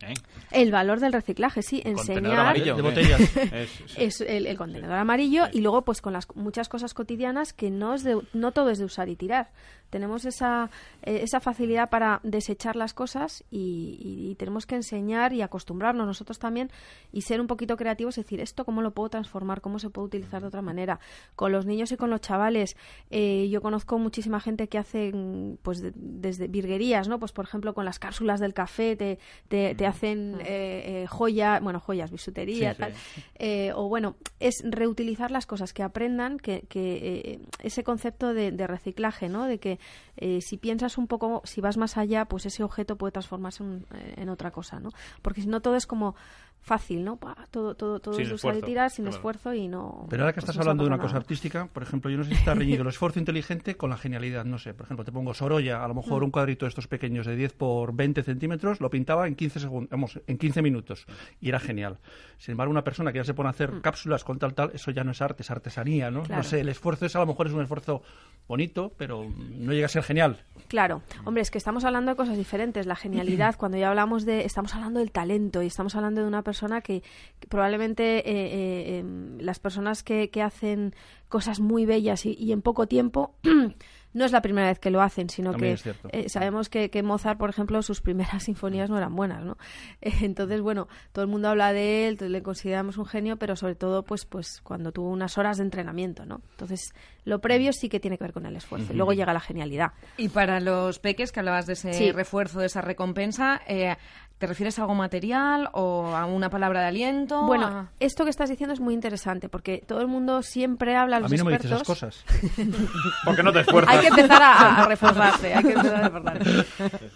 ¿Eh? 0.00 0.14
El 0.52 0.70
valor 0.70 1.00
del 1.00 1.12
reciclaje, 1.12 1.62
sí, 1.62 1.82
Contenedor 1.82 2.08
enseñar 2.14 2.38
amarillo, 2.38 2.76
De 2.76 2.82
¿qué? 2.82 2.88
botellas. 2.88 3.20
Es- 3.52 3.70
sí. 3.86 3.94
es 3.96 4.20
el, 4.20 4.46
el 4.46 4.56
contenedor 4.56 4.96
amarillo 4.96 5.46
y 5.52 5.60
luego 5.60 5.82
pues 5.82 6.00
con 6.00 6.12
las 6.12 6.28
muchas 6.36 6.68
cosas 6.68 6.94
cotidianas 6.94 7.52
que 7.52 7.70
no 7.70 7.94
es 7.94 8.04
de, 8.04 8.20
no 8.32 8.52
todo 8.52 8.70
es 8.70 8.78
de 8.78 8.84
usar 8.84 9.08
y 9.08 9.16
tirar 9.16 9.50
tenemos 9.90 10.24
esa 10.24 10.70
eh, 11.02 11.20
esa 11.22 11.40
facilidad 11.40 11.90
para 11.90 12.20
desechar 12.22 12.76
las 12.76 12.94
cosas 12.94 13.44
y, 13.50 13.98
y- 14.00 14.30
y 14.30 14.34
tenemos 14.34 14.66
que 14.66 14.74
enseñar 14.74 15.32
y 15.32 15.42
acostumbrarnos 15.42 16.06
nosotros 16.06 16.38
también 16.38 16.70
y 17.12 17.22
ser 17.22 17.40
un 17.40 17.46
poquito 17.46 17.76
creativos 17.76 18.18
y 18.18 18.22
decir 18.22 18.40
esto 18.40 18.64
cómo 18.64 18.82
lo 18.82 18.90
puedo 18.92 19.08
transformar 19.10 19.60
cómo 19.60 19.78
se 19.78 19.90
puede 19.90 20.06
utilizar 20.06 20.42
de 20.42 20.48
otra 20.48 20.62
manera 20.62 20.98
con 21.36 21.52
los 21.52 21.66
niños 21.66 21.92
y 21.92 21.96
con 21.96 22.10
los 22.10 22.20
chavales 22.20 22.76
eh, 23.10 23.48
yo 23.50 23.62
conozco 23.62 23.98
muchísima 23.98 24.40
gente 24.40 24.68
que 24.68 24.78
hace 24.78 25.12
mm, 25.12 25.56
pues 25.62 25.80
de- 25.80 25.92
desde 25.94 26.48
virguerías 26.48 27.08
no 27.08 27.18
pues 27.18 27.32
por 27.32 27.44
ejemplo 27.44 27.74
con 27.74 27.84
las 27.84 27.98
cápsulas 27.98 28.40
del 28.40 28.54
café 28.54 28.96
te, 28.96 29.18
te, 29.48 29.74
te 29.74 29.86
hacen 29.86 30.36
eh, 30.40 31.02
eh, 31.04 31.06
joya 31.08 31.60
bueno 31.60 31.80
joyas 31.80 32.10
bisutería 32.10 32.74
Sí, 32.74 32.76
sí. 32.76 32.80
tal 32.80 32.92
eh, 33.40 33.72
o 33.74 33.88
bueno, 33.88 34.16
es 34.40 34.62
reutilizar 34.64 35.30
las 35.30 35.46
cosas, 35.46 35.72
que 35.72 35.82
aprendan 35.82 36.38
que, 36.38 36.62
que 36.68 37.40
ese 37.62 37.84
concepto 37.84 38.34
de, 38.34 38.50
de 38.50 38.66
reciclaje, 38.66 39.28
¿no? 39.28 39.44
De 39.46 39.58
que 39.58 39.77
eh, 40.16 40.40
si 40.40 40.56
piensas 40.56 40.98
un 40.98 41.06
poco, 41.06 41.42
si 41.44 41.60
vas 41.60 41.76
más 41.76 41.96
allá, 41.96 42.24
pues 42.24 42.46
ese 42.46 42.62
objeto 42.62 42.96
puede 42.96 43.12
transformarse 43.12 43.62
en, 43.62 43.86
eh, 43.94 44.14
en 44.16 44.28
otra 44.28 44.50
cosa, 44.50 44.80
¿no? 44.80 44.90
Porque 45.22 45.42
si 45.42 45.48
no 45.48 45.60
todo 45.60 45.76
es 45.76 45.86
como 45.86 46.14
fácil, 46.60 47.04
¿no? 47.04 47.16
Pa, 47.16 47.36
todo 47.50 47.74
todo, 47.74 47.98
todo 48.00 48.14
Sin 48.14 48.24
es 48.24 48.28
de 48.28 48.34
usar 48.34 48.48
y 48.48 48.58
esfuerzo, 48.58 48.66
tirar, 48.66 48.90
sin 48.90 49.04
claro. 49.04 49.16
esfuerzo 49.16 49.54
y 49.54 49.68
no... 49.68 50.06
Pero 50.10 50.22
ahora 50.22 50.32
que 50.32 50.40
pues 50.40 50.44
estás 50.44 50.56
no 50.56 50.62
se 50.62 50.68
hablando 50.68 50.84
de 50.84 50.88
una 50.88 50.98
cosa 50.98 51.16
artística, 51.16 51.66
por 51.66 51.82
ejemplo, 51.82 52.10
yo 52.10 52.18
no 52.18 52.24
sé 52.24 52.30
si 52.30 52.36
está 52.36 52.54
reñido 52.54 52.82
el 52.82 52.88
esfuerzo 52.88 53.18
inteligente 53.18 53.76
con 53.76 53.90
la 53.90 53.96
genialidad. 53.96 54.44
No 54.44 54.58
sé, 54.58 54.74
por 54.74 54.84
ejemplo, 54.84 55.04
te 55.04 55.12
pongo 55.12 55.32
Sorolla, 55.34 55.84
a 55.84 55.88
lo 55.88 55.94
mejor 55.94 56.22
Mm. 56.22 56.24
un 56.26 56.30
cuadrito 56.30 56.66
de 56.66 56.68
estos 56.70 56.86
pequeños 56.88 57.26
de 57.26 57.36
10 57.36 57.52
por 57.54 57.94
20 57.94 58.22
centímetros, 58.22 58.80
lo 58.80 58.90
pintaba 58.90 59.26
en 59.26 59.34
15 59.34 59.60
segundos, 59.60 59.90
vamos, 59.90 60.20
en 60.26 60.36
15 60.38 60.62
minutos. 60.62 61.06
Y 61.40 61.48
era 61.48 61.60
genial. 61.60 61.98
Sin 62.38 62.52
embargo, 62.52 62.70
una 62.70 62.84
persona 62.84 63.12
que 63.12 63.18
ya 63.18 63.24
se 63.24 63.34
pone 63.34 63.48
a 63.48 63.50
hacer 63.50 63.80
cápsulas 63.80 64.24
con 64.24 64.38
tal, 64.38 64.54
tal, 64.54 64.70
eso 64.74 64.90
ya 64.90 65.04
no 65.04 65.12
es 65.12 65.22
arte, 65.22 65.42
es 65.42 65.50
artesanía, 65.50 66.10
¿no? 66.10 66.20
Mm. 66.20 66.24
Claro. 66.26 66.42
No 66.42 66.48
sé, 66.48 66.60
el 66.60 66.68
esfuerzo 66.68 67.06
es 67.06 67.16
a 67.16 67.20
lo 67.20 67.26
mejor 67.26 67.46
es 67.46 67.52
un 67.52 67.62
esfuerzo 67.62 68.02
bonito, 68.46 68.92
pero 68.96 69.26
no 69.26 69.72
llega 69.72 69.86
a 69.86 69.88
ser 69.88 70.02
genial. 70.02 70.44
Claro, 70.68 71.02
hombre, 71.24 71.42
es 71.42 71.50
que 71.50 71.58
estamos 71.58 71.84
hablando 71.84 72.10
de 72.10 72.16
cosas 72.16 72.36
diferentes. 72.36 72.86
La 72.86 72.96
genialidad, 72.96 73.56
cuando 73.58 73.78
ya 73.78 73.88
hablamos 73.88 74.24
de, 74.24 74.44
estamos 74.44 74.74
hablando 74.74 75.00
del 75.00 75.10
talento 75.12 75.62
y 75.62 75.66
estamos 75.66 75.94
hablando 75.96 76.20
de 76.22 76.26
una 76.28 76.42
persona 76.48 76.80
que, 76.80 77.02
que 77.40 77.46
probablemente 77.48 78.04
eh, 78.18 78.22
eh, 78.26 78.98
em, 78.98 79.38
las 79.40 79.58
personas 79.58 80.02
que, 80.02 80.30
que 80.30 80.40
hacen 80.42 80.94
cosas 81.28 81.60
muy 81.60 81.84
bellas 81.84 82.24
y, 82.26 82.32
y 82.38 82.52
en 82.52 82.62
poco 82.62 82.86
tiempo 82.86 83.34
no 84.14 84.24
es 84.24 84.32
la 84.32 84.40
primera 84.40 84.68
vez 84.68 84.78
que 84.78 84.90
lo 84.90 85.02
hacen, 85.02 85.28
sino 85.28 85.50
También 85.52 85.76
que 85.76 85.94
eh, 86.12 86.28
sabemos 86.30 86.70
que, 86.70 86.88
que 86.90 87.02
Mozart, 87.02 87.38
por 87.38 87.50
ejemplo, 87.50 87.82
sus 87.82 88.00
primeras 88.00 88.42
sinfonías 88.48 88.88
no 88.88 88.96
eran 88.96 89.14
buenas, 89.14 89.44
¿no? 89.44 89.56
Eh, 90.00 90.12
entonces, 90.22 90.60
bueno, 90.62 90.88
todo 91.12 91.24
el 91.24 91.30
mundo 91.30 91.48
habla 91.48 91.72
de 91.72 92.08
él, 92.08 92.16
le 92.20 92.42
consideramos 92.42 92.96
un 92.98 93.04
genio, 93.06 93.36
pero 93.36 93.54
sobre 93.56 93.74
todo, 93.74 94.04
pues, 94.04 94.24
pues 94.24 94.60
cuando 94.62 94.90
tuvo 94.92 95.10
unas 95.10 95.36
horas 95.38 95.58
de 95.58 95.64
entrenamiento, 95.64 96.24
¿no? 96.24 96.40
Entonces, 96.52 96.94
lo 97.24 97.40
previo 97.40 97.72
sí 97.72 97.88
que 97.88 98.00
tiene 98.00 98.16
que 98.16 98.24
ver 98.24 98.32
con 98.32 98.46
el 98.46 98.56
esfuerzo. 98.56 98.92
y 98.92 98.96
Luego 98.96 99.12
llega 99.12 99.32
la 99.34 99.40
genialidad. 99.40 99.92
Y 100.16 100.28
para 100.30 100.60
los 100.60 100.98
peques, 100.98 101.30
que 101.32 101.40
hablabas 101.40 101.66
de 101.66 101.74
ese 101.74 101.92
Sí. 101.92 102.12
refuerzo, 102.12 102.60
de 102.60 102.66
esa 102.66 102.80
recompensa, 102.80 103.60
eh, 103.66 103.96
¿te 104.38 104.46
refieres 104.46 104.78
a 104.78 104.82
algo 104.82 104.94
material 104.94 105.68
o 105.72 106.06
a 106.14 106.24
una 106.26 106.48
palabra 106.50 106.80
de 106.82 106.86
aliento? 106.86 107.42
Bueno, 107.44 107.66
A- 107.66 107.90
esto 108.00 108.24
que 108.24 108.30
estás 108.30 108.48
diciendo 108.48 108.72
es 108.72 108.80
muy 108.80 108.94
interesante 108.94 109.48
porque 109.48 109.82
todo 109.86 110.00
el 110.00 110.06
mundo 110.08 110.42
siempre 110.42 110.96
habla 110.96 111.16
a 111.16 111.18
A 111.18 111.22
los 111.22 111.30
mí 111.30 111.36
no 111.38 111.44
me 111.44 111.52
dices 111.52 111.66
esas 111.72 111.80
expertos. 111.80 112.24
cosas. 112.26 113.22
Porque 113.24 113.42
no 113.42 113.52
te 113.52 113.60
esfuerzas. 113.60 113.94
Hay 113.94 114.00
que 114.00 114.08
empezar 114.08 114.42
a, 114.42 114.82
a 114.82 114.86
reforzarse, 114.86 115.54
hay 115.54 115.64
que 115.64 115.72
empezar 115.72 116.04
a 116.04 116.08
reforzarse. 116.08 116.64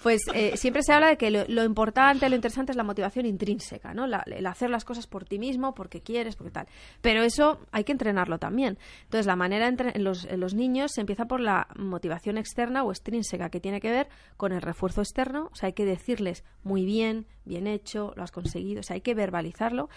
Pues 0.03 0.23
eh, 0.35 0.57
siempre 0.57 0.83
se 0.83 0.93
habla 0.93 1.09
de 1.09 1.17
que 1.17 1.31
lo, 1.31 1.45
lo 1.49 1.65
importante, 1.65 2.29
lo 2.29 2.35
interesante 2.35 2.73
es 2.73 2.77
la 2.77 2.85
motivación 2.85 3.27
intrínseca, 3.27 3.95
¿no? 3.95 4.07
La- 4.07 4.25
el 4.27 4.47
hacer 4.47 4.71
las 4.71 4.85
cosas 4.85 5.07
por 5.07 5.25
ti 5.25 5.39
mismo, 5.39 5.75
porque 5.75 6.01
quieres, 6.01 6.37
porque 6.37 6.51
tal. 6.51 6.67
Pero 7.01 7.23
eso 7.23 7.61
hay 7.71 7.85
que 7.85 7.93
entrenarlo 7.93 8.39
también. 8.39 8.79
Entonces, 9.05 9.27
la 9.27 9.37
manera 9.37 9.69
entre, 9.69 9.93
en, 9.95 10.05
los, 10.05 10.25
en 10.25 10.41
los 10.41 10.55
niños 10.55 10.93
se 10.95 11.01
empieza 11.01 11.27
por 11.27 11.41
la 11.41 11.69
motivación 11.77 12.39
externa 12.39 12.83
o 12.85 12.91
extrínseca, 12.91 13.49
que 13.51 13.61
tiene 13.61 13.81
que 13.81 13.91
ver 13.91 14.09
con 14.37 14.53
el 14.53 14.63
refuerzo 14.63 15.01
externo. 15.03 15.49
O 15.53 15.55
sea, 15.55 15.69
hay 15.69 15.73
que 15.73 15.85
decirles 15.85 16.45
muy 16.65 16.85
bien, 16.85 17.12
bien 17.45 17.67
hecho, 17.67 18.13
lo 18.17 18.23
has 18.23 18.31
conseguido. 18.33 18.81
O 18.81 18.83
sea, 18.83 18.95
hay 18.95 19.01
que 19.01 19.15
verbalizarlo. 19.15 19.89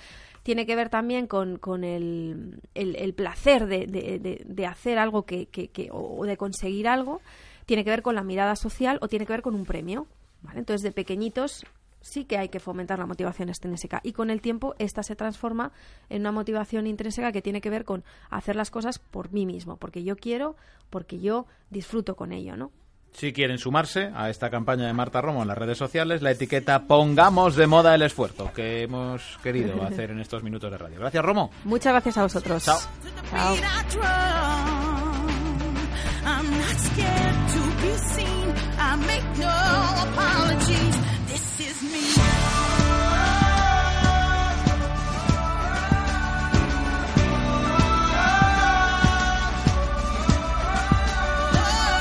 Tiene 0.43 0.66
que 0.66 0.76
ver 0.76 0.89
también 0.89 1.28
con, 1.28 1.57
con 1.57 1.84
el, 1.84 2.61
el- 2.76 3.13
placer 3.13 3.66
de, 3.66 3.88
de- 3.88 4.66
hacer 4.68 4.97
algo 4.97 5.24
que, 5.24 5.47
que- 5.47 5.70
que- 5.70 5.89
o 5.91 6.24
de 6.26 6.38
conseguir 6.38 6.88
algo. 6.88 7.22
Tiene 7.66 7.84
que 7.84 7.89
ver 7.89 8.01
con 8.03 8.16
la 8.16 8.24
mirada 8.24 8.55
social 8.55 8.99
o 9.01 9.07
tiene 9.07 9.26
que 9.26 9.34
ver 9.34 9.41
con 9.41 9.55
un 9.55 9.66
premio. 9.66 10.07
¿vale? 10.43 10.59
Entonces, 10.59 10.84
de 10.84 10.91
pequeñitos 10.91 11.66
sí 12.01 12.26
que 12.26 12.38
hay 12.38 12.49
que 12.49 12.59
fomentar 12.59 12.99
la 12.99 13.07
motivación 13.07 13.49
extrínseca 13.49 13.99
y 14.03 14.11
con 14.13 14.30
el 14.30 14.39
tiempo 14.39 14.76
esta 14.78 15.01
se 15.01 15.16
transforma 15.16 15.72
en 16.09 16.22
una 16.22 16.32
motivación 16.32 16.86
intrínseca 16.86 17.32
que 17.32 17.41
tiene 17.41 17.61
que 17.61 17.72
ver 17.72 17.84
con 17.84 18.03
hacer 18.30 18.55
las 18.55 18.70
cosas 18.70 18.99
por 18.99 19.32
mí 19.34 19.47
mismo, 19.47 19.78
porque 19.78 20.03
yo 20.03 20.16
quiero, 20.16 20.55
porque 20.91 21.18
yo 21.20 21.47
disfruto 21.72 22.16
con 22.16 22.32
ello, 22.32 22.55
¿no? 22.57 22.70
Si 23.18 23.34
quieren 23.34 23.57
sumarse 23.57 24.11
a 24.16 24.30
esta 24.30 24.49
campaña 24.49 24.88
de 24.88 24.93
Marta 24.93 25.22
Romo 25.22 25.41
en 25.41 25.47
las 25.47 25.57
redes 25.57 25.78
sociales, 25.78 26.22
la 26.22 26.32
etiqueta 26.32 26.84
Pongamos 26.84 27.55
de 27.55 27.68
moda 27.68 27.95
el 27.95 28.01
esfuerzo 28.01 28.51
que 28.53 28.84
hemos 28.84 29.38
querido 29.41 29.84
hacer 29.88 30.11
en 30.11 30.20
estos 30.20 30.43
minutos 30.43 30.70
de 30.72 30.78
radio. 30.78 30.99
Gracias, 30.99 31.24
Romo. 31.24 31.51
Muchas 31.63 31.93
gracias 31.93 32.18
a 32.18 32.24
vosotros. 32.24 32.66
Chao. 32.66 32.78
Chao. 33.32 33.55
I'm 36.28 36.49
not 36.57 36.78
scared 36.80 37.47
to 37.53 37.61
be 37.82 37.97
seen. 38.13 38.53
I 38.80 38.95
make 38.95 39.38
no 39.38 39.47
apologies. 40.09 40.95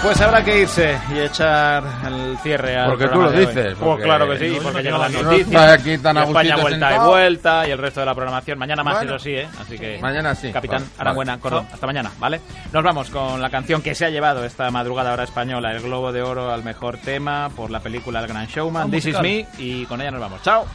Pues 0.04 0.20
habrá 0.20 0.44
que 0.44 0.60
irse 0.60 0.98
y 1.14 1.18
echar 1.18 1.82
el 2.06 2.36
cierre 2.42 2.76
al 2.76 2.90
Porque 2.90 3.08
tú 3.08 3.22
lo 3.22 3.32
dices, 3.32 3.54
Pues 3.54 3.74
porque 3.78 4.04
claro 4.04 4.28
que 4.28 4.38
sí, 4.38 4.56
no, 4.56 4.62
porque 4.62 4.76
no, 4.76 4.82
llegan 4.82 5.00
las 5.00 5.12
no 5.12 5.22
noticias. 5.22 5.48
está 5.48 5.72
aquí 5.72 5.98
tan 5.98 6.16
España 6.18 6.56
vuelta 6.56 6.70
sentado. 6.88 6.94
y 7.06 7.08
vuelta 7.10 7.68
y 7.68 7.70
el 7.70 7.78
resto 7.78 8.00
de 8.00 8.06
la 8.06 8.14
programación. 8.14 8.58
Mañana 8.58 8.84
más, 8.84 8.96
Bueno. 8.96 9.14
eso 9.16 9.24
sí, 9.24 9.30
¿eh? 9.30 9.48
Así 9.58 9.78
que 9.78 9.98
Mañana 10.02 10.34
sí. 10.34 10.52
Capitán 10.52 10.80
Vale, 10.82 10.92
Arangüena, 10.98 11.32
vale. 11.32 11.40
Cordón. 11.40 11.66
Hasta 11.72 11.86
mañana, 11.86 12.10
¿vale? 12.18 12.40
Nos 12.70 12.84
vamos 12.84 13.08
con 13.08 13.40
la 13.40 13.48
canción 13.48 13.80
que 13.80 13.94
se 13.94 14.04
ha 14.04 14.10
llevado 14.10 14.44
esta 14.44 14.70
madrugada 14.70 15.14
hora 15.14 15.24
española, 15.24 15.72
el 15.72 15.80
Globo 15.80 16.12
de 16.12 16.20
Oro 16.20 16.52
al 16.52 16.62
mejor 16.64 16.98
tema 16.98 17.48
por 17.56 17.70
la 17.70 17.80
película 17.80 18.20
El 18.20 18.26
Gran 18.26 18.46
Showman, 18.46 18.90
This 18.90 19.06
Is. 19.06 19.20
Me, 19.20 19.46
y 19.56 19.86
con 19.86 20.02
ella 20.02 20.10
nos 20.10 20.20
vamos. 20.20 20.42
¡Chao! 20.42 20.66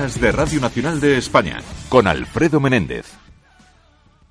De 0.00 0.32
Radio 0.32 0.60
Nacional 0.62 0.98
de 0.98 1.18
España 1.18 1.60
con 1.90 2.06
Alfredo 2.06 2.58
Menéndez. 2.58 3.04